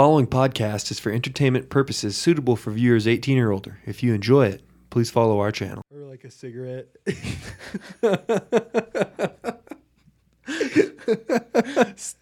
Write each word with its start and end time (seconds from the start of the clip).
following 0.00 0.26
podcast 0.26 0.90
is 0.90 0.98
for 0.98 1.12
entertainment 1.12 1.68
purposes 1.68 2.16
suitable 2.16 2.56
for 2.56 2.70
viewers 2.70 3.06
18 3.06 3.36
or 3.36 3.52
older. 3.52 3.80
If 3.84 4.02
you 4.02 4.14
enjoy 4.14 4.46
it, 4.46 4.62
please 4.88 5.10
follow 5.10 5.40
our 5.40 5.52
channel. 5.52 5.82
Or 5.94 6.06
like 6.06 6.24
a 6.24 6.30
cigarette. 6.30 6.88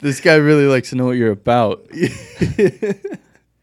This 0.01 0.21
guy 0.21 0.35
really 0.35 0.65
likes 0.65 0.91
to 0.91 0.97
know 0.97 1.07
what 1.07 1.13
you're 1.13 1.31
about. 1.31 1.87
he 1.93 2.11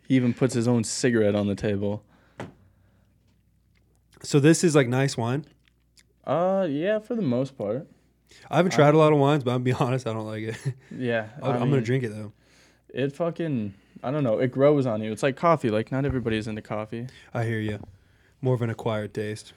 even 0.08 0.34
puts 0.34 0.54
his 0.54 0.66
own 0.66 0.86
cigarette 0.86 1.36
on 1.36 1.48
the 1.48 1.56
table. 1.56 2.02
so 4.24 4.40
this 4.40 4.64
is 4.64 4.78
like 4.78 4.88
nice 4.88 5.18
wine. 5.18 5.44
Uh, 6.26 6.66
yeah, 6.70 7.00
for 7.00 7.16
the 7.16 7.22
most 7.22 7.58
part. 7.58 7.86
I 8.50 8.56
haven't 8.56 8.72
tried 8.72 8.94
a 8.94 8.98
lot 8.98 9.12
of 9.12 9.20
wines, 9.20 9.44
but 9.44 9.52
I'm 9.52 9.64
be 9.64 9.74
honest, 9.74 10.08
I 10.08 10.14
don't 10.14 10.26
like 10.26 10.44
it. 10.44 10.58
Yeah, 10.90 11.28
I'm, 11.44 11.52
I 11.52 11.58
I'm 11.58 11.70
gonna 11.70 11.82
drink 11.82 12.06
it 12.06 12.16
though. 12.16 12.32
It 12.94 13.14
fucking, 13.14 13.74
I 14.06 14.12
don't 14.12 14.24
know. 14.24 14.40
It 14.40 14.52
grows 14.52 14.86
on 14.86 15.02
you. 15.02 15.12
It's 15.12 15.24
like 15.24 15.36
coffee. 15.36 15.70
Like 15.70 15.92
not 15.92 16.06
everybody's 16.06 16.48
into 16.48 16.62
coffee. 16.62 17.08
I 17.34 17.44
hear 17.44 17.60
you. 17.60 17.80
More 18.42 18.54
of 18.54 18.62
an 18.62 18.70
acquired 18.70 19.14
taste. 19.14 19.54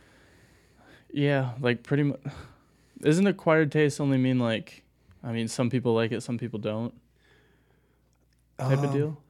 Yeah, 1.13 1.53
like 1.61 1.83
pretty 1.83 2.05
much. 2.05 2.21
Isn't 3.03 3.27
acquired 3.27 3.71
taste 3.71 4.01
only 4.01 4.19
mean 4.19 4.39
like? 4.39 4.83
I 5.23 5.33
mean, 5.33 5.49
some 5.49 5.71
people 5.71 5.95
like 5.95 6.13
it, 6.13 6.23
some 6.23 6.39
people 6.39 6.59
don't. 6.59 6.95
Type 8.59 8.79
of 8.79 8.85
Um, 8.87 8.93
deal. 8.93 9.23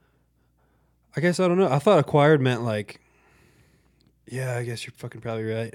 I 1.15 1.21
guess 1.21 1.39
I 1.39 1.47
don't 1.47 1.57
know. 1.57 1.69
I 1.71 1.79
thought 1.79 1.99
acquired 1.99 2.41
meant 2.41 2.63
like. 2.63 3.01
Yeah, 4.27 4.55
I 4.55 4.63
guess 4.63 4.85
you're 4.85 4.93
fucking 4.97 5.21
probably 5.21 5.43
right. 5.45 5.73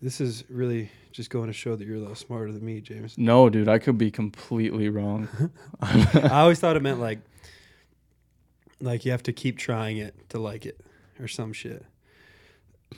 This 0.00 0.20
is 0.20 0.44
really 0.48 0.90
just 1.12 1.30
going 1.30 1.46
to 1.46 1.52
show 1.52 1.76
that 1.76 1.86
you're 1.86 1.96
a 1.96 2.00
little 2.00 2.14
smarter 2.16 2.50
than 2.52 2.64
me, 2.64 2.80
James. 2.80 3.16
No, 3.16 3.48
dude, 3.48 3.68
I 3.68 3.78
could 3.78 3.98
be 3.98 4.10
completely 4.10 4.88
wrong. 4.88 5.28
I 5.80 6.40
always 6.40 6.58
thought 6.58 6.74
it 6.74 6.82
meant 6.82 7.00
like, 7.00 7.20
like 8.82 9.04
you 9.06 9.10
have 9.12 9.22
to 9.24 9.32
keep 9.32 9.56
trying 9.56 9.96
it 9.96 10.14
to 10.30 10.38
like 10.38 10.66
it, 10.66 10.78
or 11.20 11.28
some 11.28 11.52
shit. 11.52 11.84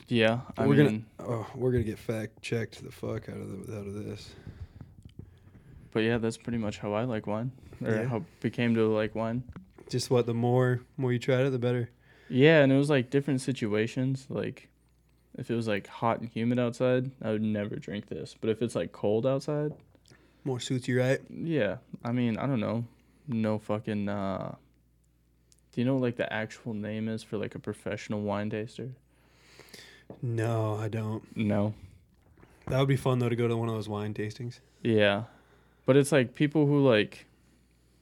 yeah, 0.09 0.41
I 0.57 0.67
We're 0.67 0.75
gonna- 0.75 1.01
Oh, 1.19 1.47
we're 1.55 1.71
gonna 1.71 1.83
get 1.85 1.97
fact 1.99 2.41
checked 2.41 2.83
the 2.83 2.91
fuck 2.91 3.29
out 3.29 3.37
of 3.37 3.67
the, 3.67 3.77
out 3.77 3.87
of 3.87 3.93
this. 3.93 4.33
but 5.91 5.99
yeah, 6.01 6.17
that's 6.17 6.37
pretty 6.37 6.57
much 6.57 6.77
how 6.79 6.93
I 6.93 7.03
like 7.05 7.27
wine, 7.27 7.51
or 7.83 7.91
Yeah. 7.95 8.03
how 8.05 8.25
became 8.41 8.75
to 8.75 8.87
like 8.87 9.15
wine. 9.15 9.43
Just 9.89 10.09
what 10.09 10.25
the 10.25 10.33
more 10.33 10.81
more 10.97 11.13
you 11.13 11.19
tried 11.19 11.45
it, 11.45 11.51
the 11.51 11.59
better. 11.59 11.89
Yeah, 12.27 12.63
and 12.63 12.71
it 12.73 12.77
was 12.77 12.89
like 12.89 13.09
different 13.11 13.39
situations. 13.41 14.25
Like, 14.29 14.67
if 15.37 15.51
it 15.51 15.55
was 15.55 15.67
like 15.67 15.85
hot 15.87 16.19
and 16.19 16.27
humid 16.29 16.57
outside, 16.59 17.11
I 17.21 17.29
would 17.31 17.43
never 17.43 17.75
drink 17.75 18.07
this. 18.07 18.35
But 18.41 18.49
if 18.49 18.61
it's 18.63 18.75
like 18.75 18.91
cold 18.91 19.25
outside, 19.27 19.73
More 20.43 20.59
suits 20.59 20.87
you 20.87 20.99
right. 20.99 21.21
yeah. 21.29 21.77
I 22.03 22.11
mean, 22.11 22.37
I 22.37 22.47
don't 22.47 22.59
know. 22.59 22.85
No 23.27 23.59
fucking. 23.59 24.09
uh 24.09 24.55
Do 25.75 25.81
you 25.81 25.85
know 25.85 25.97
like 25.97 26.15
the 26.15 26.31
actual 26.31 26.73
name 26.73 27.09
is 27.09 27.21
for 27.21 27.35
like 27.37 27.53
a 27.53 27.59
professional 27.59 28.21
wine 28.21 28.49
taster? 28.49 28.91
No, 30.21 30.75
I 30.75 30.87
don't. 30.87 31.21
No. 31.35 31.73
That 32.67 32.79
would 32.79 32.87
be 32.87 32.95
fun 32.95 33.19
though 33.19 33.27
to 33.27 33.35
go 33.35 33.49
to 33.49 33.57
one 33.57 33.67
of 33.67 33.75
those 33.75 33.89
wine 33.89 34.13
tastings. 34.13 34.61
Yeah, 34.83 35.23
but 35.85 35.97
it's 35.97 36.13
like 36.13 36.33
people 36.33 36.65
who 36.65 36.87
like, 36.87 37.25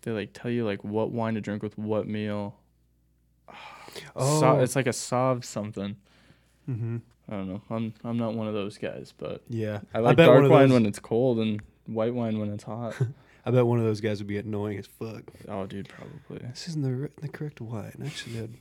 they 0.03 0.11
like 0.11 0.33
tell 0.33 0.51
you 0.51 0.65
like 0.65 0.83
what 0.83 1.09
wine 1.09 1.33
to 1.33 1.41
drink 1.41 1.63
with 1.63 1.75
what 1.77 2.07
meal. 2.07 2.55
So, 4.19 4.59
it's 4.59 4.75
like 4.75 4.87
a 4.87 4.91
Sauv 4.91 5.43
something. 5.43 5.97
mm-hmm. 6.67 6.97
I 7.29 7.31
don't 7.31 7.47
know. 7.47 7.61
I'm 7.69 7.93
I'm 8.03 8.17
not 8.17 8.33
one 8.33 8.47
of 8.47 8.53
those 8.55 8.77
guys, 8.77 9.13
but 9.17 9.41
yeah. 9.49 9.79
I 9.93 9.99
like 9.99 10.17
one 10.17 10.27
dark 10.27 10.49
wine 10.49 10.69
those- 10.69 10.73
when 10.73 10.85
it's 10.85 10.99
cold 10.99 11.39
and 11.39 11.61
white 11.85 12.13
wine 12.13 12.39
when 12.39 12.51
it's 12.51 12.63
hot. 12.63 12.95
I 13.45 13.51
bet 13.51 13.65
one 13.65 13.77
of 13.79 13.85
those 13.85 13.99
guys 14.01 14.19
would 14.19 14.27
be 14.27 14.37
annoying 14.37 14.77
as 14.77 14.87
fuck. 14.87 15.23
oh, 15.49 15.65
dude, 15.65 15.89
probably. 15.89 16.47
This 16.47 16.67
isn't 16.69 16.81
the 16.81 17.09
the 17.21 17.27
correct 17.27 17.59
wine. 17.61 18.01
Actually, 18.05 18.39
I'd 18.39 18.57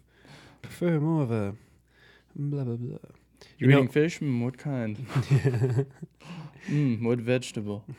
prefer 0.62 0.98
more 1.00 1.22
of 1.22 1.30
a 1.30 1.55
blah 2.36 2.64
blah 2.64 2.77
blah. 2.77 2.98
You're 3.58 3.70
You 3.70 3.77
know- 3.77 3.78
eating 3.83 3.92
fish? 3.92 4.19
Mm, 4.20 4.42
what 4.44 4.56
kind? 4.58 4.97
mm, 6.69 7.03
what 7.03 7.19
vegetable? 7.19 7.84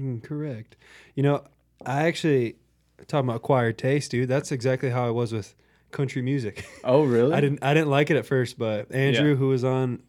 Mm, 0.00 0.22
correct. 0.22 0.76
You 1.14 1.22
know, 1.22 1.44
I 1.84 2.06
actually 2.06 2.56
talking 3.06 3.28
about 3.28 3.36
acquired 3.36 3.76
taste, 3.78 4.10
dude. 4.10 4.28
That's 4.28 4.50
exactly 4.52 4.90
how 4.90 5.06
I 5.06 5.10
was 5.10 5.32
with 5.32 5.54
country 5.90 6.22
music. 6.22 6.64
Oh, 6.84 7.02
really? 7.04 7.32
I 7.36 7.40
didn't 7.40 7.62
I 7.62 7.74
didn't 7.74 7.90
like 7.90 8.10
it 8.10 8.16
at 8.16 8.24
first, 8.26 8.58
but 8.58 8.90
Andrew, 8.92 9.30
Yeah. 9.30 9.34
who 9.36 9.48
was 9.48 9.64
on 9.64 10.02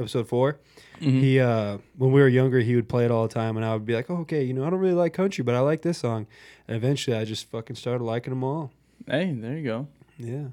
episode 0.00 0.26
4 0.28 0.58
Mhm. 1.00 1.20
he 1.20 1.40
uh 1.40 1.78
when 1.96 2.12
we 2.12 2.20
were 2.20 2.28
younger, 2.28 2.60
he 2.60 2.74
would 2.76 2.88
play 2.88 3.04
it 3.04 3.10
all 3.10 3.26
the 3.26 3.32
time, 3.32 3.56
and 3.56 3.64
I 3.64 3.72
would 3.72 3.86
be 3.86 3.94
like, 3.94 4.10
oh, 4.10 4.18
okay, 4.18 4.42
you 4.44 4.52
know, 4.52 4.64
I 4.66 4.70
don't 4.70 4.80
really 4.80 4.94
like 4.94 5.12
country, 5.14 5.42
but 5.44 5.54
I 5.54 5.60
like 5.60 5.82
this 5.82 5.98
song. 5.98 6.26
And 6.68 6.76
eventually, 6.76 7.16
I 7.16 7.24
just 7.24 7.50
fucking 7.50 7.76
started 7.76 8.04
liking 8.04 8.32
them 8.32 8.44
all. 8.44 8.70
Hey, 9.06 9.32
there 9.32 9.56
you 9.56 9.64
go. 9.64 9.88
Yeah. 10.18 10.48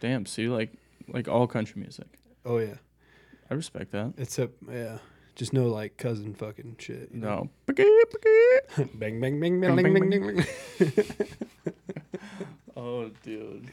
Damn. 0.00 0.26
So 0.26 0.42
you 0.42 0.52
like 0.54 0.70
like 1.08 1.26
all 1.28 1.46
country 1.48 1.80
music? 1.80 2.06
Oh 2.44 2.58
yeah. 2.58 2.76
I 3.50 3.54
respect 3.54 3.90
that. 3.92 4.14
Except 4.16 4.54
yeah, 4.70 4.98
just 5.34 5.52
no 5.52 5.66
like 5.68 5.96
cousin 5.96 6.34
fucking 6.34 6.76
shit. 6.78 7.10
You 7.12 7.20
know? 7.20 7.50
No. 7.66 7.74
bang 8.94 9.20
bang 9.20 9.40
bang 9.40 9.60
bang 9.60 9.76
bang 9.76 9.92
bang 9.92 10.10
bang. 10.10 10.36
bang. 10.36 10.96
oh, 12.76 13.10
dude. 13.24 13.66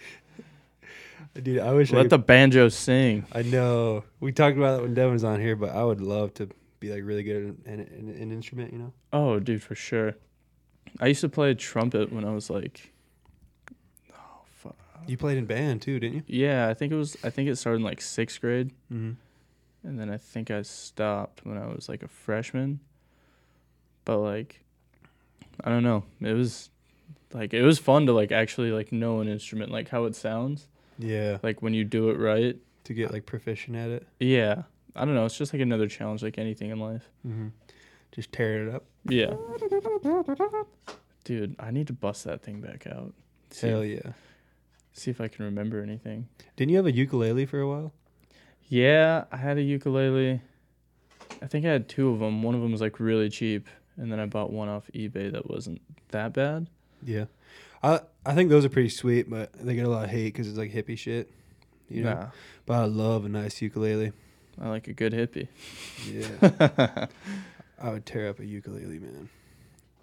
Dude, 1.42 1.60
I 1.60 1.74
wish 1.74 1.92
I 1.92 1.98
Let 1.98 2.04
could 2.04 2.10
the 2.12 2.20
banjo 2.20 2.70
sing. 2.70 3.26
I 3.32 3.42
know. 3.44 4.04
We 4.20 4.32
talked 4.32 4.58
about 4.58 4.78
that 4.78 4.82
when 4.84 4.94
Devin 4.94 5.14
was 5.14 5.24
on 5.24 5.40
here, 5.40 5.56
but 5.56 5.70
I 5.70 5.84
would 5.84 6.02
love 6.02 6.34
to 6.36 6.50
be 6.80 6.92
like 6.92 7.04
really 7.04 7.24
good 7.24 7.58
at 7.66 7.74
an, 7.74 7.80
an, 7.80 8.16
an 8.22 8.32
instrument, 8.32 8.72
you 8.74 8.80
know? 8.80 8.94
Oh, 9.14 9.40
dude, 9.40 9.62
for 9.64 9.76
sure. 9.76 10.16
I 11.00 11.08
used 11.08 11.22
to 11.22 11.30
play 11.30 11.54
trumpet 11.54 12.12
when 12.12 12.26
I 12.26 12.32
was 12.32 12.50
like, 12.50 12.94
oh 14.14 14.42
fuck. 14.56 14.76
You 15.06 15.18
played 15.18 15.38
in 15.38 15.46
band 15.46 15.82
too, 15.82 16.00
didn't 16.00 16.16
you? 16.16 16.24
Yeah, 16.28 16.70
I 16.70 16.74
think 16.74 16.92
it 16.92 16.96
was. 16.96 17.18
I 17.24 17.30
think 17.30 17.50
it 17.50 17.56
started 17.58 17.78
in 17.78 17.84
like 17.84 18.02
sixth 18.02 18.42
grade. 18.42 18.72
Mm-hmm. 18.92 19.12
and 19.88 20.00
then 20.00 20.10
I 20.10 20.18
think 20.18 20.50
I 20.50 20.62
stopped 20.62 21.46
when 21.46 21.58
I 21.58 21.68
was 21.68 21.90
like 21.90 22.04
a 22.04 22.08
freshman. 22.08 22.80
But 24.06 24.20
like 24.20 24.64
I 25.64 25.70
don't 25.70 25.84
know. 25.84 26.04
It 26.22 26.34
was 26.34 26.70
like 27.34 27.54
it 27.54 27.64
was 27.64 27.80
fun 27.80 28.06
to 28.06 28.14
like 28.14 28.32
actually 28.32 28.72
like 28.72 28.92
know 28.92 29.20
an 29.20 29.28
instrument, 29.28 29.72
like 29.72 29.90
how 29.90 30.06
it 30.06 30.16
sounds, 30.16 30.68
Yeah. 30.98 31.38
like 31.44 31.62
when 31.62 31.74
you 31.74 31.84
do 31.84 32.10
it 32.10 32.18
right. 32.20 32.58
To 32.86 32.94
get 32.94 33.12
like 33.12 33.26
proficient 33.26 33.76
at 33.76 33.90
it. 33.90 34.08
Yeah. 34.20 34.64
I 34.96 35.04
don't 35.06 35.14
know, 35.14 35.26
it's 35.26 35.38
just 35.38 35.54
like 35.54 35.62
another 35.62 35.88
challenge 35.88 36.24
like 36.24 36.38
anything 36.38 36.70
in 36.70 36.80
life. 36.80 37.10
Mm-hmm. 37.28 37.48
Just 38.14 38.32
tearing 38.32 38.70
it 38.70 38.76
up. 38.76 38.86
Yeah. 39.06 39.34
Dude, 41.24 41.56
I 41.60 41.72
need 41.72 41.88
to 41.88 41.94
bust 41.94 42.24
that 42.24 42.42
thing 42.42 42.62
back 42.62 42.88
out. 42.88 43.14
See, 43.52 43.68
Hell 43.68 43.84
yeah. 43.84 44.12
see 44.94 45.12
if 45.12 45.20
I 45.20 45.28
can 45.28 45.46
remember 45.46 45.82
anything. 45.82 46.28
Didn't 46.56 46.72
you 46.72 46.78
have 46.78 46.86
a 46.86 46.92
ukulele 46.92 47.46
for 47.46 47.60
a 47.60 47.68
while? 47.68 47.94
Yeah, 48.70 49.26
I 49.32 49.38
had 49.38 49.58
a 49.58 49.62
ukulele. 49.62 50.42
I 51.42 51.48
think 51.48 51.66
I 51.66 51.70
had 51.70 51.88
two 51.90 52.10
of 52.10 52.20
them. 52.20 52.42
One 52.44 52.56
of 52.56 52.62
them 52.62 52.72
was 52.72 52.82
like 52.82 53.00
really 53.00 53.30
cheap, 53.30 53.68
and 53.98 54.12
then 54.12 54.20
I 54.20 54.26
bought 54.26 54.52
one 54.52 54.70
off 54.70 54.90
eBay 54.94 55.32
that 55.32 55.50
wasn't 55.50 55.82
that 56.10 56.34
bad. 56.34 56.70
Yeah. 57.04 57.26
I 57.84 58.02
I 58.26 58.34
think 58.36 58.50
those 58.50 58.66
are 58.66 58.70
pretty 58.70 58.90
sweet, 58.90 59.30
but 59.30 59.54
they 59.54 59.76
get 59.76 59.86
a 59.86 59.90
lot 59.90 60.06
of 60.06 60.10
hate 60.10 60.34
because 60.34 60.48
it's 60.48 60.58
like 60.58 60.72
hippie 60.74 60.98
shit. 60.98 61.32
You 61.90 62.04
know? 62.04 62.14
Nah, 62.14 62.28
But 62.66 62.74
I 62.74 62.86
love 62.86 63.26
a 63.26 63.30
nice 63.30 63.62
ukulele. 63.62 64.12
I 64.60 64.70
like 64.70 64.88
a 64.88 64.94
good 64.94 65.14
hippie. 65.14 65.48
Yeah. 66.12 67.08
I 67.82 67.90
would 67.92 68.06
tear 68.06 68.28
up 68.30 68.40
a 68.40 68.46
ukulele, 68.46 69.00
man. 69.00 69.30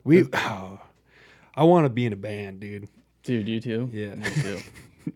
We. 0.04 0.24
Oh, 0.32 0.80
I 1.56 1.64
want 1.64 1.84
to 1.84 1.90
be 1.90 2.06
in 2.06 2.12
a 2.12 2.16
band, 2.16 2.60
dude. 2.60 2.88
Dude, 3.22 3.48
you 3.48 3.60
too? 3.60 3.90
Yeah. 3.92 4.14
Me 4.14 4.28
too. 4.42 4.58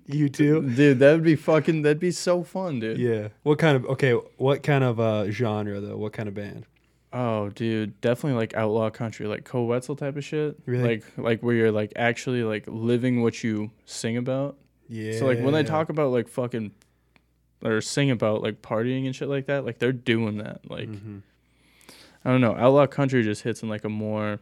You 0.06 0.28
too? 0.28 0.60
dude, 0.68 0.98
that 0.98 1.12
would 1.14 1.22
be 1.24 1.34
fucking, 1.34 1.80
that'd 1.80 1.98
be 1.98 2.10
so 2.10 2.42
fun, 2.42 2.78
dude. 2.78 2.98
Yeah. 2.98 3.28
What 3.42 3.58
kind 3.58 3.74
of 3.74 3.86
okay? 3.86 4.12
What 4.36 4.62
kind 4.62 4.84
of 4.84 5.00
uh 5.00 5.30
genre 5.30 5.80
though? 5.80 5.96
What 5.96 6.12
kind 6.12 6.28
of 6.28 6.34
band? 6.34 6.66
Oh, 7.12 7.48
dude, 7.50 7.98
definitely 8.02 8.38
like 8.38 8.54
outlaw 8.54 8.90
country, 8.90 9.26
like 9.26 9.44
Koe 9.44 9.64
Wetzel 9.64 9.96
type 9.96 10.16
of 10.16 10.24
shit. 10.24 10.58
Really? 10.66 10.82
Like, 10.88 11.04
like 11.16 11.42
where 11.42 11.54
you're 11.54 11.72
like 11.72 11.92
actually 11.96 12.42
like 12.42 12.64
living 12.66 13.22
what 13.22 13.42
you 13.42 13.70
sing 13.86 14.16
about. 14.18 14.56
Yeah. 14.88 15.18
So 15.18 15.26
like 15.26 15.40
when 15.40 15.54
they 15.54 15.62
talk 15.64 15.88
about 15.88 16.12
like 16.12 16.28
fucking 16.28 16.72
or 17.64 17.80
sing 17.80 18.10
about 18.10 18.42
like 18.42 18.60
partying 18.62 19.06
and 19.06 19.16
shit 19.16 19.28
like 19.28 19.46
that, 19.46 19.64
like 19.64 19.78
they're 19.78 19.92
doing 19.92 20.38
that. 20.38 20.68
Like 20.70 20.88
Mhm. 20.88 21.22
I 22.24 22.30
don't 22.30 22.40
know, 22.42 22.54
outlaw 22.56 22.86
country 22.86 23.22
just 23.22 23.42
hits 23.42 23.62
in 23.62 23.68
like 23.70 23.84
a 23.84 23.88
more, 23.88 24.40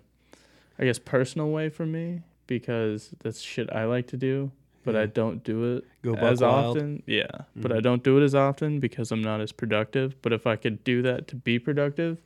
I 0.78 0.84
guess, 0.84 0.98
personal 0.98 1.50
way 1.50 1.68
for 1.68 1.86
me 1.86 2.22
because 2.48 3.10
that's 3.22 3.40
shit 3.40 3.70
I 3.72 3.84
like 3.84 4.08
to 4.08 4.16
do, 4.16 4.50
but 4.84 4.96
I 4.96 5.06
don't 5.06 5.44
do 5.44 5.76
it 5.76 5.84
go 6.02 6.14
as 6.14 6.40
wild. 6.40 6.76
often. 6.78 7.02
Yeah, 7.06 7.26
but 7.54 7.70
I 7.70 7.76
Mhm. 7.76 7.82
don't 7.82 8.02
do 8.02 8.18
it 8.20 8.24
as 8.24 8.34
often 8.34 8.80
because 8.80 9.12
I'm 9.12 9.22
not 9.22 9.40
as 9.40 9.52
productive. 9.52 10.20
But 10.22 10.32
if 10.32 10.46
I 10.48 10.56
could 10.56 10.82
do 10.84 11.00
that 11.02 11.28
to 11.28 11.36
be 11.36 11.58
productive, 11.60 12.20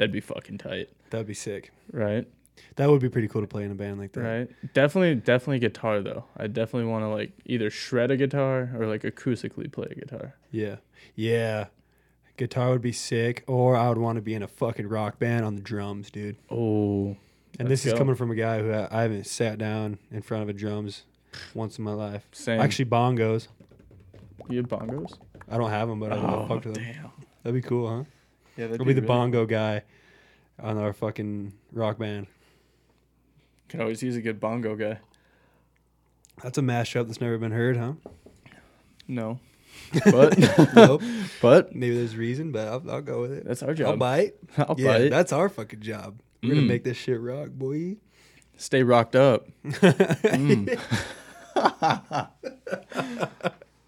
that'd 0.00 0.12
be 0.12 0.20
fucking 0.20 0.56
tight, 0.58 0.88
That'd 1.10 1.26
be 1.26 1.34
sick. 1.34 1.70
right? 1.92 2.26
That 2.76 2.88
would 2.88 3.00
be 3.00 3.08
pretty 3.08 3.28
cool 3.28 3.40
to 3.42 3.46
play 3.46 3.64
in 3.64 3.70
a 3.70 3.74
band 3.74 3.98
like 3.98 4.12
that. 4.12 4.20
Right. 4.20 4.72
Definitely, 4.74 5.14
definitely 5.16 5.58
guitar 5.60 6.00
though. 6.00 6.24
I 6.36 6.46
definitely 6.46 6.90
want 6.90 7.04
to 7.04 7.08
like 7.08 7.32
either 7.46 7.68
shred 7.70 8.10
a 8.10 8.16
guitar 8.16 8.70
or 8.78 8.86
like 8.86 9.02
acoustically 9.02 9.70
play 9.70 9.88
a 9.90 9.94
guitar. 9.94 10.34
Yeah. 10.50 10.76
Yeah. 11.14 11.66
Guitar 12.36 12.70
would 12.70 12.80
be 12.82 12.92
sick, 12.92 13.44
or 13.46 13.76
I 13.76 13.88
would 13.90 13.98
want 13.98 14.16
to 14.16 14.22
be 14.22 14.32
in 14.34 14.42
a 14.42 14.48
fucking 14.48 14.88
rock 14.88 15.18
band 15.18 15.44
on 15.44 15.56
the 15.56 15.60
drums, 15.62 16.10
dude. 16.10 16.36
Oh, 16.50 17.16
And 17.58 17.68
Let's 17.68 17.82
this 17.82 17.86
is 17.86 17.92
go. 17.92 17.98
coming 17.98 18.14
from 18.14 18.30
a 18.30 18.34
guy 18.34 18.60
who 18.60 18.72
I 18.72 18.88
I 18.90 19.02
haven't 19.02 19.26
sat 19.26 19.58
down 19.58 19.98
in 20.10 20.22
front 20.22 20.42
of 20.44 20.48
a 20.48 20.52
drums 20.54 21.04
once 21.54 21.76
in 21.78 21.84
my 21.84 21.92
life. 21.92 22.26
Same. 22.32 22.60
Actually, 22.60 22.86
bongos. 22.86 23.48
you 24.48 24.56
have 24.58 24.68
bongos? 24.68 25.18
I 25.50 25.58
don't 25.58 25.70
have 25.70 25.88
them, 25.88 25.98
but 26.00 26.12
I 26.12 26.16
Oh, 26.16 26.22
don't 26.22 26.48
fuck 26.48 26.64
with 26.64 26.74
them. 26.74 26.84
damn. 26.84 27.10
That'd 27.42 27.62
be 27.62 27.66
cool, 27.66 27.88
huh? 27.88 28.04
Yeah, 28.56 28.66
that'd 28.66 28.80
I'll 28.80 28.86
be 28.86 28.92
the 28.92 29.02
bongo 29.02 29.46
guy 29.46 29.82
on 30.58 30.76
our 30.78 30.92
fucking 30.92 31.52
rock 31.72 31.98
band. 31.98 32.26
Could 33.68 33.80
always 33.80 34.02
use 34.02 34.16
a 34.16 34.20
good 34.20 34.40
bongo 34.40 34.74
guy. 34.76 34.98
That's 36.42 36.58
a 36.58 36.62
mashup 36.62 37.06
that's 37.06 37.20
never 37.20 37.38
been 37.38 37.52
heard, 37.52 37.76
huh? 37.76 37.92
No, 39.06 39.40
but 40.10 40.38
nope. 40.74 41.02
but 41.42 41.74
Maybe 41.74 41.94
there's 41.96 42.16
reason, 42.16 42.50
but 42.52 42.66
I'll, 42.68 42.90
I'll 42.90 43.02
go 43.02 43.20
with 43.22 43.32
it. 43.32 43.44
that's 43.44 43.62
our 43.62 43.74
job. 43.74 43.86
I'll 43.86 43.92
job. 43.92 43.98
bite. 44.00 44.34
I'll 44.58 44.74
yeah, 44.78 44.98
bite. 44.98 45.10
that's 45.10 45.32
our 45.32 45.48
fucking 45.48 45.80
job. 45.80 46.20
We're 46.42 46.50
gonna 46.50 46.62
Mm. 46.62 46.68
make 46.68 46.84
this 46.84 46.96
shit 46.96 47.20
rock, 47.20 47.50
boy. 47.50 47.96
Stay 48.56 48.82
rocked 48.82 49.14
up. 49.16 49.46
Mm. 49.64 50.78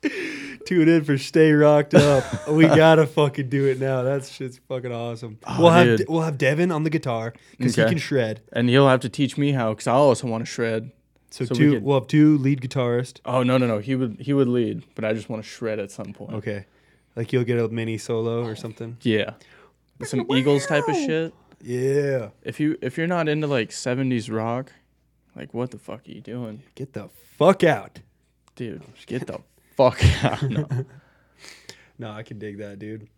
Tune 0.66 0.88
in 0.88 1.04
for 1.04 1.19
Stay 1.19 1.52
Rocked 1.52 1.94
Up. 1.94 2.49
we 2.49 2.64
gotta 2.66 3.06
fucking 3.06 3.49
do 3.49 3.66
it 3.66 3.81
now. 3.81 4.02
That 4.02 4.25
shit's 4.25 4.58
fucking 4.69 4.93
awesome. 4.93 5.38
Oh, 5.46 5.62
we'll 5.62 5.70
have 5.72 5.99
dude. 5.99 6.08
We'll 6.08 6.22
have 6.22 6.38
Devin 6.38 6.70
on 6.70 6.84
the 6.84 6.90
guitar 6.90 7.32
because 7.58 7.75
he 7.76 7.82
Okay. 7.82 7.90
can 7.90 7.99
shred. 7.99 8.40
And 8.52 8.69
he'll 8.69 8.88
have 8.88 9.00
to 9.00 9.08
teach 9.08 9.37
me 9.37 9.52
how, 9.52 9.70
because 9.70 9.87
I 9.87 9.93
also 9.93 10.26
want 10.28 10.43
to 10.43 10.46
shred. 10.50 10.90
So, 11.31 11.44
So 11.46 11.52
we 11.54 11.58
two, 11.58 11.72
could- 11.75 11.82
we'll 11.84 11.99
have 12.00 12.08
two 12.08 12.38
lead 12.38 12.60
guitarists. 12.60 13.20
Oh 13.25 13.43
no 13.43 13.56
no 13.58 13.66
no, 13.66 13.78
he 13.78 13.94
would 13.94 14.20
he 14.20 14.32
would 14.32 14.49
lead, 14.49 14.82
but 14.94 15.04
I 15.04 15.12
just 15.14 15.28
want 15.28 15.43
to 15.43 15.49
shred 15.49 15.78
at 15.78 15.90
some 15.90 16.12
point. 16.12 16.34
Okay, 16.34 16.66
like 17.16 17.32
you'll 17.32 17.44
get 17.44 17.58
a 17.58 17.69
mini 17.69 17.96
solo 17.99 18.44
or 18.44 18.54
something. 18.54 18.99
Yeah, 19.02 19.34
some 20.04 20.26
Eagles 20.31 20.66
type 20.66 20.87
of 20.88 20.94
shit. 20.94 21.32
Yeah, 21.64 22.31
If 22.43 22.58
you 22.60 22.76
if 22.82 22.99
you're 22.99 23.06
not 23.06 23.28
into 23.28 23.46
like 23.46 23.70
'70s 23.70 24.31
rock, 24.31 24.72
like 25.34 25.54
what 25.54 25.70
the 25.70 25.78
fuck 25.78 26.06
are 26.06 26.10
you 26.10 26.20
doing, 26.20 26.62
get 26.75 26.93
the 26.93 27.08
fuck 27.38 27.64
out. 27.64 28.00
dude? 28.56 28.82
Get 29.06 29.26
the 29.26 29.40
fuck 29.77 30.01
out. 30.25 30.43
No, 30.43 30.67
No, 31.99 32.11
I 32.11 32.23
can 32.23 32.39
dig 32.39 32.59
that, 32.59 32.79
dude. 32.79 33.09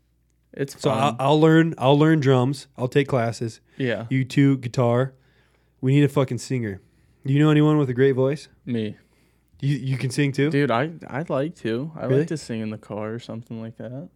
it's 0.53 0.75
So 0.81 0.91
fun. 0.91 0.99
I'll, 0.99 1.17
I'll 1.19 1.41
learn. 1.41 1.75
I'll 1.79 1.99
learn 1.99 2.21
drums. 2.21 2.67
I'll 2.77 2.89
take 2.89 3.09
classes. 3.09 3.61
yeah, 3.79 4.07
You 4.11 4.25
two 4.25 4.59
guitar. 4.59 5.15
We 5.81 5.95
need 5.95 6.05
a 6.05 6.09
fucking 6.09 6.39
singer. 6.39 6.81
Do 7.27 7.33
you 7.33 7.39
know 7.39 7.51
anyone 7.51 7.79
with 7.79 7.89
a 7.91 7.95
great 7.95 8.13
voice? 8.13 8.49
me, 8.67 8.97
You 9.61 9.77
you 9.77 9.97
can 9.99 10.11
sing 10.11 10.33
too, 10.33 10.51
dude. 10.51 10.71
I 10.71 10.91
I'd 11.09 11.31
like 11.31 11.55
to. 11.57 11.91
I 11.97 12.05
Really? 12.07 12.19
like 12.21 12.29
to 12.29 12.37
sing 12.37 12.61
in 12.61 12.71
the 12.71 12.79
car 12.79 13.13
or 13.15 13.19
something 13.19 13.61
like 13.61 13.77
that. 13.79 14.09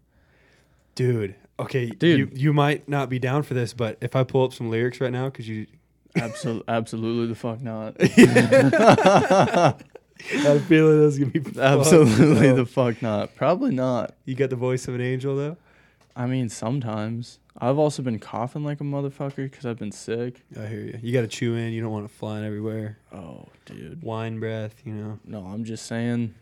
dude. 0.94 1.34
Okay, 1.60 1.86
Dude. 1.86 2.18
You, 2.18 2.30
you 2.34 2.52
might 2.52 2.88
not 2.88 3.08
be 3.08 3.18
down 3.18 3.42
for 3.42 3.54
this, 3.54 3.72
but 3.74 3.98
if 4.00 4.14
I 4.14 4.22
pull 4.22 4.44
up 4.44 4.52
some 4.52 4.70
lyrics 4.70 5.00
right 5.00 5.10
now, 5.10 5.24
because 5.28 5.48
you 5.48 5.66
Absolutely, 6.14 6.64
absolutely 6.68 7.26
the 7.26 7.34
fuck 7.34 7.60
not. 7.60 7.96
I 10.32 10.58
feel 10.58 10.88
this 10.90 11.04
was 11.04 11.18
gonna 11.18 11.30
be 11.30 11.40
fucked 11.44 11.56
absolutely 11.58 12.48
up. 12.50 12.56
the 12.56 12.66
fuck 12.66 13.00
not. 13.02 13.34
Probably 13.36 13.74
not. 13.74 14.14
You 14.24 14.34
got 14.34 14.50
the 14.50 14.56
voice 14.56 14.88
of 14.88 14.94
an 14.94 15.00
angel 15.00 15.36
though. 15.36 15.56
I 16.16 16.26
mean, 16.26 16.48
sometimes. 16.48 17.38
I've 17.60 17.78
also 17.78 18.02
been 18.02 18.18
coughing 18.20 18.62
like 18.62 18.80
a 18.80 18.84
motherfucker 18.84 19.36
because 19.50 19.66
I've 19.66 19.78
been 19.78 19.90
sick. 19.92 20.42
I 20.56 20.66
hear 20.66 20.80
you. 20.80 20.98
You 21.02 21.12
got 21.12 21.22
to 21.22 21.26
chew 21.28 21.56
in. 21.56 21.72
You 21.72 21.80
don't 21.80 21.90
want 21.90 22.04
it 22.04 22.10
flying 22.12 22.44
everywhere. 22.44 22.98
Oh, 23.12 23.46
dude. 23.66 24.00
Wine 24.02 24.38
breath. 24.38 24.80
You 24.84 24.92
know, 24.92 25.18
No, 25.24 25.44
I'm 25.44 25.64
just 25.64 25.86
saying, 25.86 26.34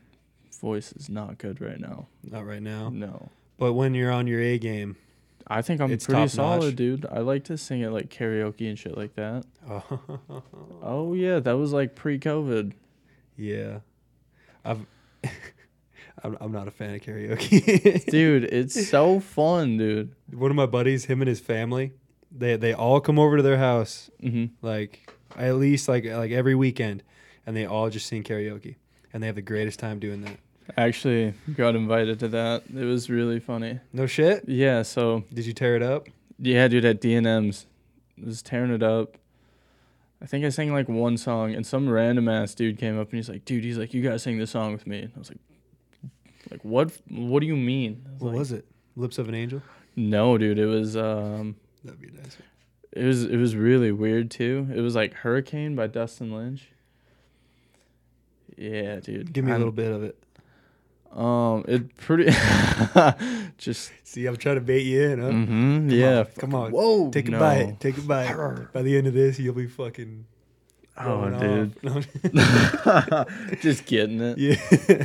voice 0.61 0.93
is 0.93 1.08
not 1.08 1.38
good 1.38 1.61
right 1.62 1.81
now. 1.81 2.06
not 2.23 2.46
right 2.46 2.61
now. 2.62 2.90
No. 2.90 3.31
But 3.58 3.73
when 3.73 3.94
you're 3.94 4.12
on 4.12 4.26
your 4.26 4.40
A 4.43 4.58
game, 4.58 4.96
I 5.46 5.62
think 5.62 5.81
I'm 5.81 5.90
It's 5.90 6.05
pretty 6.05 6.26
top-notch. 6.28 6.61
solid, 6.61 6.76
dude. 6.76 7.06
I 7.11 7.20
like 7.20 7.44
to 7.44 7.56
sing 7.56 7.81
it 7.81 7.90
like 7.93 8.11
karaoke 8.11 8.69
and 8.69 8.78
shit 8.78 8.94
like 8.96 9.14
that. 9.14 9.44
oh, 9.70 10.43
Oh 10.82 11.14
yeah, 11.14 11.38
that 11.40 11.56
was 11.56 11.73
like 11.73 11.94
pre-COVID. 11.94 12.73
Yeah, 13.37 13.79
I've. 14.65 14.85
I'm, 16.25 16.37
I'm 16.41 16.50
not 16.53 16.67
a 16.67 16.71
fan 16.71 16.94
of 16.94 17.03
karaoke. 17.03 18.05
Dude, 18.11 18.44
it's 18.44 18.88
so 18.88 19.21
fun, 19.21 19.77
dude. 19.77 20.15
One 20.33 20.50
of 20.50 20.56
my 20.56 20.65
buddies, 20.67 21.05
him 21.05 21.21
and 21.21 21.29
his 21.29 21.41
family, 21.41 21.93
they 22.33 22.56
they 22.56 22.73
all 22.73 23.00
come 23.00 23.19
over 23.19 23.37
to 23.37 23.43
their 23.43 23.59
house 23.59 24.11
hmm 24.21 24.47
like 24.62 25.12
at 25.37 25.56
least 25.56 25.88
like 25.88 26.05
like 26.06 26.31
every 26.31 26.55
weekend, 26.55 27.03
and 27.47 27.55
they 27.55 27.67
all 27.67 27.91
just 27.91 28.06
sing 28.06 28.23
karaoke, 28.25 28.77
and 29.12 29.23
they 29.23 29.27
have 29.27 29.37
the 29.37 29.43
greatest 29.43 29.79
time 29.79 29.99
doing 29.99 30.23
that. 30.23 30.38
I 30.77 30.87
Actually, 30.87 31.35
got 31.55 31.77
invited 31.77 32.19
to 32.21 32.29
that. 32.29 32.62
It 32.75 32.85
was 32.85 33.09
really 33.11 33.38
funny. 33.38 33.79
No 33.93 34.06
shit. 34.06 34.49
Yeah, 34.49 34.83
so 34.83 35.23
Did 35.33 35.44
you 35.47 35.53
tear 35.53 35.77
it 35.77 35.83
up? 35.83 36.09
yeah, 36.38 36.67
dude, 36.67 36.85
at 36.87 37.00
DNM's, 37.00 37.67
was 38.25 38.43
tearing 38.43 38.73
it 38.73 38.83
up. 38.83 39.17
I 40.21 40.27
think 40.27 40.45
I 40.45 40.49
sang 40.49 40.73
like 40.73 40.89
one 40.89 41.17
song, 41.19 41.55
and 41.55 41.67
some 41.67 41.89
random 41.89 42.29
ass 42.29 42.55
dude 42.55 42.79
came 42.79 42.99
up 42.99 43.09
and 43.11 43.17
he's 43.17 43.29
like, 43.29 43.45
"Dude, 43.45 43.65
he's 43.65 43.77
like, 43.79 43.93
you 43.93 44.03
gotta 44.03 44.19
sing 44.19 44.39
this 44.39 44.51
song 44.51 44.73
with 44.73 44.87
me." 44.87 45.01
And 45.03 45.13
I 45.15 45.19
was 45.19 45.29
like, 45.31 45.39
"Like 46.51 46.65
what? 46.65 46.91
What 47.11 47.41
do 47.41 47.47
you 47.47 47.57
mean?" 47.57 48.03
I 48.07 48.11
What 48.25 48.31
like, 48.31 48.39
was 48.39 48.53
it? 48.53 48.65
Lips 48.97 49.19
of 49.19 49.29
an 49.29 49.35
Angel. 49.35 49.61
No, 49.95 50.39
dude, 50.39 50.59
it 50.59 50.67
was 50.67 50.97
um, 50.97 51.57
That'd 51.85 52.01
be 52.01 52.09
nice. 52.11 52.37
it 52.93 53.05
was 53.05 53.25
it 53.25 53.37
was 53.37 53.55
really 53.57 53.93
weird 53.93 54.31
too. 54.31 54.69
It 54.75 54.81
was 54.81 54.95
like 54.95 55.13
Hurricane 55.13 55.77
by 55.77 55.87
Dustin 55.87 56.33
Lynch. 56.35 56.71
Yeah, 58.57 59.01
dude. 59.01 59.33
Give 59.33 59.45
me 59.45 59.51
a 59.51 59.55
I'm- 59.55 59.61
little 59.61 59.73
bit 59.73 59.93
of 59.93 60.03
it. 60.03 60.23
Um, 61.12 61.64
it 61.69 61.97
pretty 61.97 62.25
just 63.58 63.91
See, 64.05 64.26
I'm 64.26 64.37
trying 64.37 64.55
to 64.56 64.61
bait 64.61 64.82
you 64.85 65.03
in, 65.03 65.20
huh? 65.20 65.31
hmm 65.31 65.91
yeah. 65.91 66.25
come 66.38 66.55
on. 66.55 66.70
Whoa, 66.73 67.11
Take 67.11 67.29
a 67.29 67.32
no. 67.32 67.38
bite. 67.38 67.81
Take 67.81 67.99
a 67.99 68.03
bite. 68.03 68.73
By 68.73 68.82
the 68.82 68.97
end 68.97 69.06
of 69.06 69.14
this, 69.14 69.38
you'll 69.38 69.55
be 69.55 69.67
fucking. 69.67 70.26
Oh, 70.99 71.29
going 71.31 71.73
dude, 71.82 71.91
off. 71.91 73.26
just 73.61 73.85
getting 73.85 74.19
it. 74.20 74.38
yeah. 74.38 74.55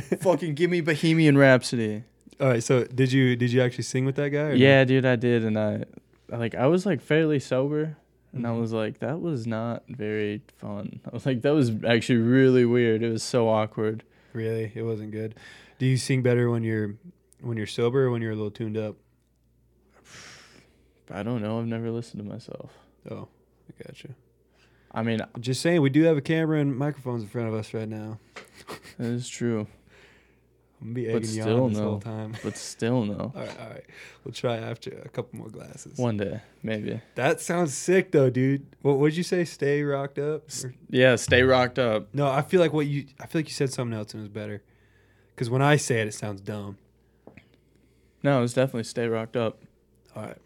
Fucking 0.22 0.54
give 0.54 0.70
me 0.70 0.80
Bohemian 0.80 1.36
Rhapsody. 1.36 2.04
All 2.40 2.48
right. 2.48 2.62
So, 2.62 2.84
did 2.84 3.12
you 3.12 3.36
did 3.36 3.52
you 3.52 3.60
actually 3.62 3.84
sing 3.84 4.06
with 4.06 4.16
that 4.16 4.30
guy? 4.30 4.38
or 4.38 4.48
no? 4.50 4.54
Yeah, 4.54 4.84
dude, 4.84 5.04
I 5.04 5.16
did, 5.16 5.44
and 5.44 5.58
I 5.58 5.84
like 6.30 6.54
I 6.54 6.66
was 6.66 6.86
like 6.86 7.02
fairly 7.02 7.38
sober, 7.38 7.96
and 8.32 8.46
I 8.46 8.50
Mhm. 8.50 8.60
was 8.60 8.72
like, 8.72 9.00
that 9.00 9.20
was 9.20 9.46
not 9.46 9.82
very 9.88 10.40
fun. 10.56 11.00
I 11.06 11.10
was 11.12 11.26
like, 11.26 11.42
that 11.42 11.52
was 11.52 11.70
actually 11.86 12.20
really 12.20 12.64
weird. 12.64 13.02
It 13.02 13.10
was 13.10 13.22
so 13.22 13.48
awkward. 13.50 14.02
Really, 14.32 14.72
it 14.74 14.82
wasn't 14.82 15.10
good. 15.10 15.34
Do 15.82 15.88
you 15.88 15.96
sing 15.96 16.22
better 16.22 16.48
when 16.48 16.62
you're 16.62 16.94
when 17.40 17.56
you're 17.56 17.66
sober 17.66 18.04
or 18.04 18.12
when 18.12 18.22
you're 18.22 18.30
a 18.30 18.36
little 18.36 18.52
tuned 18.52 18.76
up? 18.76 18.94
I 21.10 21.24
don't 21.24 21.42
know. 21.42 21.58
I've 21.58 21.66
never 21.66 21.90
listened 21.90 22.22
to 22.22 22.28
myself. 22.28 22.70
Oh, 23.10 23.26
I 23.68 23.82
got 23.82 24.04
you. 24.04 24.14
I 24.92 25.02
mean, 25.02 25.18
Just 25.40 25.60
saying, 25.60 25.82
we 25.82 25.90
do 25.90 26.04
have 26.04 26.16
a 26.16 26.20
camera 26.20 26.60
and 26.60 26.78
microphones 26.78 27.24
in 27.24 27.28
front 27.28 27.48
of 27.48 27.54
us 27.54 27.74
right 27.74 27.88
now. 27.88 28.20
that 28.96 29.06
is 29.10 29.28
true, 29.28 29.66
I'm 30.80 30.92
gonna 30.92 30.94
be 30.94 31.08
egging 31.08 31.30
you 31.30 31.42
on 31.42 31.70
this 31.72 31.80
whole 31.80 31.98
time. 31.98 32.36
but 32.44 32.56
still, 32.56 33.04
no. 33.04 33.14
All 33.34 33.40
right, 33.42 33.60
all 33.60 33.68
right. 33.70 33.84
We'll 34.22 34.34
try 34.34 34.58
after 34.58 34.90
a 35.04 35.08
couple 35.08 35.36
more 35.40 35.48
glasses. 35.48 35.98
One 35.98 36.16
day, 36.16 36.42
maybe. 36.62 37.00
That 37.16 37.40
sounds 37.40 37.74
sick 37.74 38.12
though, 38.12 38.30
dude. 38.30 38.66
What 38.82 38.98
would 38.98 39.16
you 39.16 39.24
say? 39.24 39.44
Stay 39.44 39.82
rocked 39.82 40.20
up? 40.20 40.44
Or- 40.62 40.74
Yeah, 40.90 41.16
stay 41.16 41.42
rocked 41.42 41.80
up. 41.80 42.14
No, 42.14 42.28
I 42.28 42.42
feel 42.42 42.60
like 42.60 42.72
what 42.72 42.86
you. 42.86 43.06
I 43.18 43.26
feel 43.26 43.40
like 43.40 43.48
you 43.48 43.54
said 43.54 43.72
something 43.72 43.98
else 43.98 44.14
and 44.14 44.20
it 44.20 44.22
was 44.22 44.28
better. 44.28 44.62
Because 45.34 45.50
when 45.50 45.62
I 45.62 45.76
say 45.76 46.00
it, 46.00 46.08
it 46.08 46.14
sounds 46.14 46.40
dumb. 46.40 46.78
No, 48.22 48.42
it's 48.42 48.52
definitely 48.52 48.84
stay 48.84 49.06
rocked 49.08 49.36
up. 49.36 49.58
All 50.14 50.22
right. 50.22 50.38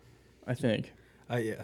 I 0.46 0.54
think. 0.54 0.92
I 1.28 1.38
yeah. 1.38 1.62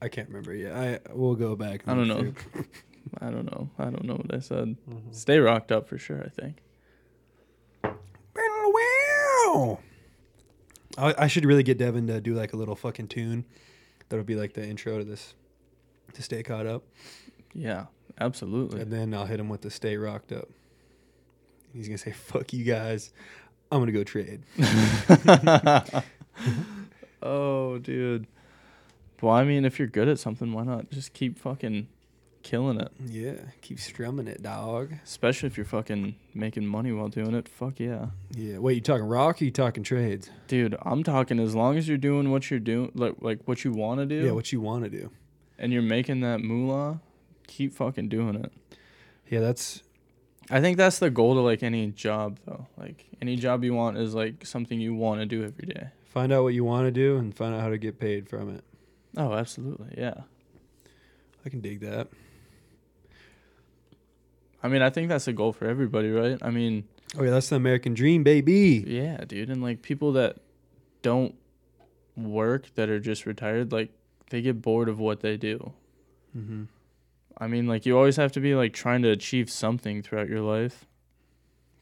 I 0.00 0.08
can't 0.08 0.28
remember. 0.28 0.54
Yeah, 0.54 0.98
I 1.06 1.12
we'll 1.12 1.36
go 1.36 1.54
back. 1.54 1.82
I 1.86 1.94
don't 1.94 2.08
know. 2.08 2.32
I 3.20 3.30
don't 3.30 3.44
know. 3.44 3.70
I 3.78 3.84
don't 3.84 4.04
know 4.04 4.14
what 4.14 4.34
I 4.34 4.40
said. 4.40 4.76
Mm-hmm. 4.88 5.12
Stay 5.12 5.38
rocked 5.38 5.70
up 5.70 5.88
for 5.88 5.98
sure. 5.98 6.22
I 6.24 6.28
think. 6.28 6.58
I, 10.98 11.14
I 11.18 11.26
should 11.26 11.44
really 11.44 11.62
get 11.62 11.78
Devin 11.78 12.06
to 12.08 12.20
do 12.20 12.34
like 12.34 12.52
a 12.52 12.56
little 12.56 12.76
fucking 12.76 13.08
tune. 13.08 13.44
That'll 14.08 14.24
be 14.24 14.36
like 14.36 14.54
the 14.54 14.66
intro 14.66 14.98
to 14.98 15.04
this, 15.04 15.34
to 16.14 16.22
stay 16.22 16.42
caught 16.42 16.66
up, 16.66 16.82
Yeah, 17.54 17.86
absolutely. 18.20 18.80
and 18.82 18.92
then 18.92 19.14
I'll 19.14 19.24
hit 19.24 19.40
him 19.40 19.48
with 19.48 19.62
the 19.62 19.70
stay 19.70 19.96
rocked 19.96 20.32
up. 20.32 20.48
He's 21.74 21.88
gonna 21.88 21.98
say, 21.98 22.12
"Fuck 22.12 22.52
you 22.52 22.64
guys, 22.64 23.12
I'm 23.70 23.80
gonna 23.80 23.92
go 23.92 24.04
trade." 24.04 24.42
oh, 27.22 27.78
dude. 27.78 28.26
Well, 29.20 29.32
I 29.34 29.44
mean, 29.44 29.64
if 29.64 29.78
you're 29.78 29.88
good 29.88 30.08
at 30.08 30.18
something, 30.18 30.52
why 30.52 30.64
not 30.64 30.90
just 30.90 31.12
keep 31.12 31.38
fucking 31.38 31.86
killing 32.42 32.80
it? 32.80 32.90
Yeah, 33.06 33.34
keep 33.60 33.78
strumming 33.78 34.26
it, 34.26 34.42
dog. 34.42 34.94
Especially 35.04 35.46
if 35.46 35.56
you're 35.56 35.64
fucking 35.64 36.16
making 36.34 36.66
money 36.66 36.90
while 36.90 37.06
doing 37.08 37.34
it. 37.34 37.48
Fuck 37.48 37.78
yeah. 37.78 38.06
Yeah. 38.36 38.58
Wait, 38.58 38.74
you 38.74 38.80
talking 38.80 39.04
rock? 39.06 39.40
or 39.40 39.44
You 39.44 39.52
talking 39.52 39.84
trades? 39.84 40.28
Dude, 40.48 40.76
I'm 40.82 41.04
talking 41.04 41.38
as 41.38 41.54
long 41.54 41.78
as 41.78 41.86
you're 41.88 41.98
doing 41.98 42.32
what 42.32 42.50
you're 42.50 42.58
doing, 42.60 42.90
like 42.94 43.14
like 43.20 43.38
what 43.46 43.64
you 43.64 43.70
want 43.72 44.00
to 44.00 44.06
do, 44.06 44.26
Yeah, 44.26 44.32
what 44.32 44.50
you 44.52 44.60
want 44.60 44.82
to 44.84 44.90
do. 44.90 45.10
and 45.58 45.72
you're 45.72 45.82
making 45.82 46.20
that 46.22 46.40
moolah, 46.40 47.00
keep 47.46 47.72
fucking 47.72 48.08
doing 48.08 48.34
it. 48.34 48.52
Yeah, 49.30 49.38
that's 49.40 49.82
I 50.50 50.60
think 50.60 50.76
that's 50.76 50.98
the 50.98 51.10
goal 51.10 51.34
to 51.34 51.40
like 51.40 51.62
any 51.62 51.88
job 51.88 52.38
though. 52.46 52.66
Like 52.76 53.06
any 53.20 53.36
job 53.36 53.64
you 53.64 53.74
want 53.74 53.96
is 53.98 54.14
like 54.14 54.44
something 54.46 54.80
you 54.80 54.94
want 54.94 55.20
to 55.20 55.26
do 55.26 55.44
every 55.44 55.66
day. 55.66 55.88
find 56.04 56.32
out 56.32 56.42
what 56.42 56.52
you 56.54 56.64
want 56.64 56.86
to 56.86 56.90
do 56.90 57.16
and 57.16 57.34
find 57.34 57.54
out 57.54 57.60
how 57.62 57.68
to 57.70 57.78
get 57.78 57.98
paid 57.98 58.28
from 58.28 58.54
it. 58.54 58.64
Oh, 59.16 59.32
absolutely. 59.32 59.94
Yeah. 59.96 60.14
I 61.44 61.48
can 61.48 61.60
dig 61.60 61.80
that. 61.80 62.08
I 64.62 64.68
mean, 64.68 64.82
I 64.82 64.90
think 64.90 65.08
that's 65.08 65.26
a 65.26 65.32
goal 65.32 65.52
for 65.52 65.66
everybody, 65.66 66.10
right? 66.10 66.38
I 66.42 66.50
mean, 66.50 66.84
Oh 67.18 67.22
yeah, 67.22 67.30
that's 67.30 67.48
the 67.50 67.56
American 67.56 67.92
dream, 67.94 68.22
baby. 68.22 68.84
yeah, 68.86 69.18
dude, 69.26 69.50
and 69.50 69.62
like 69.62 69.82
people 69.82 70.12
that 70.12 70.36
don't 71.02 71.34
work 72.16 72.72
that 72.74 72.88
are 72.88 73.00
just 73.00 73.26
retired, 73.26 73.70
like 73.72 73.90
they 74.30 74.40
get 74.40 74.62
bored 74.62 74.88
of 74.88 74.98
what 74.98 75.20
they 75.20 75.36
do. 75.36 75.72
Mm-hmm. 76.36 76.64
I 77.42 77.48
mean, 77.48 77.66
like 77.66 77.84
you 77.86 77.96
always 77.96 78.16
have 78.16 78.32
to 78.32 78.40
be 78.40 78.54
like 78.54 78.72
trying 78.72 79.02
to 79.02 79.10
achieve 79.10 79.50
something 79.50 80.02
throughout 80.02 80.28
your 80.28 80.40
life. 80.40 80.86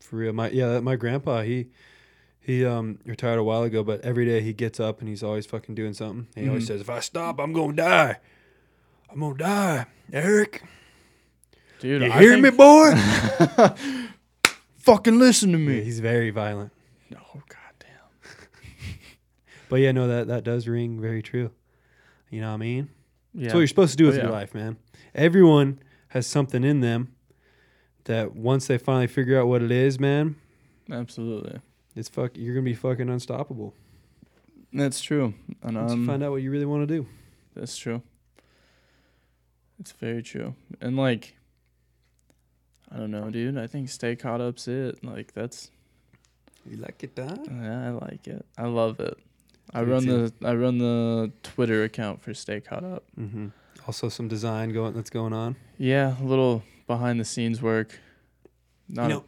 For 0.01 0.17
real, 0.17 0.33
my 0.33 0.49
yeah, 0.51 0.81
my 0.81 0.97
grandpa 0.97 1.43
he 1.43 1.67
he 2.41 2.65
um 2.65 2.99
retired 3.05 3.39
a 3.39 3.45
while 3.45 3.63
ago, 3.63 3.85
but 3.85 4.01
every 4.01 4.25
day 4.25 4.41
he 4.41 4.53
gets 4.55 4.81
up 4.81 5.01
and 5.01 5.09
he's 5.09 5.23
always 5.23 5.45
fucking 5.47 5.75
doing 5.75 5.93
something. 5.93 6.29
He 6.35 6.49
always 6.49 6.65
Mhm. 6.65 6.69
says, 6.69 6.81
"If 6.81 6.89
I 6.91 7.01
stop, 7.01 7.39
I'm 7.39 7.53
gonna 7.53 7.75
die. 7.75 8.17
I'm 9.11 9.21
gonna 9.21 9.37
die." 9.37 9.87
Eric, 10.13 10.63
Dude, 11.79 12.03
you 12.03 12.11
I 12.13 12.21
hear 12.21 12.39
me, 12.39 12.51
boy? 12.51 12.93
Fucking 14.79 15.19
listen 15.19 15.53
to 15.53 15.59
Yeah, 15.59 15.69
me. 15.69 15.83
he's 15.83 16.01
very 16.01 16.31
violent. 16.31 16.73
No, 17.11 17.19
goddamn. 17.35 18.09
But 19.69 19.77
yeah, 19.77 19.93
no, 19.93 20.09
that 20.09 20.27
that 20.29 20.43
does 20.45 20.67
ring 20.67 21.01
very 21.01 21.23
true. 21.23 21.51
You 22.31 22.41
know 22.41 22.49
what 22.49 22.55
I 22.55 22.59
mean? 22.59 22.89
Yeah. 23.35 23.43
That's 23.45 23.55
what 23.55 23.61
you're 23.61 23.67
supposed 23.69 23.93
to 23.93 23.97
do 23.99 24.07
Oh, 24.07 24.09
with 24.09 24.17
your 24.17 24.31
life, 24.31 24.55
man. 24.55 24.77
Everyone 25.15 25.79
has 26.09 26.27
something 26.27 26.65
in 26.65 26.81
them 26.81 27.15
that 28.05 28.35
once 28.35 28.67
they 28.67 28.79
finally 28.79 29.07
figure 29.07 29.39
out 29.41 29.47
what 29.47 29.63
it 29.63 29.71
is, 29.71 29.99
man, 30.01 30.37
Absolutely. 30.91 31.61
it's 31.95 32.09
fuck. 32.09 32.33
You're 32.37 32.55
gonna 32.55 32.65
be 32.65 32.75
fucking 32.75 33.09
unstoppable 33.09 33.75
That's 34.73 35.01
true. 35.01 35.35
And 35.63 35.77
once 35.77 35.93
you 35.93 35.99
um, 36.01 36.07
find 36.07 36.23
out 36.23 36.31
what 36.33 36.43
you 36.43 36.51
really 36.51 36.65
want 36.67 36.87
to 36.89 36.95
do. 36.95 37.07
That's 37.55 37.77
true. 37.77 38.03
It's 39.79 39.93
very 39.93 40.23
true. 40.23 40.55
And 40.81 40.97
like 40.97 41.37
I 42.93 42.97
don't 42.97 43.11
know, 43.11 43.31
dude. 43.31 43.57
I 43.57 43.67
think 43.67 43.89
stay 43.89 44.17
caught 44.17 44.41
up's 44.41 44.67
it. 44.69 45.05
Like 45.05 45.33
that's 45.33 45.71
You 46.69 46.77
like 46.79 47.03
it, 47.05 47.13
huh? 47.17 47.37
yeah, 47.51 47.89
I 47.89 47.91
like 47.91 48.27
it. 48.27 48.45
I 48.59 48.67
love 48.67 48.99
it. 49.01 49.17
I 49.73 49.83
Me 49.83 49.93
run 49.93 50.03
too. 50.05 50.29
the 50.41 50.49
I 50.49 50.55
run 50.55 50.79
the 50.79 51.31
Twitter 51.45 51.85
account 51.85 52.21
for 52.23 52.35
Stay 52.35 52.61
Caught 52.61 52.83
Up. 52.85 53.05
Mm-hmm. 53.19 53.49
Also, 53.91 54.09
some 54.09 54.29
design 54.29 54.73
going 54.73 54.95
that's 54.95 55.11
going 55.11 55.33
on. 55.33 55.57
Yeah, 55.77 56.15
a 56.21 56.23
little 56.23 56.63
behind 56.87 57.19
the 57.19 57.25
scenes 57.25 57.61
work. 57.61 57.99
Not 58.89 59.11
know, 59.11 59.25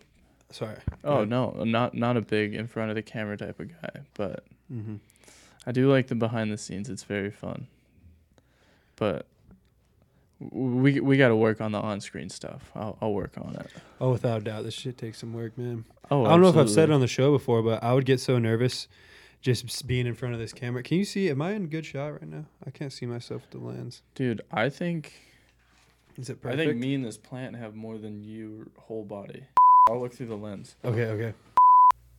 sorry. 0.52 0.76
a, 1.02 1.08
oh 1.08 1.24
no, 1.24 1.64
not 1.64 1.94
not 1.94 2.16
a 2.16 2.20
big 2.20 2.54
in 2.54 2.68
front 2.68 2.88
of 2.88 2.94
the 2.94 3.02
camera 3.02 3.36
type 3.36 3.58
of 3.58 3.70
guy, 3.82 4.02
but 4.14 4.44
Mm-hmm. 4.72 4.98
I 5.66 5.72
do 5.72 5.90
like 5.90 6.06
the 6.06 6.14
behind 6.14 6.52
the 6.52 6.56
scenes. 6.56 6.88
It's 6.88 7.02
very 7.02 7.32
fun. 7.32 7.66
But 8.94 9.26
we 10.38 11.00
we 11.00 11.16
got 11.16 11.30
to 11.30 11.36
work 11.36 11.60
on 11.60 11.72
the 11.72 11.80
on 11.80 12.00
screen 12.00 12.28
stuff. 12.28 12.70
I'll 12.76 12.96
I'll 13.02 13.12
work 13.12 13.32
on 13.38 13.56
it. 13.56 13.68
Oh, 14.00 14.12
without 14.12 14.42
a 14.42 14.44
doubt, 14.44 14.62
this 14.62 14.74
shit 14.74 14.96
takes 14.96 15.18
some 15.18 15.32
work, 15.32 15.58
man. 15.58 15.86
Oh, 16.08 16.24
I 16.24 16.30
don't 16.30 16.40
know 16.40 16.50
if 16.50 16.56
I've 16.56 16.70
said 16.70 16.88
it 16.88 16.92
on 16.92 17.00
the 17.00 17.08
show 17.08 17.32
before, 17.32 17.62
but 17.62 17.82
I 17.82 17.94
would 17.94 18.04
get 18.04 18.20
so 18.20 18.38
nervous 18.38 18.86
just 19.42 19.86
being 19.86 20.06
in 20.06 20.14
front 20.14 20.32
of 20.34 20.40
this 20.40 20.52
camera. 20.52 20.82
Can 20.82 20.98
you 20.98 21.04
see? 21.04 21.28
Am 21.28 21.42
I 21.42 21.52
in 21.52 21.66
good 21.66 21.84
shot 21.84 22.12
right 22.12 22.28
now? 22.28 22.46
I 22.66 22.70
can't 22.70 22.92
see 22.92 23.06
myself 23.06 23.42
with 23.42 23.50
the 23.50 23.58
lens. 23.58 24.02
Dude, 24.14 24.40
I 24.52 24.68
think 24.70 25.12
Is 26.16 26.30
it 26.30 26.40
perfect? 26.40 26.60
I 26.62 26.64
think 26.66 26.78
me 26.78 26.94
and 26.94 27.04
this 27.04 27.18
plant 27.18 27.56
have 27.56 27.74
more 27.74 27.98
than 27.98 28.22
your 28.22 28.68
whole 28.78 29.04
body. 29.04 29.42
I'll 29.90 30.00
look 30.00 30.14
through 30.14 30.26
the 30.28 30.36
lens. 30.36 30.76
okay, 30.84 31.06
okay. 31.06 31.34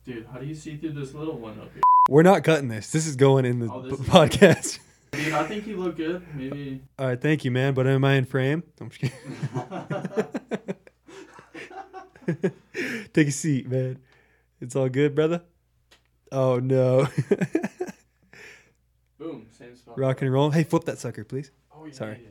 Dude, 0.04 0.26
how 0.32 0.38
do 0.38 0.44
you 0.46 0.54
see 0.54 0.76
through 0.76 0.92
this 0.92 1.14
little 1.14 1.38
one 1.38 1.58
up 1.58 1.72
here? 1.72 1.80
We're 2.10 2.22
not 2.22 2.44
cutting 2.44 2.68
this. 2.68 2.90
This 2.92 3.06
is 3.06 3.16
going 3.16 3.46
in 3.46 3.58
the 3.60 3.72
Oh, 3.72 3.80
p- 3.82 3.88
podcast. 3.96 4.78
Dude, 5.12 5.32
I 5.32 5.44
think 5.44 5.66
you 5.66 5.78
look 5.78 5.96
good. 5.96 6.22
Maybe. 6.34 6.82
All 6.98 7.06
right, 7.06 7.18
thank 7.18 7.42
you, 7.46 7.50
man. 7.50 7.72
But 7.72 7.86
am 7.86 8.04
I 8.04 8.14
in 8.16 8.26
frame? 8.26 8.64
I'm 8.82 8.90
just 8.90 9.00
kidding. 9.00 9.14
Take 13.14 13.28
a 13.28 13.30
seat, 13.30 13.68
man. 13.70 13.98
It's 14.60 14.76
all 14.76 14.88
good, 14.90 15.14
brother. 15.14 15.42
Oh 16.32 16.58
no, 16.58 17.06
Boom, 19.18 19.46
same 19.56 19.76
spot. 19.76 19.98
rock 19.98 20.22
and 20.22 20.32
roll. 20.32 20.50
Hey, 20.50 20.64
flip 20.64 20.84
that 20.84 20.98
sucker, 20.98 21.24
please. 21.24 21.50
Oh, 21.74 21.84
yeah, 21.86 21.92
Sorry. 21.92 22.20
yeah. 22.22 22.28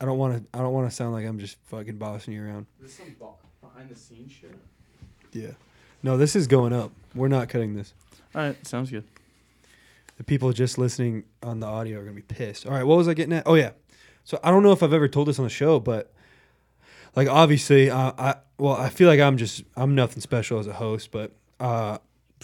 I 0.00 0.04
don't 0.04 0.18
want 0.18 0.36
to. 0.52 0.58
I 0.58 0.62
don't 0.62 0.72
want 0.72 0.88
to 0.88 0.94
sound 0.94 1.12
like 1.12 1.26
I'm 1.26 1.38
just 1.38 1.56
fucking 1.66 1.96
bossing 1.96 2.34
you 2.34 2.44
around. 2.44 2.66
This 2.80 2.92
is 2.92 2.96
some 2.96 3.14
behind 3.60 3.88
the 3.88 3.96
scenes 3.96 4.32
shit. 4.32 4.54
Yeah. 5.32 5.52
No, 6.02 6.16
this 6.16 6.36
is 6.36 6.46
going 6.46 6.72
up. 6.72 6.92
We're 7.14 7.28
not 7.28 7.48
cutting 7.48 7.74
this. 7.74 7.94
All 8.34 8.42
right, 8.42 8.66
sounds 8.66 8.90
good. 8.90 9.04
The 10.16 10.24
people 10.24 10.52
just 10.52 10.78
listening 10.78 11.24
on 11.42 11.60
the 11.60 11.66
audio 11.66 12.00
are 12.00 12.04
gonna 12.04 12.14
be 12.14 12.22
pissed. 12.22 12.66
All 12.66 12.72
right, 12.72 12.84
what 12.84 12.98
was 12.98 13.08
I 13.08 13.14
getting 13.14 13.32
at? 13.32 13.44
Oh 13.46 13.54
yeah. 13.54 13.70
So 14.24 14.38
I 14.44 14.50
don't 14.50 14.62
know 14.62 14.72
if 14.72 14.82
I've 14.82 14.92
ever 14.92 15.08
told 15.08 15.28
this 15.28 15.38
on 15.38 15.44
the 15.44 15.50
show, 15.50 15.80
but 15.80 16.12
like 17.16 17.28
obviously, 17.28 17.90
uh, 17.90 18.12
I 18.18 18.34
well, 18.58 18.74
I 18.74 18.90
feel 18.90 19.08
like 19.08 19.20
I'm 19.20 19.36
just 19.36 19.62
I'm 19.76 19.94
nothing 19.94 20.20
special 20.20 20.58
as 20.58 20.66
a 20.66 20.72
host, 20.74 21.10
but 21.10 21.32
uh, 21.58 21.98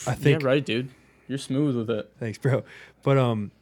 I 0.07 0.15
think 0.15 0.43
yeah, 0.43 0.47
right, 0.47 0.65
dude. 0.65 0.91
You're 1.29 1.39
smooth 1.39 1.77
with 1.77 1.91
it. 1.91 2.11
Thanks, 2.19 2.39
bro. 2.39 2.65
But 3.03 3.19
um, 3.19 3.53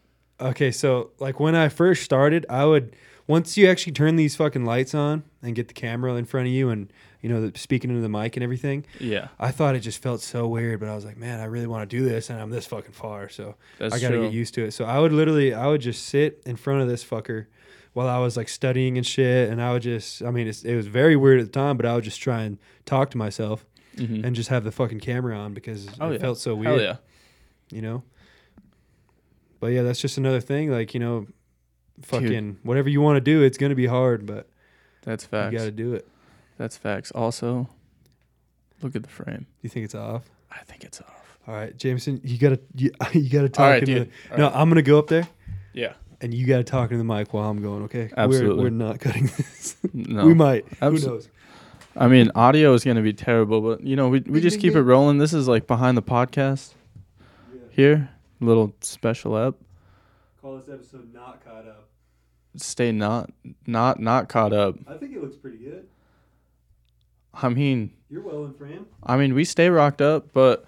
okay, 0.41 0.71
so 0.71 1.11
like 1.19 1.39
when 1.39 1.55
I 1.55 1.69
first 1.69 2.03
started, 2.03 2.47
I 2.49 2.65
would 2.65 2.97
once 3.27 3.57
you 3.59 3.69
actually 3.69 3.93
turn 3.93 4.17
these 4.17 4.35
fucking 4.37 4.65
lights 4.65 4.95
on 4.95 5.23
and 5.43 5.55
get 5.55 5.69
the 5.69 5.75
camera 5.75 6.15
in 6.15 6.25
front 6.25 6.47
of 6.47 6.53
you 6.53 6.71
and 6.71 6.91
you 7.21 7.29
know 7.29 7.47
the, 7.49 7.59
speaking 7.59 7.91
into 7.91 8.03
the 8.03 8.09
mic 8.09 8.37
and 8.37 8.43
everything, 8.43 8.87
Yeah, 8.99 9.29
I 9.39 9.51
thought 9.51 9.75
it 9.75 9.81
just 9.81 10.01
felt 10.03 10.21
so 10.21 10.47
weird. 10.47 10.81
But 10.81 10.89
I 10.89 10.95
was 10.95 11.05
like, 11.05 11.17
man, 11.17 11.41
I 11.41 11.45
really 11.45 11.67
want 11.67 11.89
to 11.89 11.97
do 11.97 12.09
this, 12.09 12.31
and 12.31 12.41
I'm 12.41 12.51
this 12.51 12.67
fucking 12.67 12.93
far, 12.93 13.29
so 13.29 13.57
that's 13.79 13.95
I 13.95 13.99
gotta 13.99 14.19
get 14.19 14.33
used 14.33 14.55
to 14.55 14.65
it. 14.65 14.71
So 14.73 14.85
I 14.85 14.99
would 14.99 15.13
literally, 15.13 15.53
I 15.53 15.67
would 15.67 15.81
just 15.81 16.07
sit 16.07 16.43
in 16.47 16.57
front 16.57 16.81
of 16.81 16.89
this 16.89 17.05
fucker 17.05 17.47
while 17.93 18.09
I 18.09 18.19
was 18.19 18.37
like 18.37 18.49
studying 18.49 18.97
and 18.97 19.07
shit, 19.07 19.51
and 19.51 19.61
I 19.61 19.73
would 19.73 19.83
just, 19.83 20.23
I 20.23 20.31
mean, 20.31 20.47
it's, 20.47 20.63
it 20.63 20.77
was 20.77 20.87
very 20.87 21.17
weird 21.17 21.41
at 21.41 21.47
the 21.47 21.53
time, 21.53 21.77
but 21.77 21.85
I 21.85 21.95
would 21.95 22.05
just 22.05 22.21
try 22.21 22.43
and 22.43 22.59
talk 22.87 23.11
to 23.11 23.19
myself 23.19 23.67
Mhm. 23.99 24.25
and 24.25 24.35
just 24.37 24.49
have 24.51 24.65
the 24.65 24.73
fucking 24.73 25.01
camera 25.01 25.37
on 25.37 25.55
because 25.55 25.87
Oh, 26.01 26.11
it 26.11 26.15
yeah. 26.15 26.19
felt 26.19 26.39
so 26.39 26.55
weird 26.55 26.81
Hell 26.81 26.81
yeah. 26.81 26.97
you 27.71 27.83
know. 27.83 28.03
But 29.61 29.69
yeah, 29.69 29.83
that's 29.83 30.01
just 30.01 30.19
another 30.19 30.41
thing. 30.41 30.71
Like 30.71 30.95
you 30.95 31.01
know, 31.01 31.27
fucking 32.03 32.59
whatever 32.63 32.89
you 32.89 33.01
want 33.01 33.17
to 33.17 33.21
do, 33.21 33.43
it's 33.43 33.59
gonna 33.59 33.75
be 33.75 33.87
hard, 33.87 34.25
but 34.27 34.49
That's 35.03 35.25
facts. 35.25 35.53
you 35.53 35.59
got 35.59 35.65
to 35.65 35.71
do 35.71 35.95
it. 35.95 36.07
That's 36.57 36.77
facts. 36.77 37.11
Also, 37.13 37.69
look 38.83 38.95
at 38.97 39.03
the 39.03 39.09
frame. 39.09 39.41
Do 39.41 39.47
You 39.63 39.69
think 39.69 39.85
it's 39.85 39.95
off? 39.95 40.25
I 40.51 40.59
think 40.65 40.85
it's 40.85 41.01
off. 41.01 41.39
All 41.47 41.55
right, 41.55 41.77
Jamison, 41.77 42.21
you 42.25 42.39
gotta 42.39 42.61
you, 42.77 42.91
you 43.13 43.29
gotta 43.31 43.49
talk. 43.49 43.65
All 43.65 43.71
right, 43.71 43.83
into 43.83 43.95
dude. 44.01 44.11
The, 44.29 44.33
All 44.33 44.39
no, 44.39 44.45
right. 44.47 44.57
I'm 44.57 44.69
gonna 44.69 44.83
go 44.83 44.99
up 44.99 45.09
there, 45.09 45.27
Yeah. 45.73 45.95
and 46.21 46.33
you 46.35 46.47
gotta 46.47 46.65
talk 46.65 46.91
into 46.93 46.99
the 46.99 47.05
mic 47.05 47.33
while 47.35 47.49
I'm 47.51 47.61
going. 47.63 47.85
Okay? 47.85 48.11
Absolutely. 48.17 48.57
We're, 48.57 48.63
we're 48.65 48.71
not 48.71 49.01
cutting 49.01 49.27
this. 49.37 49.77
No. 49.93 50.27
we 50.27 50.35
might. 50.35 50.67
Who 50.81 50.93
knows? 50.99 51.29
I 52.01 52.07
mean, 52.07 52.31
audio 52.37 52.75
is 52.75 52.85
gonna 52.85 53.03
be 53.03 53.13
terrible, 53.13 53.61
but 53.61 53.83
you 53.83 53.97
know, 53.97 54.09
we 54.09 54.21
we 54.21 54.41
just 54.41 54.61
keep 54.61 54.77
it 54.77 54.83
rolling. 54.93 55.19
This 55.19 55.33
is 55.33 55.49
like 55.49 55.67
behind 55.67 55.97
the 55.97 56.03
podcast 56.03 56.75
here. 57.71 58.11
Little 58.41 58.73
special 58.81 59.37
app. 59.37 59.55
Call 60.41 60.59
this 60.59 60.69
episode 60.69 61.13
not 61.13 61.45
caught 61.45 61.67
up. 61.67 61.89
Stay 62.57 62.93
not 62.93 63.31
not 63.67 63.99
not 63.99 64.29
caught 64.29 64.53
up. 64.53 64.77
I 64.87 64.95
think 64.95 65.15
it 65.17 65.21
looks 65.21 65.37
pretty 65.37 65.59
good. 65.59 65.89
I 67.35 67.49
mean, 67.49 67.93
You're 68.09 68.23
well 68.23 68.45
in 68.45 68.55
frame. 68.55 68.87
I 69.03 69.17
mean, 69.17 69.35
we 69.35 69.45
stay 69.45 69.69
rocked 69.69 70.01
up, 70.01 70.33
but 70.33 70.65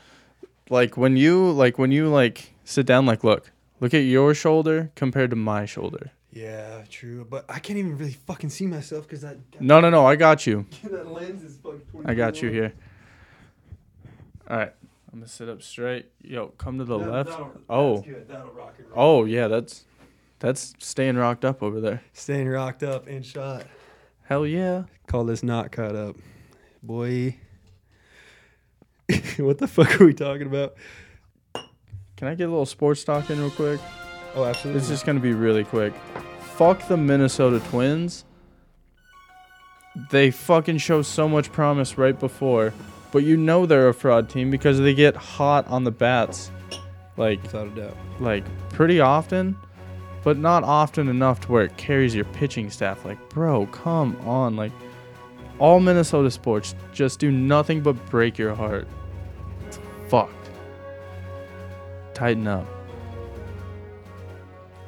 like 0.68 0.96
when 0.96 1.16
you 1.16 1.52
like 1.52 1.78
when 1.78 1.92
you 1.92 2.08
like 2.08 2.54
sit 2.64 2.86
down, 2.86 3.06
like 3.06 3.22
look, 3.22 3.52
look 3.78 3.94
at 3.94 3.98
your 3.98 4.34
shoulder 4.34 4.90
compared 4.96 5.30
to 5.30 5.36
my 5.36 5.64
shoulder. 5.64 6.10
Yeah, 6.32 6.84
true. 6.88 7.26
But 7.28 7.44
I 7.48 7.58
can't 7.58 7.78
even 7.78 7.98
really 7.98 8.12
fucking 8.12 8.50
see 8.50 8.66
myself 8.66 9.06
because 9.06 9.22
that 9.22 9.36
No, 9.60 9.80
no, 9.80 9.90
no. 9.90 10.06
I 10.06 10.14
got 10.16 10.46
you. 10.46 10.64
that 10.84 11.10
lens 11.10 11.42
is 11.42 11.56
fucking. 11.56 11.82
I 12.04 12.14
got 12.14 12.40
you 12.40 12.50
here. 12.50 12.72
All 14.48 14.56
right, 14.56 14.72
I'm 15.12 15.18
gonna 15.18 15.28
sit 15.28 15.48
up 15.48 15.62
straight. 15.62 16.06
Yo, 16.22 16.48
come 16.58 16.78
to 16.78 16.84
the 16.84 16.98
That- 16.98 17.10
left. 17.10 17.30
that'll- 17.30 17.52
Oh. 17.68 18.04
That'll 18.28 18.52
rock. 18.52 18.74
Oh 18.94 19.24
yeah, 19.24 19.48
that's 19.48 19.84
that's 20.38 20.74
staying 20.78 21.16
rocked 21.16 21.44
up 21.44 21.62
over 21.62 21.80
there. 21.80 22.02
Staying 22.12 22.48
rocked 22.48 22.82
up 22.82 23.06
and 23.06 23.24
shot. 23.26 23.66
Hell 24.22 24.46
yeah. 24.46 24.84
Call 25.06 25.24
this 25.24 25.42
not 25.42 25.72
caught 25.72 25.94
up. 25.96 26.16
Boy. 26.82 27.36
what 29.38 29.58
the 29.58 29.66
fuck 29.66 30.00
are 30.00 30.04
we 30.06 30.14
talking 30.14 30.46
about? 30.46 30.74
Can 32.16 32.28
I 32.28 32.34
get 32.34 32.44
a 32.44 32.50
little 32.50 32.66
sports 32.66 33.02
talk 33.02 33.28
in 33.30 33.38
real 33.40 33.50
quick? 33.50 33.80
Oh, 34.34 34.44
absolutely. 34.44 34.80
It's 34.80 34.88
just 34.88 35.06
gonna 35.06 35.20
be 35.20 35.32
really 35.32 35.64
quick. 35.64 35.92
Fuck 36.56 36.86
the 36.88 36.96
Minnesota 36.96 37.60
Twins. 37.70 38.24
They 40.10 40.30
fucking 40.30 40.78
show 40.78 41.02
so 41.02 41.28
much 41.28 41.50
promise 41.50 41.98
right 41.98 42.18
before, 42.18 42.72
but 43.12 43.24
you 43.24 43.36
know 43.36 43.66
they're 43.66 43.88
a 43.88 43.94
fraud 43.94 44.28
team 44.28 44.50
because 44.50 44.78
they 44.78 44.94
get 44.94 45.16
hot 45.16 45.66
on 45.68 45.84
the 45.84 45.90
bats, 45.90 46.50
like 47.16 47.42
without 47.42 47.66
a 47.66 47.70
doubt. 47.70 47.96
like 48.20 48.44
pretty 48.70 49.00
often, 49.00 49.56
but 50.22 50.38
not 50.38 50.62
often 50.62 51.08
enough 51.08 51.40
to 51.40 51.52
where 51.52 51.64
it 51.64 51.76
carries 51.76 52.14
your 52.14 52.24
pitching 52.26 52.70
staff. 52.70 53.04
Like, 53.04 53.18
bro, 53.30 53.66
come 53.66 54.16
on, 54.26 54.56
like. 54.56 54.72
All 55.58 55.78
Minnesota 55.78 56.30
sports 56.30 56.74
just 56.94 57.18
do 57.18 57.30
nothing 57.30 57.82
but 57.82 57.92
break 58.06 58.38
your 58.38 58.54
heart. 58.54 58.88
It's 59.66 59.78
fucked. 60.08 60.48
Tighten 62.14 62.46
up. 62.46 62.66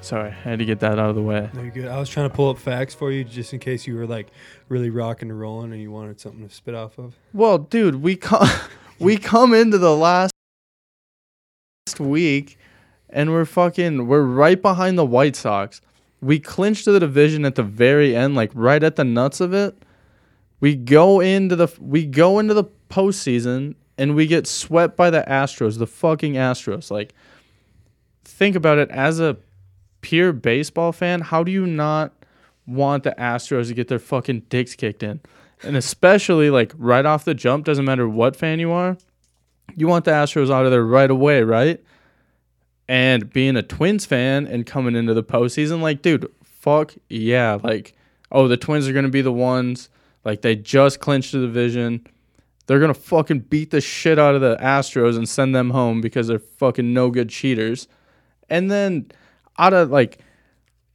Sorry, 0.02 0.30
I 0.30 0.32
had 0.32 0.58
to 0.58 0.64
get 0.64 0.80
that 0.80 0.98
out 0.98 1.10
of 1.10 1.14
the 1.14 1.22
way. 1.22 1.48
No, 1.54 1.62
you're 1.62 1.70
good. 1.70 1.86
I 1.86 1.96
was 1.98 2.08
trying 2.08 2.28
to 2.28 2.34
pull 2.34 2.50
up 2.50 2.58
facts 2.58 2.92
for 2.92 3.12
you 3.12 3.22
just 3.22 3.52
in 3.52 3.60
case 3.60 3.86
you 3.86 3.94
were 3.94 4.06
like 4.06 4.28
really 4.68 4.90
rocking 4.90 5.30
and 5.30 5.38
rolling 5.38 5.72
and 5.72 5.80
you 5.80 5.92
wanted 5.92 6.18
something 6.18 6.46
to 6.46 6.52
spit 6.52 6.74
off 6.74 6.98
of. 6.98 7.14
Well, 7.32 7.58
dude, 7.58 7.96
we 8.02 8.16
come 8.16 8.48
we 8.98 9.16
come 9.16 9.54
into 9.54 9.78
the 9.78 9.94
last 9.94 10.32
week 12.00 12.58
and 13.10 13.30
we're 13.30 13.44
fucking 13.44 14.08
we're 14.08 14.22
right 14.22 14.60
behind 14.60 14.98
the 14.98 15.06
White 15.06 15.36
Sox. 15.36 15.80
We 16.20 16.40
clinched 16.40 16.84
the 16.84 16.98
division 16.98 17.44
at 17.44 17.54
the 17.54 17.62
very 17.62 18.16
end, 18.16 18.34
like 18.34 18.50
right 18.54 18.82
at 18.82 18.96
the 18.96 19.04
nuts 19.04 19.40
of 19.40 19.54
it. 19.54 19.76
We 20.58 20.74
go 20.74 21.20
into 21.20 21.54
the 21.54 21.68
we 21.80 22.06
go 22.06 22.40
into 22.40 22.54
the 22.54 22.64
postseason 22.90 23.76
and 23.96 24.16
we 24.16 24.26
get 24.26 24.48
swept 24.48 24.96
by 24.96 25.10
the 25.10 25.22
Astros, 25.28 25.78
the 25.78 25.86
fucking 25.86 26.34
Astros. 26.34 26.90
Like, 26.90 27.14
think 28.24 28.56
about 28.56 28.78
it 28.78 28.90
as 28.90 29.20
a 29.20 29.36
pure 30.02 30.32
baseball 30.32 30.92
fan. 30.92 31.22
How 31.22 31.42
do 31.42 31.50
you 31.50 31.66
not 31.66 32.12
want 32.66 33.04
the 33.04 33.12
Astros 33.12 33.68
to 33.68 33.74
get 33.74 33.88
their 33.88 33.98
fucking 33.98 34.40
dicks 34.50 34.74
kicked 34.74 35.02
in? 35.02 35.20
And 35.62 35.76
especially 35.76 36.50
like 36.50 36.72
right 36.76 37.06
off 37.06 37.24
the 37.24 37.34
jump, 37.34 37.64
doesn't 37.64 37.84
matter 37.84 38.08
what 38.08 38.36
fan 38.36 38.58
you 38.58 38.70
are, 38.72 38.98
you 39.76 39.88
want 39.88 40.04
the 40.04 40.10
Astros 40.10 40.50
out 40.50 40.64
of 40.64 40.70
there 40.70 40.84
right 40.84 41.10
away, 41.10 41.42
right? 41.42 41.82
And 42.88 43.32
being 43.32 43.56
a 43.56 43.62
Twins 43.62 44.04
fan 44.04 44.46
and 44.46 44.66
coming 44.66 44.96
into 44.96 45.14
the 45.14 45.22
postseason, 45.22 45.80
like, 45.80 46.02
dude, 46.02 46.30
fuck 46.44 46.94
yeah. 47.08 47.58
Like, 47.62 47.94
oh, 48.30 48.48
the 48.48 48.56
Twins 48.56 48.88
are 48.88 48.92
going 48.92 49.04
to 49.04 49.10
be 49.10 49.22
the 49.22 49.32
ones. 49.32 49.88
Like, 50.24 50.42
they 50.42 50.56
just 50.56 51.00
clinched 51.00 51.32
the 51.32 51.40
division. 51.40 52.06
They're 52.66 52.80
going 52.80 52.92
to 52.92 53.00
fucking 53.00 53.40
beat 53.40 53.70
the 53.70 53.80
shit 53.80 54.18
out 54.18 54.34
of 54.34 54.40
the 54.40 54.56
Astros 54.56 55.16
and 55.16 55.28
send 55.28 55.54
them 55.54 55.70
home 55.70 56.00
because 56.00 56.26
they're 56.26 56.38
fucking 56.38 56.92
no 56.92 57.10
good 57.10 57.28
cheaters. 57.28 57.88
And 58.50 58.70
then 58.70 59.10
out 59.58 59.72
of, 59.72 59.90
like, 59.90 60.18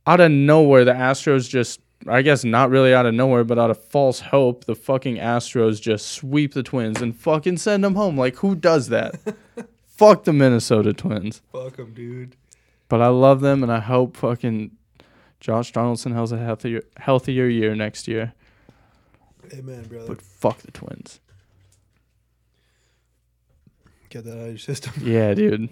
out 0.06 0.20
of 0.20 0.32
nowhere, 0.32 0.86
the 0.86 0.94
Astros 0.94 1.50
just, 1.50 1.80
I 2.08 2.22
guess 2.22 2.44
not 2.44 2.70
really 2.70 2.94
out 2.94 3.06
of 3.06 3.14
nowhere, 3.14 3.44
but 3.44 3.60
out 3.60 3.70
of 3.70 3.84
false 3.84 4.20
hope, 4.20 4.66
the 4.66 4.76
fucking 4.76 5.18
Astros 5.18 5.82
just 5.82 6.08
sweep 6.10 6.54
the 6.54 6.64
Twins 6.64 7.02
and 7.02 7.16
fucking 7.16 7.58
send 7.58 7.84
them 7.84 7.96
home. 7.96 8.18
Like, 8.18 8.38
who 8.38 8.56
does 8.56 8.90
that? 8.90 9.20
Fuck 9.98 10.26
the 10.26 10.34
Minnesota 10.34 10.94
Twins. 10.94 11.42
Fuck 11.52 11.78
them, 11.78 11.94
dude. 11.96 12.36
But 12.88 13.02
I 13.02 13.08
love 13.08 13.42
them, 13.42 13.64
and 13.64 13.72
I 13.72 13.80
hope 13.80 14.16
fucking 14.16 14.72
Josh 15.40 15.72
Donaldson 15.72 16.14
has 16.14 16.32
a 16.32 16.38
healthier 16.38 16.84
healthier 16.98 17.48
year 17.48 17.76
next 17.76 18.08
year. 18.08 18.34
Amen, 19.52 19.84
brother. 19.86 20.08
But 20.08 20.22
fuck 20.22 20.60
the 20.60 20.72
Twins. 20.72 21.20
Get 24.10 24.24
that 24.26 24.34
out 24.34 24.44
of 24.44 24.48
your 24.50 24.58
system. 24.58 24.94
Yeah, 25.02 25.34
dude. 25.34 25.70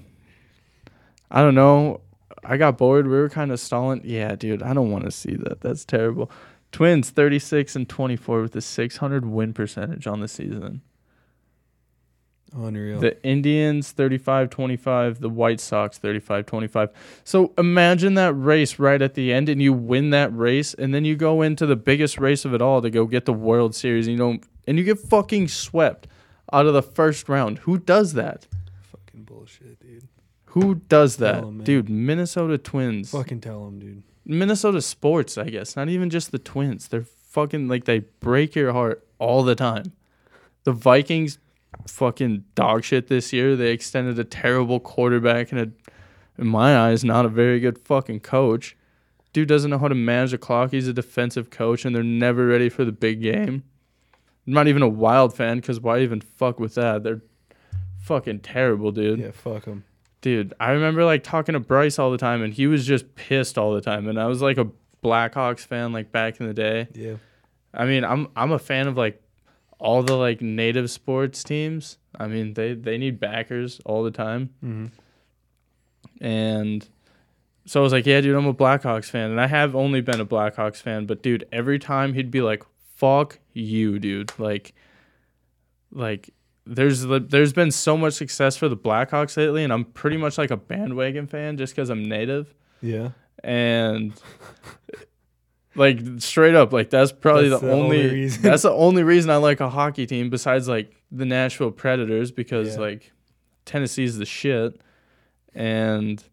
I 1.29 1.41
don't 1.41 1.55
know. 1.55 2.01
I 2.47 2.57
got 2.57 2.77
bored. 2.77 3.07
We 3.07 3.13
were 3.13 3.29
kind 3.29 3.51
of 3.51 3.59
stalling. 3.59 4.01
Yeah, 4.03 4.35
dude. 4.35 4.63
I 4.63 4.73
don't 4.73 4.91
want 4.91 5.05
to 5.05 5.11
see 5.11 5.35
that. 5.35 5.61
That's 5.61 5.85
terrible. 5.85 6.31
Twins 6.71 7.09
36 7.09 7.75
and 7.75 7.87
24 7.87 8.41
with 8.41 8.55
a 8.55 8.61
600 8.61 9.25
win 9.25 9.53
percentage 9.53 10.07
on 10.07 10.19
the 10.19 10.27
season. 10.27 10.81
Unreal. 12.55 12.99
The 12.99 13.21
Indians 13.23 13.91
35 13.91 14.49
25, 14.49 15.19
the 15.19 15.29
White 15.29 15.59
Sox 15.59 15.97
35 15.97 16.45
25. 16.45 16.89
So 17.23 17.53
imagine 17.57 18.13
that 18.13 18.33
race 18.33 18.79
right 18.79 19.01
at 19.01 19.13
the 19.13 19.33
end 19.33 19.49
and 19.49 19.61
you 19.61 19.73
win 19.73 20.11
that 20.11 20.35
race 20.35 20.73
and 20.73 20.93
then 20.93 21.03
you 21.03 21.15
go 21.15 21.41
into 21.41 21.65
the 21.65 21.75
biggest 21.75 22.17
race 22.17 22.45
of 22.45 22.53
it 22.53 22.61
all 22.61 22.81
to 22.81 22.89
go 22.89 23.05
get 23.05 23.25
the 23.25 23.33
World 23.33 23.75
Series 23.75 24.07
and 24.07 24.13
you 24.13 24.17
don't 24.17 24.43
and 24.67 24.77
you 24.77 24.83
get 24.83 24.99
fucking 24.99 25.47
swept 25.47 26.07
out 26.53 26.65
of 26.65 26.73
the 26.73 26.81
first 26.81 27.27
round. 27.27 27.59
Who 27.59 27.77
does 27.77 28.13
that? 28.13 28.47
Fucking 30.55 30.67
bullshit, 30.67 30.73
dude. 30.73 30.79
Who 30.79 30.87
does 30.89 31.17
that? 31.17 31.39
Tell 31.39 31.47
'em, 31.49 31.57
man. 31.57 31.65
Dude, 31.65 31.89
Minnesota 31.89 32.57
Twins. 32.57 33.11
Fucking 33.11 33.41
tell 33.41 33.65
them, 33.65 33.79
dude. 33.79 34.03
Minnesota 34.25 34.81
sports, 34.81 35.37
I 35.37 35.49
guess. 35.49 35.75
Not 35.75 35.89
even 35.89 36.09
just 36.09 36.31
the 36.31 36.39
Twins. 36.39 36.87
They're 36.87 37.05
fucking 37.29 37.67
like 37.67 37.85
they 37.85 37.99
break 38.19 38.55
your 38.55 38.71
heart 38.73 39.05
all 39.19 39.43
the 39.43 39.55
time. 39.55 39.93
The 40.63 40.71
Vikings 40.71 41.37
fucking 41.87 42.45
dog 42.55 42.83
shit 42.83 43.07
this 43.07 43.31
year. 43.33 43.55
They 43.55 43.71
extended 43.71 44.17
a 44.17 44.23
terrible 44.23 44.79
quarterback 44.79 45.51
and 45.51 45.61
a, 45.61 45.71
in 46.41 46.47
my 46.47 46.77
eyes, 46.77 47.03
not 47.03 47.25
a 47.25 47.29
very 47.29 47.59
good 47.59 47.77
fucking 47.77 48.21
coach. 48.21 48.75
Dude 49.33 49.47
doesn't 49.49 49.69
know 49.69 49.77
how 49.77 49.89
to 49.89 49.95
manage 49.95 50.31
the 50.31 50.37
clock. 50.37 50.71
He's 50.71 50.87
a 50.87 50.93
defensive 50.93 51.49
coach 51.49 51.83
and 51.85 51.93
they're 51.95 52.03
never 52.03 52.47
ready 52.47 52.69
for 52.69 52.85
the 52.85 52.93
big 52.93 53.21
game. 53.21 53.63
I'm 54.47 54.53
not 54.53 54.67
even 54.67 54.81
a 54.81 54.87
wild 54.87 55.35
fan 55.35 55.57
because 55.57 55.79
why 55.79 55.99
even 55.99 56.21
fuck 56.21 56.59
with 56.59 56.75
that? 56.75 57.03
They're 57.03 57.21
fucking 57.99 58.39
terrible, 58.39 58.91
dude 58.91 59.19
Yeah, 59.19 59.31
fuck 59.31 59.65
them. 59.65 59.83
Dude 60.25 60.55
i 60.59 60.71
remember 60.71 61.05
like 61.05 61.23
talking 61.23 61.53
to 61.53 61.59
bryce 61.59 61.99
all 61.99 62.09
the 62.09 62.17
time 62.17 62.41
and 62.41 62.51
he 62.51 62.65
was 62.65 62.83
just 62.83 63.13
pissed 63.13 63.59
all 63.59 63.75
the 63.75 63.79
time 63.79 64.07
and 64.07 64.19
i 64.19 64.25
was 64.25 64.41
like 64.41 64.57
a 64.57 64.67
blackhawks 65.03 65.59
fan 65.59 65.93
like 65.93 66.11
back 66.11 66.39
in 66.39 66.47
the 66.47 66.53
day. 66.53 66.87
Yeah. 66.95 67.17
i 67.75 67.85
mean 67.85 68.03
i'm 68.03 68.27
i'm 68.35 68.51
a 68.51 68.57
fan 68.57 68.87
of 68.87 68.97
like 68.97 69.21
all 69.77 70.01
the 70.01 70.15
like 70.15 70.41
native 70.41 70.89
sports 70.89 71.43
teams. 71.43 71.99
I 72.19 72.25
mean 72.25 72.55
they 72.55 72.73
they 72.73 72.97
need 72.97 73.19
backers 73.19 73.79
all 73.85 74.01
the 74.03 74.09
time. 74.09 74.49
Mm-hmm. 74.63 74.87
and 76.25 76.89
so 77.67 77.81
i 77.81 77.83
was 77.83 77.93
like 77.93 78.07
yeah 78.07 78.19
dude 78.19 78.35
i'm 78.35 78.47
a 78.47 78.53
blackhawks 78.53 79.11
fan. 79.11 79.29
And 79.29 79.39
i 79.39 79.45
have 79.45 79.75
only 79.75 80.01
been 80.01 80.19
a 80.19 80.25
blackhawks 80.25 80.81
fan 80.81 81.05
but 81.05 81.21
dude 81.21 81.45
every 81.51 81.77
time 81.77 82.13
he'd 82.15 82.31
be 82.31 82.41
like 82.41 82.63
fuck 82.95 83.37
you 83.53 83.99
dude. 83.99 84.31
Like 84.39 84.73
like 85.91 86.31
there's 86.65 87.01
there's 87.05 87.53
been 87.53 87.71
so 87.71 87.95
much 87.95 88.13
success 88.13 88.57
for 88.57 88.67
the 88.67 88.75
blackhawks 88.77 89.37
lately 89.37 89.63
and 89.63 89.71
i'm 89.71 89.85
pretty 89.85 90.17
much 90.17 90.37
like 90.37 90.49
a 90.51 90.57
bandwagon 90.57 91.27
fan 91.27 91.57
just 91.57 91.75
because 91.75 91.89
i'm 91.89 92.03
native 92.03 92.53
Yeah. 92.81 93.09
and 93.43 94.13
like 95.75 95.99
straight 96.19 96.55
up 96.55 96.71
like 96.71 96.89
that's 96.89 97.11
probably 97.11 97.49
That's 97.49 97.61
the, 97.61 97.67
the 97.67 97.73
only, 97.73 98.03
only 98.03 98.13
reason. 98.15 98.41
that's 98.41 98.63
the 98.63 98.71
only 98.71 99.03
reason 99.03 99.29
i 99.29 99.35
like 99.37 99.59
a 99.59 99.69
hockey 99.69 100.05
team 100.05 100.29
besides 100.29 100.67
like 100.67 100.91
the 101.11 101.25
nashville 101.25 101.71
predators 101.71 102.31
because 102.31 102.75
Yeah. 102.75 102.81
like 102.81 103.11
tennessee's 103.65 104.17
the 104.17 104.25
shit 104.25 104.79
and 105.53 106.23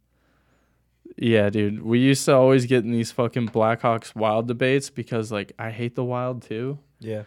yeah 1.17 1.51
dude 1.51 1.83
we 1.83 1.99
used 1.99 2.25
to 2.27 2.35
always 2.35 2.67
get 2.67 2.85
in 2.85 2.93
these 2.93 3.11
fucking 3.13 3.49
blackhawks 3.49 4.15
wild 4.15 4.47
debates 4.49 4.91
because 4.91 5.33
like 5.33 5.53
i 5.59 5.71
hate 5.71 5.95
the 5.97 6.05
wild 6.05 6.43
too 6.43 6.79
Yeah. 7.01 7.25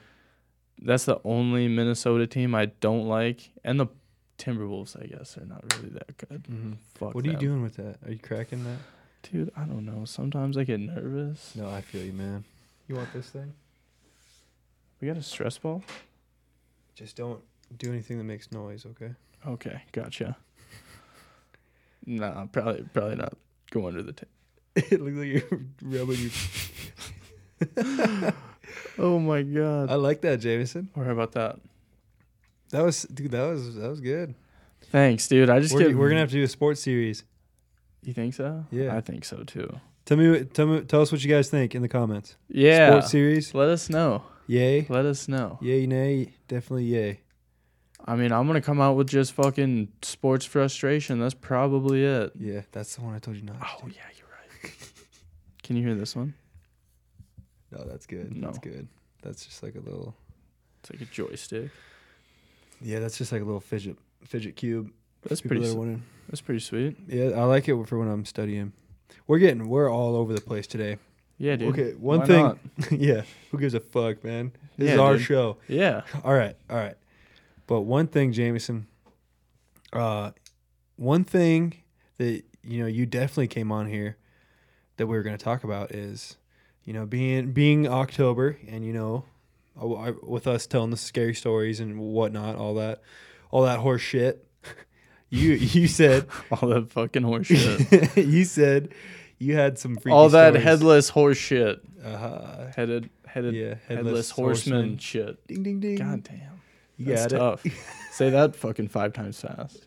That's 0.82 1.06
the 1.06 1.20
only 1.24 1.68
minnesota 1.68 2.28
team 2.28 2.54
i 2.56 2.66
don't 2.66 3.08
like 3.08 3.52
and 3.64 3.80
the 3.80 3.88
timberwolves 4.38 5.02
i 5.02 5.06
guess 5.08 5.38
are 5.38 5.46
not 5.46 5.64
really 5.76 5.90
that 5.90 6.18
good 6.18 6.44
Mm-hmm. 6.44 6.74
Fuck 6.96 7.16
What 7.16 7.26
are 7.26 7.32
you 7.32 7.38
doing 7.38 7.62
with 7.62 7.76
that? 7.78 7.98
Are 8.06 8.12
you 8.12 8.20
cracking 8.20 8.64
that? 8.66 8.78
dude 9.32 9.52
i 9.58 9.64
don't 9.64 9.86
know 9.86 10.06
sometimes 10.06 10.58
i 10.58 10.64
get 10.64 10.80
nervous 10.80 11.54
No, 11.56 11.70
I 11.70 11.82
feel 11.82 12.04
you, 12.04 12.14
man. 12.14 12.44
You 12.88 12.96
want 12.96 13.12
this 13.14 13.30
thing? 13.30 13.54
we 15.02 15.08
got 15.08 15.18
a 15.18 15.24
stress 15.24 15.58
ball 15.58 15.84
Just 16.96 17.16
don't 17.16 17.42
do 17.78 17.90
anything 17.92 18.18
that 18.20 18.24
makes 18.26 18.52
noise, 18.52 18.86
okay? 18.86 19.14
Okay, 19.48 19.82
gotcha. 19.92 20.38
Nah, 22.08 22.46
probably 22.46 22.86
probably 22.94 23.16
not. 23.16 23.34
Go 23.72 23.88
under 23.88 24.04
the 24.04 24.14
table. 24.14 24.32
it 24.76 25.02
looks 25.02 25.18
like 25.18 25.28
you're 25.28 25.62
rubbing 25.82 26.30
your. 27.82 28.32
Oh 28.98 29.20
my 29.20 29.42
god. 29.42 29.90
I 29.90 29.96
like 29.96 30.22
that, 30.22 30.38
Jamison. 30.40 30.90
Or 30.96 31.10
about 31.10 31.34
that? 31.34 31.58
That 32.70 32.84
was, 32.84 33.04
dude. 33.04 33.32
That 33.32 33.44
was 33.48 33.76
that 33.76 33.90
was 33.90 34.02
good. 34.02 34.36
Thanks, 34.92 35.28
dude. 35.28 35.50
I 35.50 35.60
just 35.60 35.74
We're, 35.74 35.88
get. 35.88 35.98
we're 35.98 36.10
gonna 36.10 36.22
have 36.22 36.30
to 36.30 36.36
do 36.36 36.44
a 36.44 36.48
sports 36.48 36.82
series. 36.82 37.24
You 38.04 38.14
think 38.14 38.34
so? 38.34 38.66
Yeah. 38.72 38.96
I 38.96 39.02
think 39.02 39.26
so 39.26 39.44
too. 39.44 39.80
Tell 40.06 40.18
me, 40.18 40.30
what- 40.30 40.54
tell 40.54 40.68
me, 40.68 40.82
tell 40.82 41.02
us 41.02 41.12
what 41.12 41.24
you 41.24 41.30
guys 41.30 41.50
think 41.50 41.74
in 41.74 41.82
the 41.82 41.88
comments. 41.88 42.36
Yeah. 42.48 42.90
Sports 42.92 43.12
series, 43.12 43.54
Let 43.56 43.70
us 43.70 43.90
know. 43.90 44.24
yay, 44.48 44.86
Let 44.90 45.06
us 45.06 45.28
know. 45.28 45.58
yay, 45.62 45.88
nay, 45.88 46.34
definitely 46.48 46.86
yay. 46.86 47.22
I 48.08 48.16
mean, 48.16 48.32
I'm 48.32 48.46
gonna 48.46 48.62
come 48.62 48.80
out 48.80 48.96
with 48.96 49.08
just 49.10 49.34
fucking 49.34 49.88
sports 50.04 50.46
frustration. 50.46 51.20
That's 51.20 51.34
probably 51.34 52.04
it. 52.06 52.34
Yeah, 52.40 52.62
that's 52.72 52.96
the 52.96 53.02
one 53.02 53.16
I 53.16 53.20
told 53.20 53.38
you 53.38 53.44
not. 53.44 53.60
to 53.60 53.66
Oh 53.68 53.88
do. 53.88 53.94
yeah, 53.96 54.04
you're 54.16 54.28
right. 54.64 54.72
Can 55.64 55.76
you 55.76 55.84
hear 55.88 55.96
this 55.96 56.16
one? 56.16 56.36
No, 57.76 57.84
that's 57.86 58.06
good. 58.06 58.36
No. 58.36 58.48
That's 58.48 58.60
good. 58.60 58.88
That's 59.22 59.46
just 59.46 59.64
like 59.64 59.76
a 59.76 59.80
little. 59.80 60.16
It's 60.82 60.92
like 60.92 61.02
a 61.02 61.06
joystick. 61.12 61.72
Yeah, 62.82 63.00
that's 63.00 63.18
just 63.18 63.32
like 63.32 63.42
a 63.42 63.46
little 63.46 63.60
fidget 63.60 63.98
fidget 64.24 64.56
cube. 64.56 64.92
That's 65.24 65.42
People 65.42 65.58
pretty. 65.58 65.74
that 65.74 65.94
s- 65.96 66.00
That's 66.30 66.42
pretty 66.42 66.60
sweet. 66.60 66.98
Yeah, 67.08 67.30
I 67.30 67.44
like 67.46 67.68
it 67.68 67.88
for 67.88 67.98
when 67.98 68.08
I'm 68.08 68.26
studying. 68.26 68.74
We're 69.28 69.40
getting 69.40 69.68
we're 69.70 69.90
all 69.92 70.16
over 70.16 70.34
the 70.34 70.42
place 70.42 70.68
today. 70.68 70.98
Yeah, 71.38 71.56
dude. 71.56 71.70
Okay, 71.78 71.92
one 71.94 72.20
Why 72.20 72.26
thing. 72.26 72.60
yeah, 73.00 73.24
who 73.52 73.58
gives 73.58 73.74
a 73.74 73.80
fuck, 73.80 74.24
man? 74.24 74.52
This 74.78 74.92
is 74.92 75.00
our 75.00 75.14
dude. 75.18 75.26
show. 75.26 75.58
Yeah. 75.68 76.02
All 76.24 76.34
right, 76.34 76.56
all 76.70 76.78
right. 76.78 76.96
But 77.68 77.82
one 77.82 78.08
thing, 78.08 78.32
Jamison. 78.32 78.88
Uh, 79.92 80.32
one 80.98 81.24
thing 81.24 81.82
that 82.18 82.44
you 82.64 82.80
know 82.82 82.86
you 82.88 83.06
definitely 83.06 83.48
came 83.48 83.72
on 83.72 83.88
here 83.88 84.18
that 84.98 85.08
we 85.08 85.16
were 85.18 85.24
going 85.24 85.38
to 85.38 85.44
talk 85.44 85.64
about 85.64 85.92
is, 85.92 86.38
you 86.86 86.94
know, 86.94 87.06
being 87.06 87.52
being 87.52 87.88
October 87.88 88.58
and 88.68 88.86
you 88.86 88.94
know, 88.94 89.26
I- 89.80 90.14
with 90.24 90.48
us 90.48 90.66
telling 90.68 90.92
the 90.92 90.98
scary 90.98 91.34
stories 91.34 91.80
and 91.80 92.00
whatnot, 92.00 92.56
all 92.56 92.76
that, 92.76 93.02
all 93.52 93.64
that 93.64 93.80
horse 93.80 94.02
shit. 94.02 94.48
you 95.30 95.54
you 95.54 95.88
said 95.88 96.28
All 96.52 96.70
that 96.70 96.92
fucking 96.92 97.24
horse 97.24 97.48
shit. 97.48 98.16
you 98.18 98.46
said 98.46 98.90
you 99.40 99.56
had 99.56 99.78
some 99.78 99.96
freaky 99.96 100.12
All 100.14 100.30
that 100.30 100.50
stories. 100.54 100.64
headless 100.64 101.10
horse 101.10 101.38
shit. 101.38 101.82
Uh-huh. 102.04 102.68
Headed 102.76 103.10
headed 103.26 103.54
Yeah, 103.56 103.76
headless, 103.88 104.30
horseman, 104.30 104.98
shit. 104.98 105.46
Ding 105.48 105.64
ding 105.64 105.80
ding. 105.80 105.96
God 105.98 106.24
damn. 106.24 106.62
you 106.98 107.08
That's 107.16 107.34
tough. 107.34 107.66
Say 108.12 108.30
that 108.30 108.56
fucking 108.56 108.88
five 108.90 109.12
times 109.14 109.42
fast. 109.42 109.86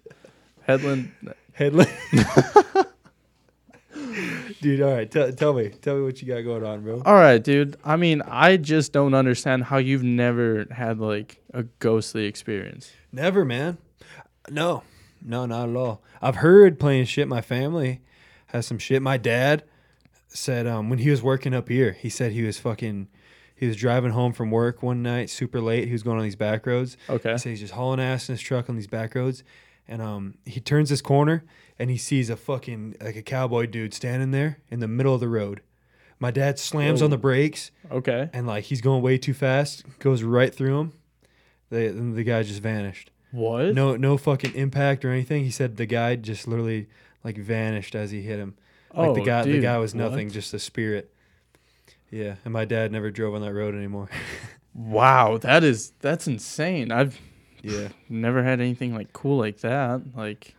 Headland 0.63 1.13
Headland. 1.55 1.89
Dude, 4.61 4.83
all 4.83 4.93
right, 4.93 5.09
tell 5.09 5.33
tell 5.33 5.53
me, 5.53 5.69
tell 5.69 5.97
me 5.97 6.03
what 6.03 6.21
you 6.21 6.27
got 6.27 6.41
going 6.43 6.65
on, 6.65 6.83
bro. 6.83 7.03
All 7.05 7.15
right, 7.15 7.43
dude. 7.43 7.77
I 7.85 7.97
mean, 7.97 8.23
I 8.23 8.57
just 8.57 8.93
don't 8.93 9.15
understand 9.15 9.65
how 9.65 9.79
you've 9.79 10.03
never 10.03 10.67
had 10.71 10.99
like 10.99 11.41
a 11.55 11.63
ghostly 11.63 12.25
experience. 12.25 12.91
Never, 13.13 13.45
man. 13.45 13.79
No, 14.51 14.83
no, 15.23 15.47
not 15.47 15.69
at 15.69 15.77
all. 15.77 16.03
I've 16.21 16.37
heard 16.37 16.81
playing 16.81 17.05
shit. 17.05 17.29
My 17.29 17.41
family 17.41 18.01
has 18.47 18.67
some 18.67 18.79
shit. 18.79 19.01
My 19.01 19.17
dad 19.17 19.63
said 20.29 20.67
um, 20.67 20.91
when 20.91 20.99
he 20.99 21.11
was 21.11 21.23
working 21.23 21.55
up 21.55 21.69
here, 21.69 21.93
he 21.93 22.09
said 22.09 22.33
he 22.33 22.43
was 22.43 22.59
fucking. 22.59 23.09
He 23.55 23.67
was 23.67 23.77
driving 23.77 24.13
home 24.13 24.33
from 24.33 24.53
work 24.53 24.85
one 24.85 25.03
night, 25.03 25.31
super 25.31 25.61
late. 25.61 25.87
He 25.87 25.93
was 25.93 26.05
going 26.05 26.17
on 26.17 26.23
these 26.23 26.37
back 26.37 26.65
roads. 26.65 26.97
Okay. 27.11 27.33
He 27.33 27.39
said 27.39 27.51
he's 27.51 27.61
just 27.61 27.75
hauling 27.75 27.99
ass 27.99 28.29
in 28.29 28.35
his 28.35 28.41
truck 28.41 28.69
on 28.71 28.77
these 28.77 28.87
back 28.87 29.17
roads, 29.17 29.43
and 29.89 30.03
um, 30.03 30.35
he 30.45 30.61
turns 30.61 30.91
this 30.91 31.01
corner 31.01 31.45
and 31.79 31.91
he 31.91 31.97
sees 31.97 32.29
a 32.31 32.37
fucking 32.37 32.97
like 33.01 33.17
a 33.17 33.23
cowboy 33.23 33.67
dude 33.67 33.95
standing 33.95 34.31
there 34.31 34.59
in 34.71 34.81
the 34.81 34.89
middle 34.89 35.15
of 35.15 35.21
the 35.21 35.29
road. 35.29 35.63
My 36.21 36.31
dad 36.31 36.59
slams 36.59 37.01
on 37.01 37.11
the 37.11 37.17
brakes 37.19 37.71
Okay. 37.93 38.29
and 38.33 38.47
like 38.47 38.65
he's 38.65 38.81
going 38.81 39.03
way 39.03 39.19
too 39.19 39.35
fast, 39.35 39.85
goes 40.01 40.23
right 40.23 40.55
through 40.55 40.79
him. 40.81 40.93
The 41.71 41.89
the 41.89 42.25
guy 42.25 42.43
just 42.43 42.61
vanished. 42.61 43.11
What? 43.31 43.75
No, 43.75 43.95
no 43.97 44.17
fucking 44.17 44.55
impact 44.55 45.05
or 45.05 45.11
anything. 45.13 45.45
He 45.45 45.51
said 45.51 45.77
the 45.77 45.87
guy 45.87 46.17
just 46.17 46.49
literally 46.49 46.89
like 47.25 47.37
vanished 47.37 47.95
as 47.95 48.11
he 48.11 48.23
hit 48.23 48.39
him. 48.39 48.57
Like 48.95 49.15
the 49.15 49.21
Oh, 49.21 49.25
guy, 49.25 49.43
the 49.45 49.61
guy 49.61 49.79
was 49.79 49.95
what? 49.95 50.01
nothing, 50.11 50.31
just 50.31 50.53
a 50.55 50.59
spirit. 50.59 51.13
Yeah, 52.11 52.37
and 52.45 52.53
my 52.55 52.65
dad 52.65 52.91
never 52.91 53.11
drove 53.11 53.35
on 53.35 53.43
that 53.43 53.53
road 53.53 53.75
anymore. 53.75 54.09
Wow, 54.75 55.39
that 55.39 55.65
is 55.65 55.93
that's 55.99 56.29
insane. 56.29 56.93
I've 56.93 57.19
yeah, 57.63 57.89
never 58.09 58.43
had 58.43 58.61
anything 58.61 58.95
like 58.95 59.13
cool 59.13 59.39
like 59.39 59.61
that. 59.61 60.03
Like 60.17 60.55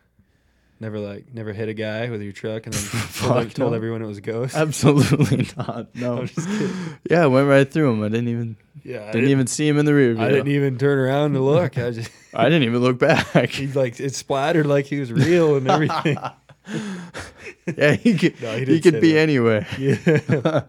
never 0.80 0.98
like 1.00 1.34
never 1.34 1.52
hit 1.54 1.68
a 1.70 1.74
guy 1.74 2.10
with 2.10 2.22
your 2.22 2.32
truck 2.32 2.66
and 2.66 2.74
then 2.74 3.02
told, 3.16 3.52
told 3.56 3.72
no. 3.72 3.76
everyone 3.76 4.02
it 4.02 4.06
was 4.08 4.18
a 4.18 4.22
ghost. 4.22 4.56
absolutely 4.56 5.48
not. 5.58 5.94
No. 5.96 6.20
I'm 6.20 6.28
just 6.28 6.48
kidding. 6.48 6.76
Yeah, 7.10 7.24
I 7.24 7.28
went 7.28 7.48
right 7.50 7.70
through 7.70 7.92
him. 7.92 8.04
I 8.04 8.10
didn't 8.10 8.30
even 8.30 8.56
Yeah, 8.84 9.06
I 9.08 9.12
didn't 9.12 9.30
even 9.30 9.48
see 9.48 9.68
him 9.68 9.78
in 9.78 9.86
the 9.86 9.94
rear 9.94 10.14
view. 10.14 10.24
I 10.24 10.30
didn't 10.30 10.48
even 10.48 10.78
turn 10.78 10.98
around 11.00 11.34
to 11.34 11.42
look. 11.42 11.78
I 11.78 11.92
just 11.92 12.10
I 12.34 12.46
didn't 12.46 12.64
even 12.64 12.80
look 12.80 12.98
back. 13.00 13.50
he 13.50 13.68
like 13.68 14.00
it 14.00 14.16
splattered 14.16 14.66
like 14.68 14.86
he 14.86 15.00
was 15.00 15.12
real 15.12 15.58
and 15.58 15.70
everything. 15.70 16.18
yeah, 17.78 17.94
he 17.94 18.18
could 18.18 18.42
No, 18.42 18.58
he 18.58 18.66
he, 18.66 18.80
could 18.80 19.02
be 19.02 19.14
that. 19.14 19.20
anywhere. 19.20 19.68
yeah, 19.78 20.62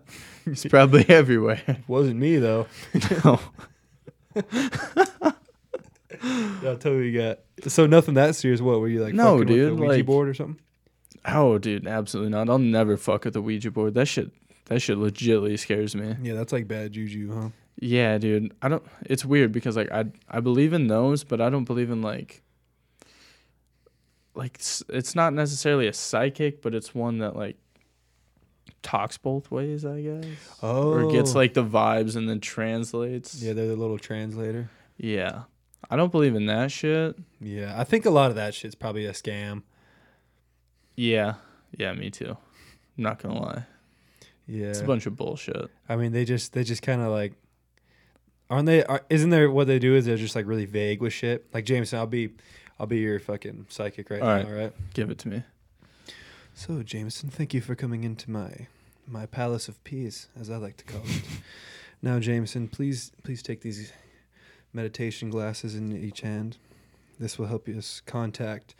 He's 0.44 0.64
probably 0.64 1.04
everywhere. 1.08 1.60
wasn't 1.86 2.16
me 2.16 2.38
though. 2.38 2.66
No. 3.24 3.38
Yeah, 6.62 6.70
I'll 6.70 6.76
tell 6.76 6.92
you 6.92 6.98
what 6.98 7.04
you 7.04 7.18
got. 7.18 7.38
So 7.70 7.86
nothing 7.86 8.14
that 8.14 8.34
serious. 8.36 8.60
What 8.60 8.80
were 8.80 8.88
you 8.88 9.02
like? 9.02 9.14
No, 9.14 9.38
fucking 9.38 9.46
dude, 9.46 9.70
With 9.70 9.78
the 9.78 9.82
Ouija 9.84 9.96
like- 9.98 10.06
board 10.06 10.28
or 10.28 10.34
something? 10.34 10.60
Oh, 11.24 11.58
dude, 11.58 11.86
absolutely 11.86 12.30
not. 12.30 12.48
I'll 12.50 12.58
never 12.58 12.96
fuck 12.96 13.24
with 13.24 13.34
the 13.34 13.42
Ouija 13.42 13.70
board. 13.70 13.94
That 13.94 14.06
shit 14.06 14.30
that 14.66 14.80
shit 14.80 14.98
legitly 14.98 15.58
scares 15.58 15.94
me. 15.96 16.14
Yeah, 16.22 16.34
that's 16.34 16.52
like 16.52 16.68
bad 16.68 16.92
juju, 16.92 17.34
huh? 17.34 17.48
Yeah, 17.78 18.18
dude. 18.18 18.54
I 18.62 18.68
don't 18.68 18.82
it's 19.06 19.24
weird 19.24 19.52
because 19.52 19.76
like 19.76 19.90
I 19.90 20.04
I 20.28 20.40
believe 20.40 20.72
in 20.74 20.86
those, 20.88 21.24
but 21.24 21.40
I 21.40 21.48
don't 21.50 21.64
believe 21.64 21.90
in 21.90 22.02
like 22.02 22.42
like 24.34 24.56
s- 24.60 24.82
it's 24.88 25.14
not 25.14 25.32
necessarily 25.32 25.86
a 25.88 25.92
psychic, 25.92 26.62
but 26.62 26.74
it's 26.74 26.94
one 26.94 27.18
that 27.18 27.36
like 27.36 27.56
talks 28.82 29.18
both 29.18 29.50
ways, 29.50 29.84
I 29.84 30.00
guess. 30.00 30.24
Oh, 30.62 30.90
Or 30.92 31.10
gets 31.10 31.34
oh. 31.34 31.38
like 31.38 31.54
the 31.54 31.64
vibes 31.64 32.16
and 32.16 32.28
then 32.28 32.40
translates. 32.40 33.42
yeah, 33.42 33.52
they're 33.52 33.66
the 33.68 33.76
little 33.76 33.98
translator. 33.98 34.70
Yeah. 34.96 35.42
I 35.88 35.96
don't 35.96 36.12
believe 36.12 36.34
in 36.34 36.46
that 36.46 36.70
shit. 36.70 37.16
Yeah, 37.40 37.74
I 37.78 37.84
think 37.84 38.04
a 38.06 38.10
lot 38.10 38.30
of 38.30 38.36
that 38.36 38.54
shit's 38.54 38.74
probably 38.74 39.06
a 39.06 39.12
scam. 39.12 39.62
Yeah. 40.96 41.34
Yeah, 41.76 41.92
me 41.94 42.10
too. 42.10 42.30
I'm 42.98 43.04
not 43.04 43.22
gonna 43.22 43.40
lie. 43.40 43.64
Yeah, 44.46 44.66
It's 44.66 44.80
a 44.80 44.84
bunch 44.84 45.06
of 45.06 45.16
bullshit. 45.16 45.70
I 45.88 45.96
mean, 45.96 46.12
they 46.12 46.24
just 46.24 46.52
they 46.52 46.64
just 46.64 46.82
kind 46.82 47.00
of 47.00 47.08
like, 47.08 47.34
aren't 48.50 48.66
they? 48.66 48.84
Are, 48.84 49.02
isn't 49.08 49.30
there 49.30 49.50
what 49.50 49.66
they 49.68 49.78
do 49.78 49.94
is 49.94 50.04
they're 50.06 50.16
just 50.16 50.34
like 50.34 50.46
really 50.46 50.66
vague 50.66 51.00
with 51.00 51.12
shit. 51.12 51.46
Like 51.54 51.64
Jamison, 51.64 51.98
I'll 52.00 52.06
be, 52.06 52.30
I'll 52.78 52.86
be 52.86 52.98
your 52.98 53.20
fucking 53.20 53.66
psychic 53.68 54.10
right 54.10 54.20
All 54.20 54.28
now. 54.28 54.34
right. 54.36 54.46
All 54.46 54.52
right. 54.52 54.72
Give 54.94 55.08
it 55.10 55.18
to 55.20 55.28
me. 55.28 55.44
So 56.54 56.82
Jamison, 56.82 57.30
thank 57.30 57.54
you 57.54 57.60
for 57.60 57.74
coming 57.76 58.02
into 58.04 58.30
my, 58.30 58.66
my 59.06 59.24
palace 59.26 59.68
of 59.68 59.82
peace, 59.84 60.26
as 60.38 60.50
I 60.50 60.56
like 60.56 60.76
to 60.78 60.84
call 60.84 61.02
it. 61.04 61.22
now, 62.02 62.18
Jamison, 62.18 62.66
please 62.68 63.12
please 63.22 63.42
take 63.42 63.60
these 63.60 63.92
meditation 64.72 65.30
glasses 65.30 65.74
in 65.74 65.96
each 65.96 66.20
hand. 66.20 66.56
This 67.18 67.38
will 67.38 67.46
help 67.46 67.68
us 67.68 68.00
contact 68.06 68.74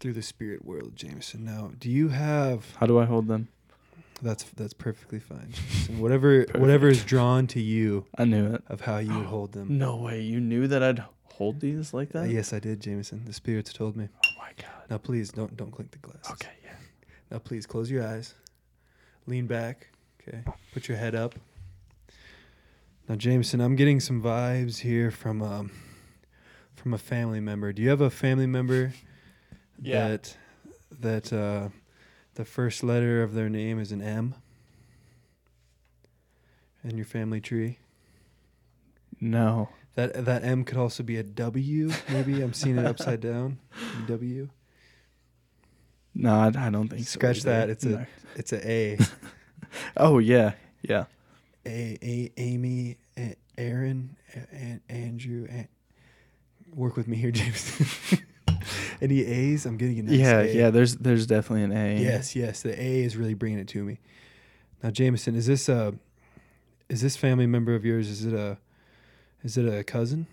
through 0.00 0.12
the 0.12 0.22
spirit 0.22 0.64
world, 0.64 0.92
Jamison. 0.96 1.44
Now, 1.44 1.70
do 1.78 1.90
you 1.90 2.08
have? 2.08 2.74
How 2.76 2.86
do 2.86 2.98
I 2.98 3.04
hold 3.06 3.26
them? 3.28 3.48
That's 4.22 4.44
that's 4.56 4.72
perfectly 4.74 5.18
fine. 5.18 5.50
Jamison. 5.52 6.00
Whatever 6.00 6.46
whatever 6.54 6.88
is 6.88 7.04
drawn 7.04 7.46
to 7.48 7.60
you 7.60 8.06
I 8.16 8.24
knew 8.24 8.54
it. 8.54 8.64
of 8.68 8.82
how 8.82 8.98
you 8.98 9.16
would 9.16 9.26
hold 9.26 9.52
them. 9.52 9.78
No 9.78 9.96
way. 9.96 10.20
You 10.20 10.40
knew 10.40 10.66
that 10.68 10.82
I'd 10.82 11.02
hold 11.34 11.60
these 11.60 11.92
like 11.94 12.14
Uh, 12.14 12.22
that? 12.22 12.30
yes, 12.30 12.52
I 12.52 12.58
did, 12.58 12.80
Jamison. 12.80 13.24
The 13.24 13.32
spirits 13.32 13.72
told 13.72 13.96
me. 13.96 14.08
Oh 14.26 14.28
my 14.38 14.50
god. 14.56 14.88
Now, 14.90 14.98
please 14.98 15.30
don't 15.32 15.56
don't 15.56 15.70
clink 15.70 15.90
the 15.90 15.98
glass. 15.98 16.30
Okay, 16.30 16.52
yeah. 16.62 16.74
Now, 17.30 17.38
please 17.38 17.66
close 17.66 17.90
your 17.90 18.06
eyes. 18.06 18.34
Lean 19.26 19.46
back. 19.46 19.88
Okay. 20.26 20.42
Put 20.72 20.86
your 20.88 20.96
head 20.98 21.14
up. 21.14 21.34
Now, 23.08 23.16
Jamison, 23.16 23.60
I'm 23.60 23.76
getting 23.76 24.00
some 24.00 24.22
vibes 24.22 24.78
here 24.78 25.10
from 25.10 25.42
um 25.42 25.70
from 26.74 26.94
a 26.94 26.98
family 26.98 27.40
member. 27.40 27.72
Do 27.72 27.82
you 27.82 27.90
have 27.90 28.00
a 28.00 28.10
family 28.10 28.46
member 28.46 28.92
Yeah. 29.80 30.08
that 30.08 30.36
that 31.00 31.32
uh, 31.32 31.68
the 32.34 32.44
first 32.44 32.82
letter 32.82 33.22
of 33.22 33.34
their 33.34 33.48
name 33.48 33.78
is 33.78 33.92
an 33.92 34.00
M 34.02 34.34
in 36.82 36.96
your 36.96 37.06
family 37.06 37.40
tree? 37.40 37.78
No. 39.20 39.68
That 39.96 40.24
that 40.24 40.42
M 40.44 40.64
could 40.64 40.78
also 40.78 41.02
be 41.02 41.16
a 41.18 41.22
W. 41.22 41.90
Maybe 42.08 42.40
I'm 42.42 42.52
seeing 42.54 42.78
it 42.78 42.86
upside 42.86 43.20
down. 43.20 43.58
W. 44.08 44.48
No, 46.16 46.32
I, 46.34 46.46
I 46.66 46.70
don't 46.70 46.88
think 46.88 47.06
so. 47.06 47.18
Scratch 47.18 47.42
that, 47.42 47.68
it's 47.70 47.84
a- 47.84 48.06
It's 48.36 48.52
a 48.52 48.68
A. 48.70 48.98
Oh 49.96 50.18
yeah. 50.18 50.52
Yeah. 50.82 51.04
A, 51.66 51.98
a 52.02 52.32
Amy, 52.36 52.96
a, 53.16 53.36
Aaron, 53.56 54.16
and 54.52 54.80
Andrew. 54.88 55.46
A, 55.50 55.68
work 56.74 56.96
with 56.96 57.08
me 57.08 57.16
here, 57.16 57.30
James. 57.32 58.20
Any 59.00 59.24
A's? 59.24 59.66
I'm 59.66 59.76
getting 59.76 59.98
a 60.00 60.02
nice 60.04 60.18
yeah, 60.18 60.40
A. 60.40 60.54
yeah, 60.54 60.70
there's 60.70 60.96
there's 60.96 61.26
definitely 61.26 61.64
an 61.64 61.72
A. 61.72 62.00
Yes, 62.00 62.34
yes. 62.34 62.62
The 62.62 62.80
A 62.80 63.02
is 63.02 63.16
really 63.16 63.34
bringing 63.34 63.58
it 63.58 63.68
to 63.68 63.82
me. 63.82 63.98
Now, 64.82 64.90
Jamison, 64.90 65.34
is 65.34 65.46
this 65.46 65.68
a 65.68 65.94
is 66.88 67.02
this 67.02 67.16
family 67.16 67.46
member 67.46 67.74
of 67.74 67.84
yours? 67.84 68.08
Is 68.08 68.24
it 68.24 68.34
a 68.34 68.58
is 69.42 69.56
it 69.58 69.66
a 69.66 69.84
cousin? 69.84 70.26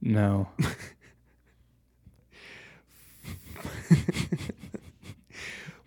No. 0.00 0.48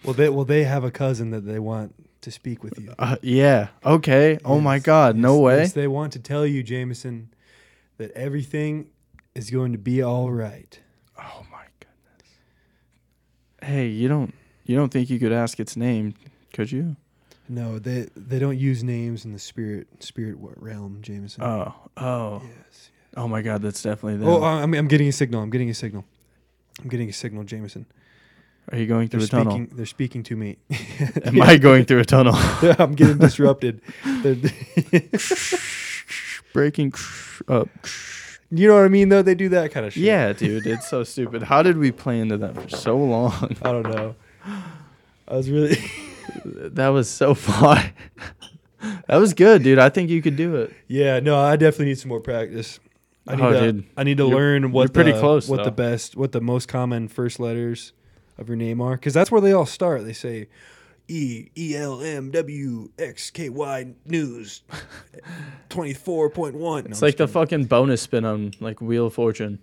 Well, 0.08 0.14
they 0.14 0.30
well 0.30 0.46
they 0.46 0.64
have 0.64 0.86
a 0.86 0.92
cousin 0.92 1.32
that 1.32 1.42
they 1.42 1.60
want 1.60 1.94
to 2.22 2.32
speak 2.32 2.64
with 2.64 2.80
you. 2.80 2.94
Uh, 2.98 3.18
yeah. 3.22 3.70
Okay. 3.86 4.40
Oh 4.44 4.60
my 4.60 4.80
god, 4.80 5.16
no 5.16 5.36
yes, 5.36 5.42
way. 5.42 5.58
yes, 5.60 5.74
they 5.74 5.88
want 5.88 6.14
to 6.14 6.20
tell 6.20 6.46
you, 6.46 6.64
Jamison, 6.64 7.30
that 7.98 8.12
everything 8.12 8.90
is 9.36 9.50
going 9.50 9.72
to 9.72 9.78
be 9.78 10.02
all 10.02 10.32
right. 10.32 10.80
Oh 11.18 11.46
my 11.52 11.66
goodness. 11.80 12.34
Hey, 13.62 13.88
you 13.88 14.08
don't 14.08 14.34
you 14.66 14.76
don't 14.76 14.90
think 14.90 15.10
you 15.10 15.20
could 15.20 15.32
ask 15.32 15.60
its 15.60 15.76
name, 15.78 16.14
could 16.54 16.72
you? 16.72 16.96
No, 17.50 17.80
they 17.80 18.08
they 18.16 18.40
don't 18.40 18.58
use 18.58 18.84
names 18.84 19.24
in 19.24 19.32
the 19.32 19.40
spirit 19.40 19.88
spirit 20.04 20.38
realm, 20.40 21.00
Jamison. 21.02 21.44
Oh. 21.44 21.74
Oh. 21.96 22.42
yes. 22.44 22.92
Oh 23.16 23.28
my 23.28 23.42
god, 23.42 23.62
that's 23.62 23.82
definitely. 23.82 24.26
Oh, 24.28 24.44
I'm 24.44 24.74
I'm 24.74 24.88
getting 24.88 25.08
a 25.08 25.12
signal. 25.12 25.42
I'm 25.42 25.50
getting 25.50 25.70
a 25.70 25.74
signal. 25.74 26.06
I'm 26.82 26.90
getting 26.90 27.10
a 27.10 27.14
signal, 27.14 27.44
Jamison. 27.44 27.86
Are 28.72 28.78
you 28.78 28.86
going 28.86 29.08
They're 29.08 29.22
through 29.22 29.40
a 29.40 29.44
tunnel? 29.44 29.68
They're 29.72 29.86
speaking 29.86 30.24
to 30.24 30.36
me. 30.36 30.58
Am 31.24 31.42
I 31.50 31.58
going 31.58 31.86
through 31.86 32.00
a 32.00 32.06
tunnel? 32.06 32.34
I'm 32.80 32.96
getting 32.96 33.18
disrupted. 33.18 33.82
Breaking 36.54 36.94
up. 37.48 37.70
you 38.52 38.68
know 38.68 38.76
what 38.76 38.84
I 38.84 38.88
mean? 38.90 39.10
Though 39.10 39.22
they 39.22 39.36
do 39.36 39.50
that 39.50 39.72
kind 39.72 39.86
of 39.86 39.94
shit. 39.94 40.04
Yeah, 40.04 40.34
dude, 40.34 40.66
it's 40.68 40.90
so 40.90 41.04
stupid. 41.04 41.44
How 41.44 41.64
did 41.64 41.78
we 41.78 41.92
play 41.92 42.20
into 42.20 42.38
that 42.38 42.56
for 42.56 42.70
so 42.70 42.98
long? 42.98 43.56
I 43.62 43.72
don't 43.72 43.90
know. 43.90 44.16
I 45.28 45.36
was 45.36 45.50
really. 45.50 45.78
That 46.46 46.90
was 46.90 47.10
so 47.10 47.34
far. 47.36 47.78
that 49.08 49.18
was 49.18 49.34
good, 49.34 49.64
dude. 49.64 49.80
I 49.80 49.90
think 49.90 50.10
you 50.10 50.22
could 50.22 50.36
do 50.36 50.56
it. 50.58 50.74
yeah. 50.88 51.20
No, 51.20 51.40
I 51.40 51.56
definitely 51.56 51.88
need 51.88 52.00
some 52.00 52.10
more 52.10 52.20
practice. 52.22 52.80
I 53.28 53.34
oh, 53.34 53.36
need 53.36 53.44
Oh, 53.44 53.54
to, 53.54 53.72
dude. 53.72 53.86
I 53.96 54.04
need 54.04 54.18
to 54.18 54.24
You're- 54.24 54.36
learn 54.36 54.72
what 54.72 54.82
you're 54.84 54.90
pretty 54.90 55.12
the, 55.14 55.20
close, 55.20 55.48
what 55.48 55.64
the 55.64 55.72
best, 55.72 56.16
what 56.18 56.32
the 56.32 56.42
most 56.42 56.68
common 56.68 57.08
first 57.08 57.40
letters 57.40 57.94
of 58.38 58.48
your 58.48 58.58
name 58.58 58.82
are, 58.82 58.96
because 58.96 59.14
that's 59.14 59.32
where 59.32 59.42
they 59.42 59.52
all 59.54 59.66
start. 59.66 60.04
They 60.06 60.14
say, 60.14 60.48
E 61.08 61.48
E 61.58 61.76
L 61.76 62.02
M 62.02 62.32
W 62.32 62.90
X 63.00 63.30
K 63.32 63.50
Y 63.50 63.94
News, 64.06 64.62
twenty 65.70 65.94
four 65.94 66.30
point 66.30 66.56
one. 66.56 66.86
It's 66.88 67.02
like 67.02 67.18
the 67.18 67.28
fucking 67.28 67.66
bonus 67.66 68.02
spin 68.02 68.26
on 68.26 68.54
like 68.60 68.82
Wheel 68.82 69.08
of 69.08 69.14
Fortune. 69.14 69.60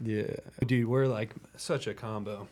yeah, 0.00 0.24
dude. 0.66 0.86
We're 0.88 1.06
like 1.06 1.30
such 1.56 1.86
a 1.86 1.94
combo. 1.94 2.48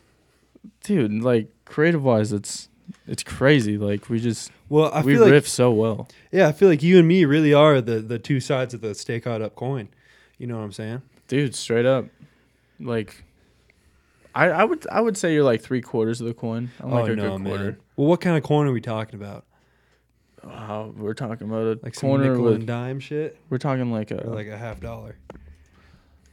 Dude, 0.83 1.21
like 1.23 1.49
creative 1.65 2.03
wise 2.03 2.31
it's 2.33 2.69
it's 3.07 3.23
crazy. 3.23 3.77
Like 3.77 4.09
we 4.09 4.19
just 4.19 4.51
Well, 4.69 4.91
I 4.93 5.01
we 5.01 5.13
feel 5.13 5.23
like 5.23 5.31
riff 5.31 5.47
so 5.47 5.71
well. 5.71 6.07
yeah, 6.31 6.47
I 6.47 6.51
feel 6.51 6.69
like 6.69 6.83
you 6.83 6.99
and 6.99 7.07
me 7.07 7.25
really 7.25 7.53
are 7.53 7.81
the 7.81 7.99
the 7.99 8.19
two 8.19 8.39
sides 8.39 8.73
of 8.73 8.81
the 8.81 8.93
stay 8.95 9.19
caught 9.19 9.41
up 9.41 9.55
coin. 9.55 9.89
You 10.37 10.47
know 10.47 10.57
what 10.57 10.63
I'm 10.63 10.71
saying? 10.73 11.01
Dude, 11.27 11.55
straight 11.55 11.85
up. 11.85 12.05
Like 12.79 13.23
I, 14.35 14.49
I 14.49 14.63
would 14.63 14.87
I 14.91 15.01
would 15.01 15.17
say 15.17 15.33
you're 15.33 15.43
like 15.43 15.61
three 15.61 15.81
quarters 15.81 16.19
of 16.21 16.27
the 16.27 16.33
coin. 16.33 16.71
I'm 16.79 16.91
like 16.91 17.09
a 17.09 17.15
good 17.15 17.41
quarter. 17.43 17.77
Well, 17.95 18.07
what 18.07 18.21
kind 18.21 18.37
of 18.37 18.43
coin 18.43 18.67
are 18.67 18.71
we 18.71 18.81
talking 18.81 19.19
about? 19.19 19.45
Wow, 20.43 20.93
we're 20.97 21.13
talking 21.13 21.47
about 21.47 21.61
a 21.65 21.79
Like 21.83 21.95
some 21.95 22.09
corner 22.09 22.29
nickel 22.31 22.43
with 22.43 22.55
and 22.55 22.67
dime 22.67 22.99
shit, 22.99 23.37
we're 23.49 23.57
talking 23.59 23.91
like 23.91 24.11
a 24.11 24.25
or 24.25 24.33
like 24.35 24.47
a 24.47 24.57
half 24.57 24.79
dollar? 24.81 25.15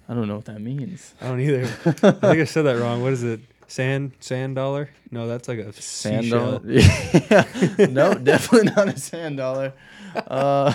I 0.08 0.14
don't 0.14 0.26
know 0.26 0.36
what 0.36 0.46
that 0.46 0.60
means. 0.60 1.14
I 1.20 1.28
don't 1.28 1.40
either. 1.40 1.62
I 1.62 1.92
think 1.92 2.24
I 2.24 2.44
said 2.44 2.62
that 2.62 2.78
wrong. 2.80 3.02
What 3.02 3.12
is 3.12 3.22
it? 3.22 3.40
Sand 3.68 4.12
sand 4.18 4.56
dollar? 4.56 4.90
No, 5.12 5.28
that's 5.28 5.46
like 5.46 5.58
a 5.60 5.72
Sand 5.72 6.24
seashell. 6.24 6.58
dollar? 6.58 6.62
Yeah. 6.72 7.86
no, 7.90 8.14
definitely 8.14 8.72
not 8.72 8.88
a 8.88 8.98
sand 8.98 9.36
dollar. 9.36 9.72
Uh, 10.16 10.74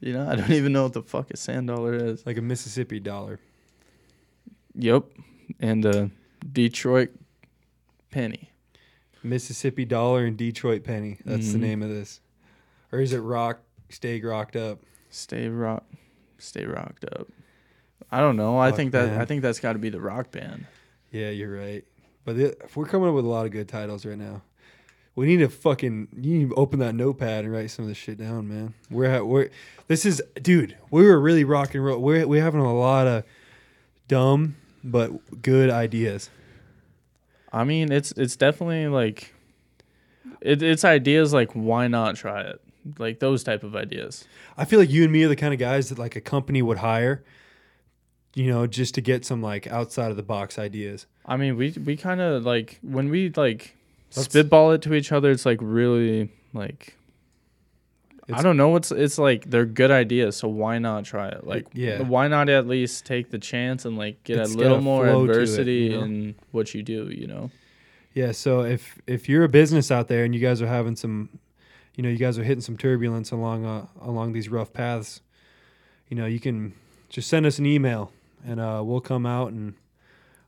you 0.00 0.12
know, 0.12 0.28
I 0.28 0.34
don't 0.34 0.50
even 0.50 0.72
know 0.72 0.84
what 0.84 0.94
the 0.94 1.02
fuck 1.02 1.30
a 1.30 1.36
sand 1.36 1.68
dollar 1.68 1.94
is. 1.94 2.26
like 2.26 2.36
a 2.36 2.42
Mississippi 2.42 2.98
dollar. 2.98 3.38
Yep, 4.74 5.04
and 5.60 5.84
a 5.84 6.10
Detroit 6.52 7.10
penny. 8.10 8.50
Mississippi 9.22 9.84
dollar 9.84 10.24
and 10.24 10.36
Detroit 10.36 10.84
penny. 10.84 11.18
That's 11.24 11.52
the 11.52 11.58
Mhm. 11.58 11.62
name 11.62 11.82
of 11.82 11.88
this. 11.90 12.20
Or 12.92 13.00
is 13.00 13.12
it 13.12 13.18
rock? 13.18 13.60
Stay 13.90 14.20
rocked 14.20 14.56
up. 14.56 14.80
Stay 15.10 15.48
rock, 15.48 15.84
stay 16.38 16.64
rocked 16.64 17.04
up. 17.04 17.28
I 18.12 18.20
don't 18.20 18.36
know. 18.36 18.58
I 18.58 18.68
Fuck, 18.70 18.76
think 18.76 18.92
that. 18.92 19.20
I 19.20 19.24
think 19.24 19.42
that's 19.42 19.60
got 19.60 19.72
to 19.74 19.78
be 19.78 19.88
the 19.90 20.00
rock 20.00 20.30
band. 20.30 20.66
Yeah, 21.10 21.30
you're 21.30 21.54
right. 21.54 21.84
But 22.24 22.36
we're 22.76 22.84
coming 22.86 23.08
up 23.08 23.14
with 23.14 23.24
a 23.24 23.28
lot 23.28 23.46
of 23.46 23.52
good 23.52 23.68
titles 23.68 24.04
right 24.06 24.18
now. 24.18 24.42
We 25.14 25.26
need 25.26 25.38
to 25.38 25.48
fucking 25.48 26.08
you 26.20 26.38
need 26.38 26.48
to 26.50 26.54
open 26.54 26.78
that 26.80 26.94
notepad 26.94 27.44
and 27.44 27.52
write 27.52 27.70
some 27.70 27.84
of 27.84 27.88
this 27.88 27.98
shit 27.98 28.18
down, 28.18 28.46
man. 28.48 28.74
We're 28.90 29.06
at 29.06 29.26
we're 29.26 29.48
this 29.88 30.04
is 30.06 30.22
dude. 30.40 30.76
We 30.90 31.02
were 31.04 31.18
really 31.18 31.42
rock 31.44 31.74
and 31.74 31.84
roll. 31.84 32.00
We're 32.00 32.26
we're 32.26 32.42
having 32.42 32.60
a 32.60 32.72
lot 32.78 33.06
of 33.06 33.24
dumb 34.06 34.56
but 34.84 35.42
good 35.42 35.70
ideas. 35.70 36.30
I 37.52 37.64
mean, 37.64 37.90
it's 37.92 38.12
it's 38.12 38.36
definitely 38.36 38.88
like 38.88 39.34
it, 40.40 40.62
it's 40.62 40.84
ideas 40.84 41.32
like 41.32 41.52
why 41.52 41.88
not 41.88 42.16
try 42.16 42.42
it? 42.42 42.60
Like 42.98 43.20
those 43.20 43.42
type 43.44 43.64
of 43.64 43.74
ideas. 43.76 44.24
I 44.56 44.64
feel 44.64 44.78
like 44.78 44.90
you 44.90 45.02
and 45.04 45.12
me 45.12 45.24
are 45.24 45.28
the 45.28 45.36
kind 45.36 45.52
of 45.54 45.60
guys 45.60 45.88
that 45.88 45.98
like 45.98 46.16
a 46.16 46.20
company 46.20 46.62
would 46.62 46.78
hire, 46.78 47.24
you 48.34 48.46
know, 48.50 48.66
just 48.66 48.94
to 48.96 49.00
get 49.00 49.24
some 49.24 49.42
like 49.42 49.66
outside 49.66 50.10
of 50.10 50.16
the 50.16 50.22
box 50.22 50.58
ideas. 50.58 51.06
I 51.26 51.36
mean, 51.36 51.56
we 51.56 51.70
we 51.84 51.96
kind 51.96 52.20
of 52.20 52.44
like 52.44 52.78
when 52.82 53.08
we 53.08 53.30
like 53.30 53.74
Let's- 54.16 54.28
spitball 54.30 54.72
it 54.72 54.82
to 54.82 54.94
each 54.94 55.10
other. 55.12 55.30
It's 55.30 55.46
like 55.46 55.58
really 55.62 56.30
like 56.52 56.96
I 58.32 58.42
don't 58.42 58.56
know. 58.56 58.76
It's 58.76 58.92
it's 58.92 59.18
like 59.18 59.48
they're 59.48 59.64
good 59.66 59.90
ideas, 59.90 60.36
so 60.36 60.48
why 60.48 60.78
not 60.78 61.04
try 61.04 61.28
it? 61.28 61.46
Like, 61.46 61.66
yeah. 61.72 62.02
why 62.02 62.28
not 62.28 62.48
at 62.48 62.66
least 62.66 63.06
take 63.06 63.30
the 63.30 63.38
chance 63.38 63.84
and 63.84 63.96
like 63.96 64.22
get 64.24 64.38
It's 64.38 64.54
a 64.54 64.58
little 64.58 64.80
more 64.80 65.06
to 65.06 65.12
it, 65.12 65.30
adversity 65.30 65.72
you 65.74 65.90
know? 65.98 66.02
in 66.04 66.34
what 66.52 66.74
you 66.74 66.82
do? 66.82 67.08
You 67.10 67.26
know, 67.26 67.50
Yeah, 68.14 68.32
so 68.32 68.62
if 68.62 68.98
if 69.06 69.28
you're 69.28 69.44
a 69.44 69.48
business 69.48 69.90
out 69.90 70.08
there 70.08 70.24
and 70.24 70.34
you 70.34 70.40
guys 70.40 70.60
are 70.60 70.66
having 70.66 70.94
some, 70.96 71.28
you 71.94 72.02
know, 72.02 72.08
you 72.10 72.18
guys 72.18 72.38
are 72.38 72.44
hitting 72.44 72.60
some 72.60 72.76
turbulence 72.76 73.30
along 73.30 73.64
uh, 73.64 73.86
along 74.02 74.32
these 74.32 74.48
rough 74.48 74.72
paths, 74.72 75.20
you 76.08 76.16
know, 76.16 76.26
you 76.26 76.40
can 76.40 76.74
just 77.08 77.28
send 77.28 77.46
us 77.46 77.58
an 77.58 77.64
email 77.66 78.12
and 78.46 78.60
uh, 78.60 78.82
we'll 78.84 79.00
come 79.00 79.24
out 79.24 79.52
and 79.52 79.72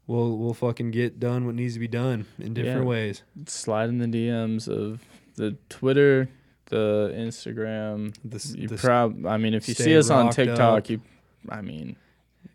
we'll 0.07 0.37
we'll 0.37 0.55
fucking 0.55 0.91
get 0.91 1.19
done 1.19 1.47
what 1.47 1.55
needs 1.55 1.75
to 1.75 1.81
be 1.81 1.89
done 1.89 2.27
in 2.39 2.53
different 2.53 2.83
Yeah. 2.83 2.89
ways. 2.89 3.23
slide 3.47 3.89
in 3.89 3.99
the 3.99 4.07
DMs 4.07 4.69
of 4.69 5.01
the 5.37 5.57
Twitter, 5.71 6.29
the 6.71 7.13
Instagram. 7.17 8.15
This, 8.25 8.55
You 8.55 8.69
this- 8.69 8.81
prob. 8.81 9.27
I 9.27 9.37
mean, 9.37 9.55
if 9.55 9.69
you 9.69 9.75
see 9.75 9.97
us 9.97 10.09
on 10.11 10.31
TikTok, 10.31 10.85
up. 10.85 10.91
you. 10.91 11.01
I 11.49 11.61
mean, 11.61 11.97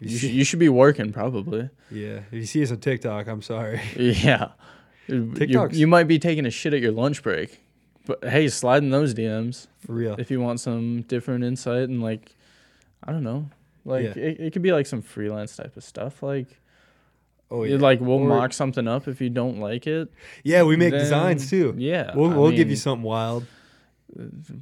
you 0.01 0.17
should, 0.17 0.31
you 0.31 0.43
should 0.43 0.59
be 0.59 0.69
working 0.69 1.13
probably. 1.13 1.69
yeah, 1.91 2.19
if 2.31 2.33
you 2.33 2.45
see 2.45 2.63
us 2.63 2.71
on 2.71 2.79
TikTok, 2.79 3.27
I'm 3.27 3.41
sorry. 3.41 3.79
Yeah. 3.97 4.49
You, 5.07 5.31
you 5.71 5.85
might 5.85 6.05
be 6.07 6.17
taking 6.17 6.47
a 6.47 6.49
shit 6.49 6.73
at 6.73 6.81
your 6.81 6.91
lunch 6.91 7.21
break. 7.21 7.61
But 8.07 8.23
hey, 8.23 8.47
slide 8.47 8.81
in 8.81 8.89
those 8.89 9.13
DMs 9.13 9.67
For 9.85 9.93
real. 9.93 10.15
if 10.17 10.31
you 10.31 10.41
want 10.41 10.59
some 10.59 11.01
different 11.03 11.43
insight 11.43 11.89
and 11.89 12.01
like 12.01 12.35
I 13.03 13.11
don't 13.11 13.23
know. 13.23 13.47
Like 13.83 14.03
Yeah. 14.03 14.23
it, 14.23 14.39
it 14.39 14.53
could 14.53 14.63
be 14.63 14.71
like 14.71 14.87
some 14.87 15.03
freelance 15.03 15.55
type 15.55 15.77
of 15.77 15.83
stuff. 15.83 16.23
Like 16.23 16.47
Oh 17.51 17.63
you- 17.63 17.77
like 17.77 17.99
we'll 18.01 18.17
Or- 18.19 18.27
mock 18.27 18.51
something 18.53 18.87
up 18.87 19.07
if 19.07 19.21
you 19.21 19.29
don't 19.29 19.59
like 19.59 19.85
it. 19.85 20.11
yeah, 20.43 20.63
we 20.63 20.75
make 20.75 20.91
then- 20.91 21.01
designs 21.01 21.49
too. 21.51 21.75
Yeah. 21.77 22.11
We'll 22.15 22.29
we'll 22.31 22.51
give 22.51 22.69
you 22.71 22.75
something 22.75 23.03
wild. 23.03 23.45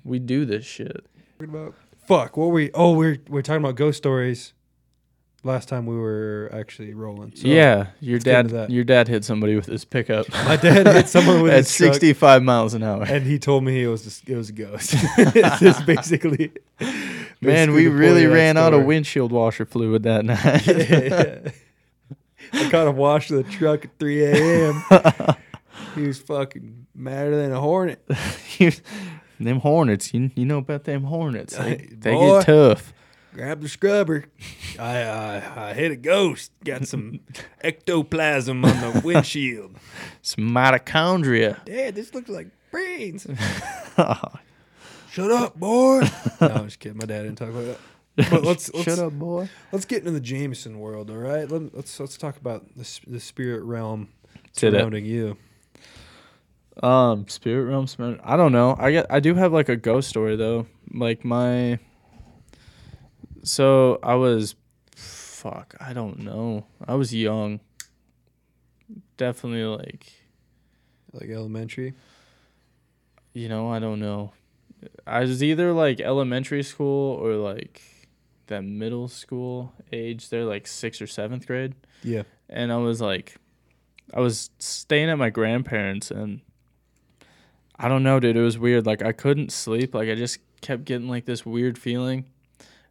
We 0.03 0.19
do 0.19 0.45
this 0.45 0.65
shit. 0.65 1.06
about? 1.39 1.75
Fuck. 2.08 2.38
What 2.38 2.47
were 2.47 2.53
we? 2.53 2.71
Oh, 2.73 2.93
we're 2.93 3.17
we're 3.29 3.41
talking 3.41 3.63
about 3.63 3.75
ghost 3.75 3.97
stories. 3.97 4.53
Last 5.45 5.67
time 5.67 5.86
we 5.86 5.95
were 5.97 6.49
actually 6.53 6.93
rolling. 6.93 7.36
So 7.36 7.47
yeah, 7.49 7.88
your 7.99 8.17
dad 8.19 8.69
your 8.71 8.86
dad 8.86 9.10
hit 9.10 9.25
somebody 9.25 9.56
with 9.56 9.65
his 9.65 9.84
pickup. 9.84 10.29
My 10.45 10.56
dad 10.56 10.88
hit 10.88 11.10
someone 11.10 11.41
with 11.41 11.51
at 11.53 11.60
his 11.60 11.75
truck, 11.75 11.93
65 11.95 12.43
miles 12.43 12.73
an 12.73 12.84
hour. 12.84 13.03
and 13.03 13.25
he 13.25 13.39
told 13.39 13.65
me 13.65 13.84
it 13.84 13.88
was 13.88 14.03
just, 14.03 14.29
it 14.29 14.38
was 14.38 14.49
a 14.49 14.53
ghost. 14.53 14.93
it's 15.17 15.60
just 15.60 15.86
basically. 15.86 16.51
Man, 17.41 17.73
we 17.73 17.88
really 17.88 18.23
of 18.23 18.32
ran 18.32 18.56
out 18.56 18.73
of 18.73 18.86
windshield 18.86 19.34
washer 19.34 19.65
fluid 19.65 20.03
that 20.03 20.23
night. 20.23 20.65
yeah. 20.65 21.51
I 22.53 22.69
caught 22.69 22.88
him 22.88 22.95
washing 22.95 23.36
the 23.36 23.43
truck 23.43 23.84
at 23.84 23.99
3 23.99 24.25
a.m. 24.25 24.84
he 25.95 26.08
was 26.08 26.19
fucking 26.19 26.86
madder 26.95 27.36
than 27.36 27.51
a 27.51 27.60
hornet. 27.60 28.01
Them 29.43 29.60
hornets, 29.60 30.13
you, 30.13 30.32
you 30.36 30.45
know 30.45 30.60
about 30.60 30.84
them 30.86 31.03
hornets. 31.03 31.56
They, 31.56 31.75
they 31.91 32.13
boy. 32.13 32.39
get 32.39 32.45
tough. 32.45 32.93
Grab 33.34 33.62
the 33.62 33.69
scrubber. 33.69 34.25
I, 34.77 35.01
I 35.03 35.69
I 35.69 35.73
hit 35.73 35.91
a 35.91 35.95
ghost. 35.95 36.51
Got 36.63 36.88
some 36.88 37.19
ectoplasm 37.62 38.63
on 38.63 38.93
the 38.93 39.01
windshield. 39.03 39.75
Some 40.21 40.51
mitochondria. 40.51 41.63
Dad, 41.65 41.95
this 41.95 42.13
looks 42.13 42.29
like 42.29 42.47
brains. 42.71 43.25
Shut 45.12 45.32
up, 45.32 45.56
boy. 45.60 46.01
no, 46.41 46.47
I'm 46.47 46.65
just 46.65 46.79
kidding. 46.79 46.97
My 46.97 47.06
dad 47.06 47.23
didn't 47.23 47.38
talk 47.38 47.49
about 47.49 47.65
that. 47.65 48.29
But 48.29 48.43
let's, 48.43 48.71
let's 48.73 48.86
Shut 48.86 48.99
up, 48.99 49.13
boy. 49.13 49.49
let's 49.71 49.86
get 49.86 49.99
into 49.99 50.12
the 50.12 50.19
Jamison 50.19 50.79
world. 50.79 51.10
All 51.10 51.17
right, 51.17 51.49
Let, 51.49 51.75
let's 51.75 51.99
let's 51.99 52.17
talk 52.17 52.38
about 52.38 52.63
the 52.75 52.88
the 53.08 53.19
spirit 53.19 53.63
realm 53.63 54.10
surrounding 54.53 55.06
you. 55.06 55.38
Um, 56.81 57.27
spirit 57.27 57.65
realm. 57.65 57.86
Spirit, 57.88 58.19
I 58.23 58.36
don't 58.38 58.51
know. 58.51 58.75
I 58.79 58.91
get. 58.91 59.05
I 59.09 59.19
do 59.19 59.36
have 59.36 59.53
like 59.53 59.69
a 59.69 59.75
ghost 59.75 60.09
story 60.09 60.36
though. 60.36 60.65
Like 60.93 61.23
my. 61.23 61.79
So 63.43 63.99
I 64.01 64.15
was, 64.15 64.55
fuck. 64.95 65.75
I 65.79 65.93
don't 65.93 66.19
know. 66.19 66.65
I 66.88 66.95
was 66.95 67.13
young. 67.13 67.59
Definitely 69.17 69.63
like 69.63 70.12
Like 71.12 71.29
elementary. 71.29 71.93
you 73.33 73.49
know 73.49 73.71
I 73.71 73.79
don't 73.79 73.99
know. 73.99 74.33
I 75.07 75.21
was 75.21 75.41
either 75.43 75.71
like 75.73 75.99
elementary 76.01 76.63
school 76.63 77.15
or 77.17 77.36
like 77.36 77.81
that 78.47 78.63
middle 78.63 79.07
school 79.07 79.73
age. 79.91 80.29
They're 80.29 80.45
like 80.45 80.67
sixth 80.67 81.01
or 81.01 81.07
seventh 81.07 81.45
grade. 81.47 81.75
Yeah. 82.03 82.23
and 82.49 82.71
I 82.71 82.77
was 82.77 82.99
like, 83.01 83.36
I 84.13 84.19
was 84.19 84.49
staying 84.59 85.09
at 85.09 85.17
my 85.17 85.29
grandparents, 85.29 86.12
and 86.12 86.41
I 87.77 87.88
don't 87.88 88.03
know, 88.03 88.19
dude. 88.19 88.38
It 88.38 88.41
was 88.41 88.57
weird. 88.57 88.86
Like 88.86 89.01
I 89.01 89.12
couldn't 89.12 89.51
sleep. 89.51 89.93
Like 89.95 90.09
I 90.09 90.15
just 90.15 90.39
kept 90.62 90.86
getting 90.86 91.07
like 91.09 91.25
this 91.25 91.45
weird 91.45 91.77
feeling, 91.77 92.25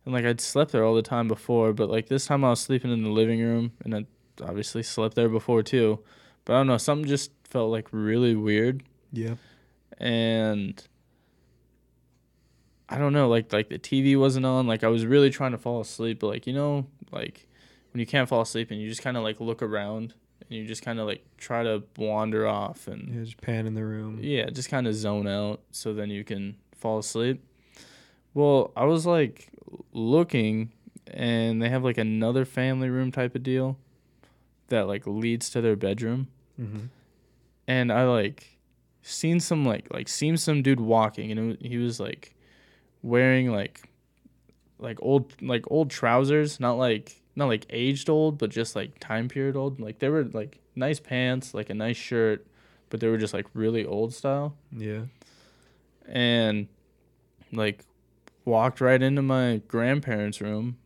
and 0.04 0.12
like 0.14 0.24
I'd 0.24 0.40
slept 0.40 0.72
there 0.72 0.84
all 0.84 0.94
the 0.94 1.02
time 1.02 1.28
before, 1.28 1.72
but 1.72 1.88
like 1.88 2.08
this 2.08 2.26
time 2.26 2.44
I 2.44 2.50
was 2.50 2.60
sleeping 2.60 2.90
in 2.92 3.02
the 3.02 3.10
living 3.10 3.40
room, 3.40 3.72
and 3.84 3.94
I 3.94 4.06
obviously 4.42 4.82
slept 4.82 5.14
there 5.14 5.28
before 5.28 5.62
too. 5.62 6.00
But 6.44 6.54
I 6.54 6.56
don't 6.58 6.66
know, 6.66 6.78
something 6.78 7.08
just 7.08 7.30
felt 7.44 7.70
like 7.70 7.86
really 7.92 8.34
weird, 8.34 8.82
Yeah. 9.12 9.34
and 9.98 10.82
I 12.88 12.98
don't 12.98 13.12
know, 13.12 13.28
like 13.28 13.52
like 13.52 13.68
the 13.68 13.78
TV 13.78 14.18
wasn't 14.18 14.44
on. 14.46 14.66
Like 14.66 14.84
I 14.84 14.88
was 14.88 15.06
really 15.06 15.30
trying 15.30 15.52
to 15.52 15.58
fall 15.58 15.80
asleep, 15.80 16.18
but 16.20 16.26
like 16.26 16.46
you 16.46 16.52
know, 16.52 16.86
like 17.10 17.46
when 17.92 18.00
you 18.00 18.06
can't 18.06 18.28
fall 18.28 18.40
asleep 18.42 18.70
and 18.70 18.80
you 18.80 18.88
just 18.88 19.02
kind 19.02 19.16
of 19.16 19.22
like 19.22 19.40
look 19.40 19.62
around 19.62 20.14
and 20.52 20.60
you 20.60 20.66
just 20.66 20.82
kind 20.82 21.00
of 21.00 21.06
like 21.06 21.24
try 21.38 21.62
to 21.62 21.82
wander 21.96 22.46
off 22.46 22.86
and 22.88 23.08
Yeah, 23.14 23.22
just 23.24 23.40
pan 23.40 23.66
in 23.66 23.74
the 23.74 23.84
room. 23.84 24.18
yeah, 24.20 24.50
just 24.50 24.68
kind 24.68 24.86
of 24.86 24.94
zone 24.94 25.26
out 25.26 25.60
so 25.70 25.94
then 25.94 26.10
you 26.10 26.24
can 26.24 26.56
fall 26.76 26.98
asleep. 26.98 27.42
Well, 28.34 28.70
I 28.76 28.84
was 28.84 29.06
like 29.06 29.48
looking 29.92 30.72
and 31.06 31.60
they 31.62 31.68
have 31.70 31.84
like 31.84 31.98
another 31.98 32.44
family 32.44 32.88
room 32.90 33.10
type 33.12 33.34
of 33.34 33.42
deal 33.42 33.78
that 34.68 34.86
like 34.86 35.06
leads 35.06 35.48
to 35.50 35.60
their 35.60 35.76
bedroom 35.76 36.28
Mm-hmm. 36.60 36.80
and 37.66 37.90
I 37.90 38.04
like 38.04 38.58
seen 39.00 39.40
some 39.40 39.64
like 39.64 39.86
like 39.92 40.06
seen 40.06 40.36
some 40.36 40.62
dude 40.62 40.80
walking 40.80 41.30
and 41.32 41.52
it, 41.54 41.62
he 41.66 41.78
was 41.78 41.98
like 41.98 42.34
wearing 43.02 43.50
like 43.50 43.88
like 44.78 44.98
old 45.00 45.32
like 45.40 45.64
old 45.70 45.88
trousers, 45.90 46.60
not 46.60 46.74
like 46.74 47.21
not 47.34 47.46
like 47.46 47.66
aged 47.70 48.08
old, 48.10 48.38
but 48.38 48.50
just 48.50 48.76
like 48.76 48.98
time 48.98 49.28
period 49.28 49.56
old. 49.56 49.80
Like 49.80 49.98
they 49.98 50.08
were 50.08 50.24
like 50.24 50.60
nice 50.76 51.00
pants, 51.00 51.54
like 51.54 51.70
a 51.70 51.74
nice 51.74 51.96
shirt, 51.96 52.46
but 52.90 53.00
they 53.00 53.08
were 53.08 53.18
just 53.18 53.32
like 53.34 53.46
really 53.54 53.84
old 53.86 54.12
style. 54.14 54.54
Yeah. 54.70 55.02
And 56.06 56.68
like 57.52 57.84
walked 58.44 58.80
right 58.80 59.00
into 59.02 59.22
my 59.22 59.62
grandparents' 59.68 60.40
room. 60.40 60.76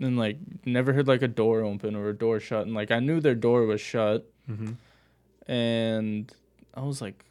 And 0.00 0.16
like 0.16 0.38
never 0.64 0.92
heard 0.92 1.08
like 1.08 1.22
a 1.22 1.28
door 1.28 1.62
open 1.62 1.94
or 1.96 2.08
a 2.08 2.16
door 2.16 2.40
shut 2.40 2.64
and 2.64 2.74
like 2.74 2.90
I 2.90 3.00
knew 3.00 3.20
their 3.20 3.34
door 3.34 3.66
was 3.66 3.80
shut 3.80 4.26
Mm-hmm. 4.50 5.52
and 5.52 6.32
I 6.74 6.80
was 6.82 7.00
like, 7.00 7.24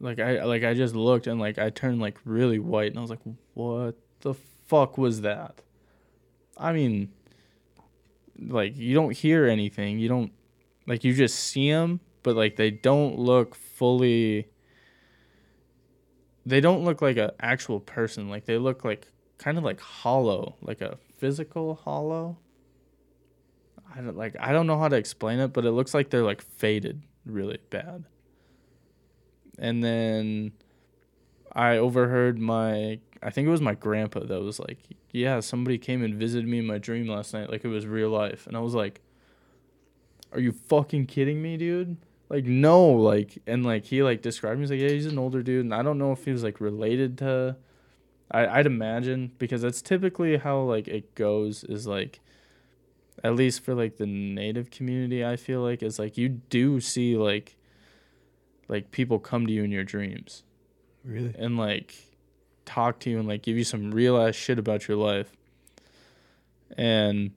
like 0.00 0.18
I 0.20 0.44
like 0.44 0.62
I 0.64 0.74
just 0.74 0.94
looked 0.94 1.26
and 1.26 1.40
like 1.40 1.58
I 1.58 1.70
turned 1.70 2.00
like 2.00 2.18
really 2.24 2.58
white 2.58 2.90
and 2.90 2.98
I 2.98 3.00
was 3.00 3.10
like, 3.10 3.20
what 3.54 3.96
the 4.20 4.34
fuck 4.66 4.98
was 4.98 5.22
that? 5.22 5.62
I 6.56 6.72
mean, 6.72 7.12
like 8.38 8.76
you 8.76 8.94
don't 8.94 9.16
hear 9.16 9.46
anything, 9.46 9.98
you 9.98 10.08
don't 10.08 10.32
like 10.86 11.04
you 11.04 11.14
just 11.14 11.36
see 11.36 11.70
them, 11.70 12.00
but 12.22 12.36
like 12.36 12.56
they 12.56 12.70
don't 12.70 13.18
look 13.18 13.54
fully. 13.54 14.48
They 16.46 16.60
don't 16.60 16.84
look 16.84 17.00
like 17.00 17.16
a 17.16 17.32
actual 17.40 17.80
person. 17.80 18.28
Like 18.28 18.44
they 18.44 18.58
look 18.58 18.84
like 18.84 19.06
kind 19.38 19.58
of 19.58 19.64
like 19.64 19.80
hollow, 19.80 20.56
like 20.60 20.80
a 20.80 20.98
physical 21.18 21.74
hollow. 21.74 22.38
I 23.94 24.00
don't 24.00 24.16
like 24.16 24.36
I 24.38 24.52
don't 24.52 24.66
know 24.66 24.78
how 24.78 24.88
to 24.88 24.96
explain 24.96 25.38
it, 25.38 25.52
but 25.52 25.64
it 25.64 25.70
looks 25.72 25.94
like 25.94 26.10
they're 26.10 26.22
like 26.22 26.42
faded 26.42 27.02
really 27.24 27.58
bad. 27.70 28.04
And 29.58 29.82
then 29.82 30.52
I 31.52 31.76
overheard 31.76 32.38
my 32.38 32.98
I 33.24 33.30
think 33.30 33.48
it 33.48 33.50
was 33.50 33.60
my 33.62 33.74
grandpa 33.74 34.20
that 34.20 34.40
was 34.42 34.58
like, 34.60 34.78
"Yeah, 35.10 35.40
somebody 35.40 35.78
came 35.78 36.02
and 36.04 36.14
visited 36.14 36.46
me 36.46 36.58
in 36.58 36.66
my 36.66 36.78
dream 36.78 37.06
last 37.08 37.32
night 37.32 37.50
like 37.50 37.64
it 37.64 37.68
was 37.68 37.86
real 37.86 38.10
life." 38.10 38.46
And 38.46 38.56
I 38.56 38.60
was 38.60 38.74
like, 38.74 39.00
"Are 40.32 40.40
you 40.40 40.52
fucking 40.52 41.06
kidding 41.06 41.40
me, 41.42 41.56
dude?" 41.56 41.96
Like 42.28 42.44
no, 42.44 42.86
like 42.90 43.38
and 43.46 43.64
like 43.64 43.84
he 43.86 44.02
like 44.02 44.22
described 44.22 44.58
me 44.58 44.62
he's 44.64 44.70
like, 44.70 44.80
"Yeah, 44.80 44.88
he's 44.90 45.06
an 45.06 45.18
older 45.18 45.42
dude." 45.42 45.64
And 45.64 45.74
I 45.74 45.82
don't 45.82 45.98
know 45.98 46.12
if 46.12 46.24
he 46.24 46.32
was 46.32 46.42
like 46.42 46.60
related 46.60 47.18
to 47.18 47.56
I 48.30 48.46
I'd 48.46 48.66
imagine 48.66 49.32
because 49.38 49.62
that's 49.62 49.82
typically 49.82 50.36
how 50.38 50.60
like 50.62 50.88
it 50.88 51.14
goes 51.14 51.64
is 51.64 51.86
like 51.86 52.20
at 53.22 53.36
least 53.36 53.60
for 53.60 53.74
like 53.74 53.96
the 53.96 54.06
native 54.06 54.70
community 54.70 55.24
i 55.24 55.36
feel 55.36 55.60
like 55.60 55.82
is 55.84 56.00
like 56.00 56.18
you 56.18 56.28
do 56.28 56.80
see 56.80 57.16
like 57.16 57.56
like 58.66 58.90
people 58.90 59.18
come 59.20 59.46
to 59.46 59.52
you 59.52 59.62
in 59.62 59.70
your 59.70 59.84
dreams 59.84 60.42
Really? 61.04 61.32
and 61.38 61.56
like 61.56 61.94
talk 62.64 62.98
to 63.00 63.10
you 63.10 63.18
and 63.18 63.28
like 63.28 63.42
give 63.42 63.56
you 63.56 63.64
some 63.64 63.90
real 63.90 64.16
ass 64.16 64.34
shit 64.34 64.58
about 64.58 64.88
your 64.88 64.96
life. 64.96 65.32
And 66.76 67.32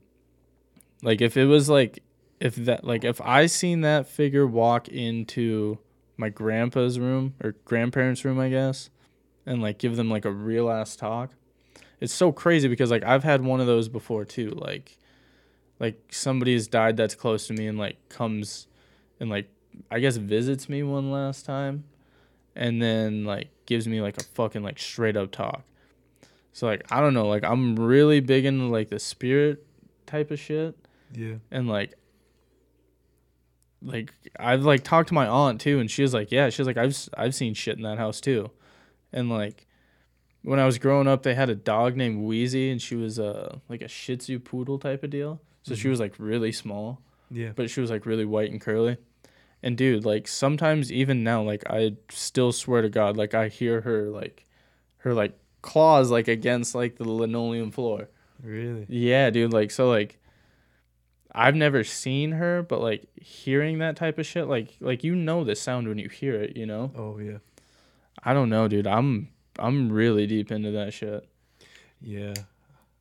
like 1.04 1.22
if 1.22 1.38
it 1.38 1.46
was 1.46 1.70
like 1.70 2.04
if 2.40 2.56
that 2.56 2.84
like 2.84 3.04
if 3.04 3.20
i 3.22 3.46
seen 3.46 3.82
that 3.82 4.08
figure 4.08 4.46
walk 4.46 4.88
into 4.88 5.78
my 6.18 6.30
grandpa's 6.30 7.00
room 7.00 7.34
or 7.44 7.56
grandparents 7.66 8.24
room 8.26 8.40
i 8.40 8.50
guess 8.50 8.90
and 9.46 9.62
like 9.62 9.78
give 9.78 9.96
them 9.96 10.10
like 10.10 10.26
a 10.26 10.32
real 10.32 10.70
ass 10.70 10.96
talk 10.96 11.32
it's 12.00 12.14
so 12.14 12.32
crazy 12.32 12.68
because 12.68 12.92
like 12.92 13.04
i've 13.04 13.24
had 13.24 13.44
one 13.44 13.60
of 13.60 13.68
those 13.68 13.90
before 13.90 14.26
too 14.26 14.50
like 14.52 14.98
like 15.80 16.02
somebody's 16.12 16.68
died 16.68 16.98
that's 16.98 17.16
close 17.16 17.48
to 17.48 17.54
me 17.54 17.68
and 17.68 17.78
like 17.78 17.98
comes 18.10 18.68
and 19.20 19.30
like 19.30 19.50
I 19.92 20.00
guess 20.00 20.18
visits 20.18 20.70
me 20.70 20.84
one 20.84 21.12
last 21.12 21.46
time 21.46 21.84
and 22.58 22.82
then 22.82 23.24
like 23.24 23.50
gives 23.66 23.88
me 23.88 24.02
like 24.02 24.18
a 24.18 24.24
fucking 24.24 24.64
like 24.64 24.80
straight 24.80 25.16
up 25.16 25.32
talk. 25.32 25.64
So 26.52 26.66
like 26.68 26.92
I 26.92 27.00
don't 27.00 27.14
know, 27.14 27.28
like 27.28 27.44
I'm 27.46 27.76
really 27.78 28.20
big 28.20 28.44
into 28.46 28.66
like 28.66 28.90
the 28.90 29.00
spirit 29.00 29.66
type 30.06 30.32
of 30.32 30.40
shit 30.40 30.76
Yeah. 31.14 31.36
and 31.52 31.68
like 31.70 31.94
like 33.82 34.14
I've 34.40 34.64
like 34.64 34.84
talked 34.84 35.10
to 35.10 35.14
my 35.14 35.28
aunt 35.28 35.62
too 35.62 35.80
and 35.80 35.90
she 35.90 36.02
was 36.02 36.14
like, 36.14 36.32
"Yeah, 36.32 36.50
she's 36.50 36.66
like 36.66 36.78
I've 36.78 36.98
I've 37.16 37.36
seen 37.36 37.54
shit 37.54 37.78
in 37.78 37.84
that 37.84 37.98
house 37.98 38.20
too." 38.20 38.50
And 39.14 39.30
like 39.30 39.68
when 40.42 40.60
I 40.60 40.66
was 40.66 40.80
growing 40.80 41.08
up, 41.08 41.24
they 41.24 41.36
had 41.36 41.50
a 41.50 41.56
dog 41.56 41.96
named 41.96 42.24
Wheezy 42.24 42.72
and 42.72 42.82
she 42.82 42.96
was 42.96 43.20
uh 43.20 43.60
like 43.70 43.82
a 43.82 43.88
Shih 43.88 44.18
Tzu 44.18 44.40
poodle 44.40 44.80
type 44.80 45.04
of 45.04 45.10
deal. 45.12 45.42
So 45.64 45.76
she 45.76 45.88
Mhm. 45.88 45.92
was 45.92 46.00
like 46.00 46.14
really 46.18 46.52
small 46.52 47.02
Yeah. 47.30 47.52
but 47.56 47.70
she 47.70 47.82
was 47.82 47.92
like 47.92 48.06
really 48.06 48.26
white 48.26 48.52
and 48.52 48.60
curly. 48.62 48.98
And 49.64 49.78
dude, 49.78 50.06
like 50.06 50.28
sometimes 50.28 50.92
even 50.92 51.24
now, 51.24 51.42
like 51.42 51.64
I 51.70 51.94
still 52.10 52.52
swear 52.52 52.82
to 52.82 52.90
God, 52.90 53.18
like 53.18 53.34
I 53.34 53.48
hear 53.48 53.82
her 53.82 54.10
like 54.10 54.46
her 54.98 55.14
like 55.14 55.38
claws 55.62 56.12
like 56.12 56.28
against 56.28 56.76
like 56.76 56.98
the 56.98 57.10
linoleum 57.10 57.72
floor. 57.72 58.10
Really? 58.44 58.86
Yeah, 58.88 59.30
dude, 59.30 59.54
like 59.54 59.72
so 59.72 59.90
like 59.90 60.20
I've 61.34 61.56
never 61.56 61.84
seen 61.84 62.32
her, 62.34 62.64
but 62.64 62.82
like 62.82 63.08
hearing 63.16 63.80
that 63.80 63.96
type 63.96 64.18
of 64.18 64.26
shit, 64.26 64.48
like 64.48 64.76
like 64.80 65.04
you 65.04 65.16
know 65.16 65.44
the 65.44 65.56
sound 65.56 65.88
when 65.88 65.98
you 65.98 66.10
hear 66.10 66.36
it, 66.36 66.56
you 66.56 66.66
know? 66.66 66.92
Oh 66.96 67.20
yeah. 67.20 67.38
I 68.24 68.34
don't 68.34 68.50
know, 68.50 68.68
dude. 68.68 68.88
I'm 68.88 69.30
I'm 69.60 69.92
really 69.92 70.28
deep 70.28 70.52
into 70.52 70.72
that 70.72 70.94
shit. 70.94 71.28
Yeah. 72.02 72.34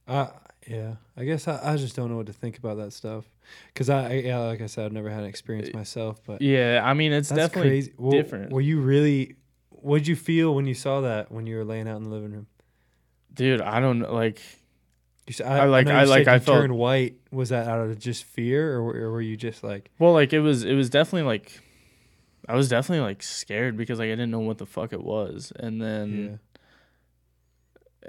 Uh 0.09 0.29
yeah. 0.68 0.94
I 1.16 1.24
guess 1.24 1.46
I, 1.48 1.72
I 1.72 1.76
just 1.76 1.96
don't 1.96 2.11
know 2.11 2.16
what 2.16 2.26
to 2.26 2.33
think 2.33 2.59
about 2.59 2.76
that 2.79 2.92
stuff. 2.92 3.24
Cause 3.74 3.88
I, 3.88 4.09
I 4.09 4.12
yeah, 4.14 4.38
like 4.40 4.61
I 4.61 4.66
said, 4.66 4.87
I've 4.87 4.92
never 4.92 5.09
had 5.11 5.20
an 5.20 5.26
experience 5.29 5.68
eh, 5.68 5.76
myself, 5.76 6.20
but 6.26 6.42
Yeah, 6.42 6.81
I 6.85 6.94
mean 6.94 7.12
it's 7.12 7.29
definitely 7.29 7.70
crazy. 7.70 7.92
Well, 7.96 8.11
different. 8.12 8.52
Were 8.52 8.61
you 8.61 8.81
really? 8.81 9.37
What 9.70 9.98
did 9.98 10.09
you 10.09 10.16
feel 10.16 10.55
when 10.55 10.66
you 10.66 10.74
saw 10.74 11.02
that 11.02 11.31
when 11.31 11.46
you 11.46 11.57
were 11.57 11.64
laying 11.64 11.87
out 11.88 11.96
in 11.98 12.05
the 12.05 12.11
living 12.11 12.33
room? 12.33 12.46
dude, 13.33 13.61
I 13.61 13.81
don't 13.81 13.98
know 14.00 14.12
like 14.14 14.40
You, 15.26 15.33
s- 15.33 15.40
I 15.42 15.64
like- 15.66 15.87
you 15.87 15.92
I 15.92 16.05
like- 16.05 16.24
said 16.24 16.35
I 16.35 16.38
felt- 16.38 16.59
turned 16.62 16.76
white. 16.76 17.16
Was 17.31 17.50
that 17.50 17.68
out 17.68 17.81
of 17.87 17.98
just 17.98 18.24
fear, 18.24 18.79
or, 18.79 18.96
or 18.96 19.12
were 19.12 19.20
you 19.20 19.37
just 19.37 19.62
like, 19.62 19.90
Well, 19.98 20.12
like 20.14 20.33
it 20.33 20.40
was 20.40 20.64
it 20.64 20.74
was 20.74 20.88
definitely 20.90 21.26
like 21.29 21.61
I 22.48 22.55
was 22.57 22.68
definitely 22.68 23.05
like 23.05 23.22
scared 23.22 23.76
because 23.76 23.98
like 23.98 24.07
I 24.07 24.11
didn't 24.12 24.31
know 24.31 24.40
what 24.40 24.59
the 24.59 24.66
fuck 24.66 24.92
it 24.92 25.02
was. 25.02 25.52
And 25.57 25.81
then 25.83 26.40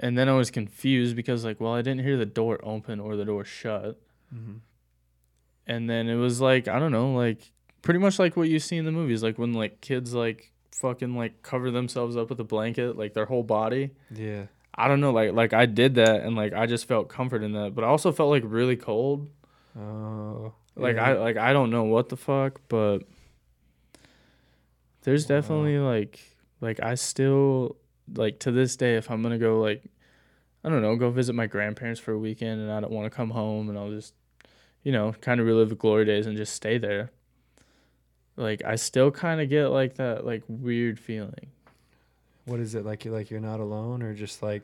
and 0.00 0.16
then 0.16 0.28
I 0.28 0.32
was 0.32 0.50
confused 0.50 1.14
because 1.16 1.44
like 1.44 1.60
well 1.60 1.74
I 1.74 1.82
didn't 1.82 2.02
hear 2.04 2.16
the 2.16 2.26
door 2.26 2.58
open 2.62 3.00
or 3.00 3.16
the 3.16 3.24
door 3.24 3.44
shut. 3.44 3.98
Mm-hmm. 4.34 4.58
And 5.66 5.88
then 5.90 6.08
it 6.08 6.14
was 6.16 6.40
like 6.40 6.68
I 6.68 6.78
don't 6.78 6.92
know, 6.92 7.12
like 7.12 7.52
pretty 7.82 8.00
much 8.00 8.18
like 8.18 8.36
what 8.36 8.48
you 8.48 8.58
see 8.58 8.76
in 8.76 8.84
the 8.84 8.92
movies 8.92 9.22
like 9.22 9.38
when 9.38 9.52
like 9.52 9.80
kids 9.80 10.14
like 10.14 10.52
fucking 10.72 11.14
like 11.16 11.42
cover 11.42 11.70
themselves 11.70 12.16
up 12.16 12.30
with 12.30 12.38
a 12.40 12.44
blanket 12.44 12.96
like 12.96 13.14
their 13.14 13.26
whole 13.26 13.42
body. 13.42 13.90
Yeah. 14.14 14.44
I 14.74 14.86
don't 14.88 15.00
know 15.00 15.10
like 15.12 15.32
like 15.32 15.52
I 15.52 15.66
did 15.66 15.96
that 15.96 16.22
and 16.22 16.36
like 16.36 16.52
I 16.52 16.66
just 16.66 16.86
felt 16.86 17.08
comfort 17.08 17.42
in 17.42 17.52
that, 17.52 17.74
but 17.74 17.84
I 17.84 17.88
also 17.88 18.12
felt 18.12 18.30
like 18.30 18.42
really 18.46 18.76
cold. 18.76 19.28
Oh. 19.78 20.52
Like 20.76 20.96
yeah. 20.96 21.04
I 21.10 21.12
like 21.14 21.36
I 21.36 21.52
don't 21.52 21.70
know 21.70 21.84
what 21.84 22.08
the 22.08 22.16
fuck, 22.16 22.60
but 22.68 22.98
there's 25.02 25.28
Wow. 25.28 25.36
definitely 25.36 25.78
like 25.78 26.20
like 26.60 26.80
I 26.82 26.94
still 26.94 27.76
like 28.14 28.38
to 28.40 28.50
this 28.50 28.76
day 28.76 28.96
if 28.96 29.10
I'm 29.10 29.22
gonna 29.22 29.38
go 29.38 29.60
like 29.60 29.84
I 30.64 30.68
don't 30.68 30.82
know 30.82 30.96
go 30.96 31.10
visit 31.10 31.34
my 31.34 31.46
grandparents 31.46 32.00
for 32.00 32.12
a 32.12 32.18
weekend 32.18 32.60
and 32.60 32.70
I 32.70 32.80
don't 32.80 32.92
want 32.92 33.10
to 33.10 33.16
come 33.16 33.30
home 33.30 33.68
and 33.68 33.78
I'll 33.78 33.90
just 33.90 34.14
you 34.82 34.92
know 34.92 35.12
kind 35.20 35.40
of 35.40 35.46
relive 35.46 35.68
the 35.68 35.74
glory 35.74 36.04
days 36.04 36.26
and 36.26 36.36
just 36.36 36.54
stay 36.54 36.78
there. 36.78 37.10
Like 38.36 38.62
I 38.64 38.76
still 38.76 39.10
kind 39.10 39.40
of 39.40 39.48
get 39.48 39.68
like 39.68 39.94
that 39.96 40.24
like 40.24 40.42
weird 40.48 40.98
feeling. 40.98 41.48
What 42.44 42.60
is 42.60 42.74
it 42.74 42.84
like? 42.84 43.04
You 43.04 43.10
like 43.10 43.30
you're 43.30 43.40
not 43.40 43.60
alone, 43.60 44.02
or 44.02 44.14
just 44.14 44.42
like 44.42 44.62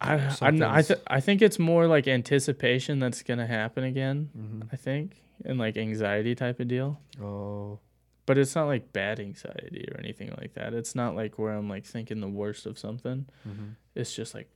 I 0.00 0.14
I 0.40 0.78
I, 0.78 0.82
th- 0.82 1.00
I 1.06 1.20
think 1.20 1.40
it's 1.42 1.58
more 1.58 1.86
like 1.86 2.08
anticipation 2.08 2.98
that's 2.98 3.22
gonna 3.22 3.46
happen 3.46 3.84
again. 3.84 4.30
mhm. 4.36 4.68
I 4.72 4.76
think 4.76 5.16
and 5.44 5.58
like 5.58 5.76
anxiety 5.76 6.34
type 6.34 6.58
of 6.60 6.68
deal. 6.68 6.98
oh 7.22 7.78
But 8.26 8.38
it's 8.38 8.54
not 8.54 8.66
like 8.66 8.92
bad 8.92 9.18
anxiety 9.18 9.88
or 9.92 9.98
anything 9.98 10.32
like 10.38 10.54
that. 10.54 10.72
It's 10.74 10.94
not 10.94 11.16
like 11.16 11.38
where 11.38 11.52
I'm 11.52 11.68
like 11.68 11.84
thinking 11.84 12.20
the 12.20 12.28
worst 12.28 12.66
of 12.66 12.78
something. 12.78 13.26
mhm. 13.48 13.74
It's 13.94 14.14
just 14.14 14.34
like, 14.34 14.48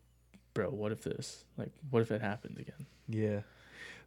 bro, 0.52 0.70
what 0.70 0.92
if 0.92 1.02
this? 1.02 1.44
Like, 1.56 1.70
what 1.90 2.02
if 2.02 2.10
it 2.10 2.20
happens 2.20 2.58
again? 2.58 2.86
yeah. 3.08 3.40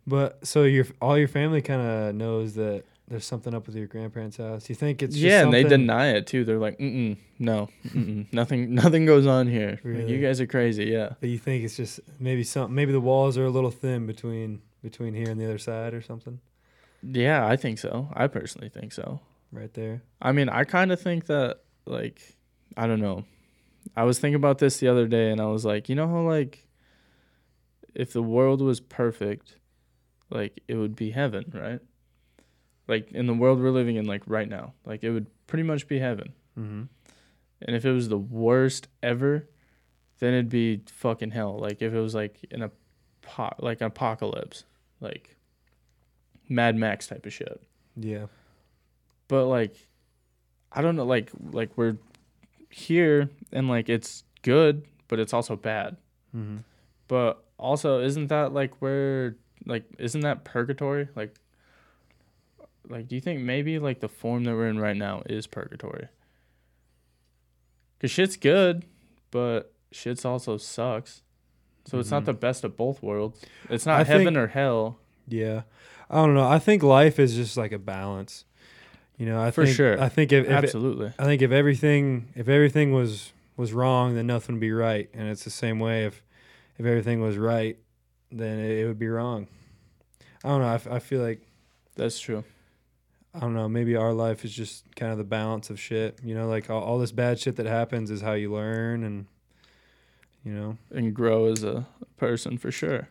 But 0.05 0.47
so 0.47 0.63
your 0.63 0.85
all 1.01 1.17
your 1.17 1.27
family 1.27 1.61
kind 1.61 1.81
of 1.81 2.15
knows 2.15 2.53
that 2.55 2.85
there's 3.09 3.25
something 3.25 3.53
up 3.53 3.67
with 3.67 3.75
your 3.75 3.87
grandparents' 3.87 4.37
house. 4.37 4.69
You 4.69 4.75
think 4.75 5.03
it's 5.03 5.15
just 5.15 5.25
yeah, 5.25 5.43
and 5.43 5.53
they 5.53 5.63
deny 5.63 6.07
it 6.15 6.27
too. 6.27 6.45
They're 6.45 6.57
like, 6.57 6.77
mm 6.79 7.17
no, 7.39 7.67
mm-mm, 7.89 8.25
nothing, 8.33 8.73
nothing 8.73 9.05
goes 9.05 9.27
on 9.27 9.47
here. 9.47 9.79
Like, 9.83 10.07
you 10.07 10.21
guys 10.21 10.39
are 10.39 10.47
crazy. 10.47 10.85
Yeah. 10.85 11.09
But 11.19 11.27
you 11.29 11.37
think 11.37 11.65
it's 11.65 11.75
just 11.75 11.99
maybe 12.19 12.43
some 12.45 12.73
maybe 12.73 12.93
the 12.93 13.01
walls 13.01 13.37
are 13.37 13.45
a 13.45 13.49
little 13.49 13.69
thin 13.71 14.05
between 14.07 14.61
between 14.81 15.13
here 15.13 15.29
and 15.29 15.39
the 15.41 15.45
other 15.45 15.57
side 15.57 15.93
or 15.93 16.01
something 16.01 16.39
Yeah, 17.03 17.45
I 17.45 17.57
think 17.57 17.77
so. 17.79 18.07
I 18.13 18.27
personally 18.27 18.69
think 18.69 18.93
so. 18.93 19.19
Right 19.51 19.73
there. 19.73 20.03
I 20.21 20.31
mean, 20.31 20.49
I 20.49 20.63
kind 20.63 20.91
of 20.91 21.01
think 21.01 21.27
that, 21.27 21.61
like, 21.85 22.35
I 22.75 22.87
don't 22.87 23.01
know. 23.01 23.25
I 23.95 24.03
was 24.03 24.19
thinking 24.19 24.35
about 24.35 24.57
this 24.59 24.77
the 24.77 24.87
other 24.87 25.07
day 25.07 25.31
and 25.31 25.39
I 25.39 25.45
was 25.45 25.65
like, 25.65 25.89
you 25.89 25.95
know 25.95 26.07
how, 26.07 26.21
like, 26.21 26.67
if 27.95 28.13
the 28.13 28.21
world 28.21 28.61
was 28.61 28.79
perfect, 28.79 29.55
like, 30.29 30.61
it 30.67 30.75
would 30.75 30.95
be 30.95 31.11
heaven, 31.11 31.51
right? 31.53 31.79
like 32.87 33.11
in 33.11 33.27
the 33.27 33.33
world 33.33 33.59
we're 33.59 33.71
living 33.71 33.97
in, 33.97 34.05
like 34.05 34.23
right 34.25 34.47
now, 34.47 34.73
like 34.85 35.03
it 35.03 35.11
would 35.11 35.27
pretty 35.45 35.63
much 35.63 35.87
be 35.87 35.99
heaven. 35.99 36.33
Mm-hmm. 36.57 36.83
And 37.61 37.75
if 37.75 37.85
it 37.85 37.91
was 37.91 38.09
the 38.09 38.17
worst 38.17 38.87
ever, 39.03 39.49
then 40.19 40.33
it'd 40.33 40.49
be 40.49 40.81
fucking 40.87 41.31
hell. 41.31 41.57
Like 41.59 41.81
if 41.81 41.93
it 41.93 41.99
was 41.99 42.15
like 42.15 42.43
in 42.49 42.63
a 42.63 42.71
po- 43.21 43.55
like 43.59 43.81
apocalypse, 43.81 44.63
like 45.01 45.35
Mad 46.49 46.75
Max 46.75 47.07
type 47.07 47.25
of 47.25 47.33
shit. 47.33 47.61
Yeah. 47.95 48.27
But 49.27 49.45
like 49.45 49.75
I 50.71 50.81
don't 50.81 50.95
know 50.95 51.05
like 51.05 51.29
like 51.51 51.71
we're 51.77 51.97
here 52.69 53.29
and 53.51 53.67
like 53.69 53.89
it's 53.89 54.23
good, 54.41 54.83
but 55.07 55.19
it's 55.19 55.33
also 55.33 55.55
bad. 55.55 55.97
Mm-hmm. 56.35 56.57
But 57.07 57.43
also 57.57 58.01
isn't 58.01 58.27
that 58.27 58.53
like 58.53 58.73
where 58.81 59.35
like 59.65 59.83
isn't 59.97 60.21
that 60.21 60.43
purgatory? 60.43 61.07
Like 61.15 61.35
like 62.87 63.07
do 63.07 63.15
you 63.15 63.21
think 63.21 63.41
maybe 63.41 63.79
like 63.79 63.99
the 63.99 64.07
form 64.09 64.43
that 64.45 64.53
we're 64.55 64.67
in 64.69 64.79
right 64.79 64.95
now 64.95 65.23
is 65.25 65.47
purgatory? 65.47 66.07
Cuz 67.99 68.11
shit's 68.11 68.37
good, 68.37 68.85
but 69.31 69.73
shit's 69.91 70.23
also 70.25 70.57
sucks. 70.57 71.23
So 71.85 71.99
it's 71.99 72.11
not 72.11 72.23
Mhm. 72.23 72.25
the 72.27 72.33
best 72.33 72.63
of 72.63 72.75
both 72.77 73.01
worlds. 73.01 73.41
It's 73.69 73.85
not 73.85 74.01
I 74.01 74.03
heaven 74.03 74.25
think- 74.27 74.37
or 74.37 74.47
hell. 74.47 74.99
Yeah. 75.27 75.63
I 76.09 76.15
don't 76.17 76.33
know. 76.35 76.47
I 76.47 76.59
think 76.59 76.83
life 76.83 77.17
is 77.19 77.35
just 77.35 77.57
like 77.57 77.71
a 77.71 77.79
balance. 77.79 78.45
You 79.17 79.25
know, 79.25 79.41
I 79.41 79.49
For 79.51 79.65
think, 79.65 79.75
sure. 79.75 79.99
I 80.01 80.09
think 80.09 80.31
if, 80.31 80.45
if 80.45 80.51
it- 80.51 80.53
Absolutely. 80.53 81.11
I 81.17 81.23
think 81.25 81.41
if 81.41 81.51
everything 81.51 82.29
if 82.35 82.47
everything 82.47 82.93
was 82.93 83.31
was 83.55 83.73
wrong, 83.73 84.13
then 84.15 84.27
nothing 84.27 84.55
would 84.55 84.61
be 84.61 84.71
right, 84.71 85.09
and 85.13 85.27
it's 85.29 85.43
the 85.43 85.49
same 85.49 85.79
way. 85.79 86.05
If 86.05 86.21
if 86.77 86.85
everything 86.85 87.21
was 87.21 87.37
right, 87.37 87.77
then 88.31 88.59
it, 88.59 88.79
it 88.79 88.87
would 88.87 88.99
be 88.99 89.07
wrong. 89.07 89.47
I 90.43 90.49
don't 90.49 90.61
know. 90.61 90.67
I, 90.67 90.75
f- 90.75 90.87
I 90.87 90.99
feel 90.99 91.21
like 91.21 91.41
That's 91.95 92.19
true. 92.19 92.43
I 93.33 93.39
don't 93.39 93.53
know. 93.55 93.67
Maybe 93.67 93.95
our 93.95 94.13
life 94.13 94.45
is 94.45 94.53
just 94.53 94.83
kind 94.95 95.11
of 95.11 95.17
the 95.17 95.23
balance 95.23 95.69
of 95.71 95.79
shit. 95.79 96.19
You 96.23 96.35
know, 96.35 96.47
like 96.47 96.69
all, 96.69 96.81
all 96.83 96.99
this 96.99 97.11
bad 97.11 97.39
shit 97.39 97.55
that 97.57 97.65
happens 97.65 98.11
is 98.11 98.21
how 98.21 98.33
you 98.33 98.53
learn, 98.53 99.03
and 99.03 99.25
you 100.45 100.51
know. 100.53 100.77
And 100.91 101.13
grow 101.15 101.45
as 101.51 101.63
a 101.63 101.87
person 102.17 102.57
for 102.59 102.71
sure. 102.71 103.09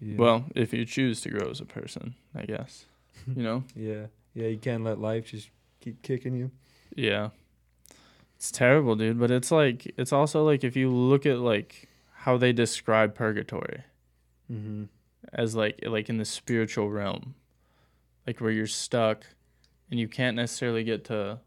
Yeah. 0.00 0.16
Well, 0.16 0.44
if 0.54 0.72
you 0.72 0.84
choose 0.84 1.20
to 1.22 1.30
grow 1.30 1.50
as 1.50 1.60
a 1.60 1.64
person, 1.64 2.14
I 2.34 2.44
guess. 2.44 2.84
You 3.34 3.42
know? 3.42 3.64
Yeah. 3.74 4.06
Yeah. 4.38 4.46
You 4.48 4.58
can't 4.58 4.84
let 4.84 5.00
life 5.00 5.26
just 5.30 5.50
keep 5.80 6.02
kicking 6.02 6.34
you. 6.36 6.50
Yeah. 6.94 7.30
It's 8.36 8.52
terrible, 8.52 8.94
dude, 8.94 9.18
but 9.18 9.30
it's 9.32 9.50
like 9.50 9.92
it's 9.96 10.12
also 10.12 10.44
like 10.44 10.62
if 10.62 10.76
you 10.76 10.90
look 10.90 11.26
at 11.26 11.38
like 11.38 11.88
how 12.12 12.36
they 12.36 12.52
describe 12.52 13.14
purgatory 13.14 13.82
Mm-hmm. 14.50 14.84
as 15.32 15.54
like 15.54 15.80
like 15.86 16.08
in 16.08 16.16
the 16.18 16.24
spiritual 16.24 16.88
realm. 16.90 17.34
Like 18.26 18.40
where 18.40 18.50
you're 18.50 18.66
stuck 18.66 19.24
and 19.90 19.98
you 19.98 20.06
can't 20.08 20.36
necessarily 20.36 20.84
get 20.84 21.04
to 21.06 21.40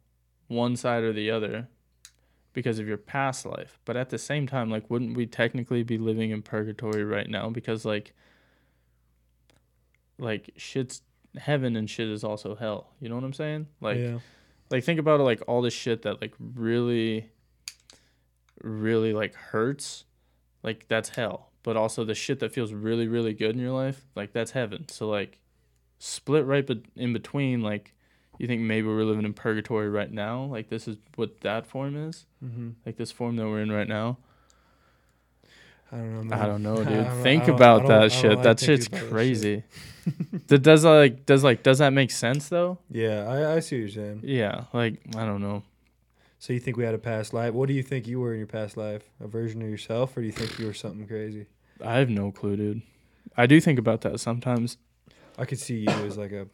one 0.47 0.75
side 0.75 1.03
or 1.03 1.13
the 1.13 1.31
other 1.31 1.67
because 2.53 2.77
of 2.79 2.87
your 2.87 2.97
past 2.97 3.45
life. 3.45 3.79
But 3.85 3.95
at 3.95 4.09
the 4.09 4.17
same 4.17 4.45
time, 4.47 4.69
like 4.69 4.89
wouldn't 4.89 5.15
we 5.15 5.25
technically 5.27 5.83
be 5.83 5.97
living 5.97 6.31
in 6.31 6.41
purgatory 6.41 7.03
right 7.05 7.29
now 7.29 7.49
because 7.49 7.85
like 7.85 8.13
like 10.19 10.51
shit's 10.57 11.01
heaven 11.37 11.75
and 11.75 11.89
shit 11.89 12.07
is 12.09 12.23
also 12.23 12.55
hell. 12.55 12.91
You 12.99 13.09
know 13.09 13.15
what 13.15 13.23
I'm 13.23 13.33
saying? 13.33 13.67
Like 13.79 13.97
yeah. 13.97 14.19
like 14.69 14.83
think 14.83 14.99
about 14.99 15.19
it 15.19 15.23
like 15.23 15.41
all 15.47 15.61
the 15.61 15.69
shit 15.69 16.01
that 16.03 16.21
like 16.21 16.33
really 16.39 17.29
really 18.63 19.13
like 19.13 19.33
hurts 19.33 20.05
like 20.63 20.87
that's 20.87 21.09
hell 21.09 21.49
but 21.63 21.75
also 21.75 22.03
the 22.03 22.13
shit 22.13 22.39
that 22.39 22.53
feels 22.53 22.73
really 22.73 23.07
really 23.07 23.33
good 23.33 23.55
in 23.55 23.59
your 23.61 23.71
life 23.71 24.05
like 24.15 24.33
that's 24.33 24.51
heaven 24.51 24.87
so 24.87 25.09
like 25.09 25.39
split 25.97 26.45
right 26.45 26.67
but 26.67 26.79
in 26.95 27.11
between 27.11 27.61
like 27.61 27.93
you 28.37 28.47
think 28.47 28.61
maybe 28.61 28.87
we're 28.87 29.03
living 29.03 29.25
in 29.25 29.33
purgatory 29.33 29.89
right 29.89 30.11
now 30.11 30.43
like 30.43 30.69
this 30.69 30.87
is 30.87 30.97
what 31.15 31.41
that 31.41 31.65
form 31.65 31.95
is 31.95 32.25
Mm-hmm. 32.43 32.69
like 32.85 32.97
this 32.97 33.11
form 33.11 33.35
that 33.37 33.45
we're 33.47 33.61
in 33.61 33.71
right 33.71 33.87
now 33.87 34.17
I 35.91 35.97
don't 35.97 36.13
know. 36.15 36.23
Man. 36.23 36.39
i 36.41 36.45
don't 36.45 36.63
know 36.63 36.77
dude 36.77 36.87
don't- 36.87 37.23
think 37.23 37.47
about 37.47 37.81
I 37.81 37.83
don't- 37.87 37.91
I 37.91 37.99
that 38.07 38.11
shit 38.11 38.31
like 38.35 38.43
that 38.43 38.59
shit's 38.59 38.87
that 38.87 38.99
shit. 38.99 39.09
crazy 39.09 39.63
that 40.47 40.59
does 40.63 40.81
that 40.83 40.89
like 40.91 41.25
does 41.25 41.43
like 41.43 41.63
does 41.63 41.77
that 41.79 41.91
make 41.93 42.11
sense 42.11 42.49
though 42.49 42.77
Yeah, 42.89 43.25
I, 43.27 43.55
I 43.55 43.59
see 43.59 43.75
what 43.75 43.79
you're 43.81 43.89
saying. 44.03 44.21
yeah 44.23 44.63
like 44.73 44.99
i 45.15 45.25
don't 45.25 45.41
know 45.41 45.63
So 46.39 46.53
you 46.53 46.59
think 46.59 46.75
we 46.77 46.83
had 46.85 46.95
a 46.95 46.97
past 46.97 47.33
life? 47.35 47.53
What 47.53 47.67
do 47.67 47.73
you 47.75 47.83
think 47.83 48.07
you 48.07 48.19
were 48.19 48.33
in 48.33 48.39
your 48.39 48.47
past 48.47 48.75
life? 48.75 49.03
A 49.19 49.27
version 49.27 49.61
of 49.61 49.69
yourself, 49.69 50.17
or 50.17 50.21
do 50.21 50.25
you 50.25 50.31
think 50.33 50.57
you 50.57 50.65
were 50.65 50.73
something 50.73 51.05
crazy? 51.07 51.45
i 51.83 51.97
have 51.99 52.09
no 52.09 52.31
clue 52.31 52.55
dude 52.55 52.81
i 53.37 53.45
do 53.45 53.59
think 53.61 53.77
about 53.79 54.01
that 54.01 54.19
sometimes 54.19 54.77
I 55.37 55.45
could 55.45 55.59
see 55.59 55.79
you 55.87 55.89
as 56.07 56.17
like 56.17 56.31
a 56.31 56.47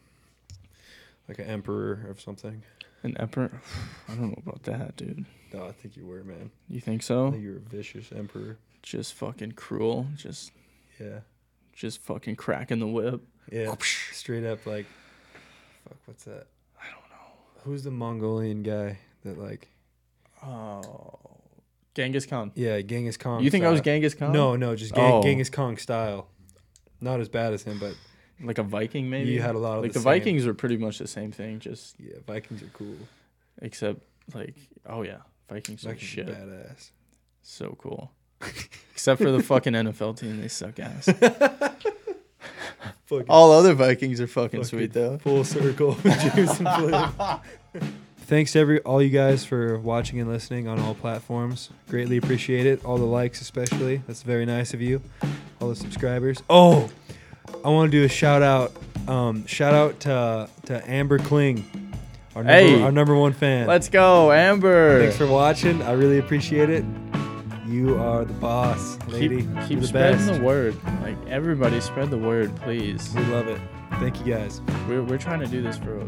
like 1.28 1.40
an 1.40 1.46
emperor 1.48 2.06
of 2.10 2.22
something. 2.22 2.64
An 3.08 3.18
emperor? 3.18 3.52
I 4.10 4.16
don't 4.16 4.30
know 4.30 4.44
about 4.46 4.64
that, 4.64 4.96
dude. 4.98 5.26
No, 5.54 5.66
I 5.66 5.72
think 5.72 5.96
you 5.96 6.06
were, 6.06 6.24
man. 6.24 6.52
You 6.70 6.82
think 6.82 7.02
I 7.02 7.06
so? 7.06 7.32
think 7.32 7.44
you 7.44 7.52
were 7.52 7.58
a 7.58 7.60
vicious 7.60 8.12
emperor. 8.12 8.58
Just 8.84 9.14
fucking 9.16 9.54
cruel. 9.54 10.08
Just 10.16 10.52
Yeah, 11.00 11.20
just 11.74 12.02
fucking 12.02 12.36
cracking 12.36 12.80
the 12.80 12.88
whip. 12.88 13.22
yeah. 13.52 13.74
Straight 14.12 14.46
up, 14.46 14.66
like, 14.66 14.86
fuck. 15.84 15.98
What's 16.06 16.24
that? 16.26 16.48
I 16.80 16.86
don't 16.86 17.10
know. 17.10 17.62
Who's 17.64 17.84
the 17.84 17.92
Mongolian 17.92 18.62
guy 18.64 19.00
that 19.24 19.38
like? 19.38 19.70
Oh. 20.44 21.20
Genghis 21.96 22.26
Khan. 22.28 22.52
Yeah, 22.56 22.82
Genghis 22.82 23.18
Khan. 23.18 23.44
You 23.44 23.50
think 23.50 23.66
I 23.66 23.70
was. 23.72 23.82
Genghis 23.82 24.14
Khan? 24.14 24.32
No, 24.32 24.56
no, 24.56 24.76
just 24.76 24.94
Gen- 24.94 25.04
Oh. 25.14 25.24
Genghis 25.24 25.50
Khan 25.50 25.78
style. 25.78 26.28
Not 27.02 27.20
as 27.20 27.30
bad 27.30 27.54
as 27.54 27.64
him, 27.64 27.80
but 27.80 27.96
Like 28.42 28.58
a 28.60 28.64
Viking 28.64 29.10
maybe? 29.10 29.32
you 29.32 29.42
had 29.42 29.56
a 29.56 29.60
lot 29.60 29.78
of 29.78 29.84
like 29.84 29.94
the, 29.94 30.00
the, 30.00 30.04
Vikings 30.04 30.46
are 30.46 30.54
pretty 30.54 30.78
much 30.78 31.00
the 31.00 31.08
same 31.08 31.32
thing, 31.32 31.60
just 31.60 31.96
Yeah, 32.00 32.18
Vikings 32.26 32.62
are 32.62 32.70
cool. 32.74 32.96
except 33.62 34.00
like 34.34 34.56
oh 34.86 35.02
yeah. 35.04 35.18
Vikings 35.50 35.86
are 35.86 35.90
Vikings 35.90 36.04
are 36.04 36.14
shit. 36.14 36.28
badass. 36.28 36.92
So 37.42 37.76
cool. 37.80 38.12
Except 38.92 39.20
for 39.22 39.32
the 39.32 39.42
fucking 39.42 39.74
NFL 39.82 40.20
team, 40.20 40.40
they 40.42 40.48
suck 40.50 40.80
ass. 40.80 41.10
All 43.30 43.54
other 43.54 43.74
Vikings 43.74 44.20
are 44.20 44.28
fucking, 44.28 44.64
Fucking 44.64 44.64
sweet 44.66 44.94
though. 44.94 45.18
full 45.18 45.44
circle 45.46 45.94
James 46.04 46.60
and 46.60 46.68
Flynn. 47.72 47.92
Thanks 48.20 48.52
to 48.52 48.60
every 48.60 48.82
all 48.82 49.02
you 49.02 49.10
guys 49.10 49.46
for 49.46 49.80
watching 49.80 50.20
and 50.20 50.30
listening 50.30 50.68
on 50.68 50.78
all 50.80 50.94
platforms. 50.94 51.70
Greatly 51.88 52.18
appreciate 52.18 52.66
it. 52.66 52.84
All 52.84 52.98
the 52.98 53.06
likes 53.06 53.40
especially. 53.40 54.02
That's 54.08 54.24
very 54.24 54.46
nice 54.46 54.74
of 54.74 54.82
you. 54.82 55.02
All 55.62 55.70
the 55.70 55.76
subscribers. 55.78 56.44
Oh, 56.50 56.90
I 57.64 57.70
want 57.70 57.92
to 57.92 57.98
do 57.98 58.04
a 58.04 58.10
shout 58.10 58.42
out. 58.42 58.72
Um, 59.08 59.46
shout 59.46 59.74
out 59.74 60.00
to 60.02 60.50
to 60.66 60.90
Amber 60.90 61.18
Kling, 61.20 61.64
our 62.36 62.44
number, 62.44 62.52
Hey. 62.54 62.82
our 62.82 62.92
number 62.92 63.16
one 63.16 63.34
fan. 63.34 63.68
Let's 63.68 63.90
go, 63.90 64.32
Amber. 64.32 65.00
Thanks 65.02 65.18
for 65.18 65.28
watching. 65.28 65.82
I 65.82 65.94
really 65.94 66.20
appreciate 66.20 66.70
it. 66.70 66.84
You 67.66 67.98
are 68.00 68.24
the 68.26 68.34
boss, 68.34 68.98
lady. 69.08 69.42
Keep, 69.44 69.68
keep 69.68 69.80
the 69.82 69.88
spreading 69.88 70.26
best. 70.26 70.40
the 70.40 70.46
word. 70.46 70.76
Like 71.02 71.18
everybody, 71.28 71.82
spread 71.82 72.10
the 72.10 72.18
word, 72.18 72.56
please. 72.58 73.14
We 73.14 73.24
love 73.26 73.48
it. 73.48 73.60
Thank 74.00 74.26
you 74.26 74.34
guys. 74.34 74.62
We're 74.88 75.04
we're 75.04 75.18
trying 75.18 75.40
to 75.42 75.48
do 75.48 75.62
this 75.62 75.78
for 75.78 76.00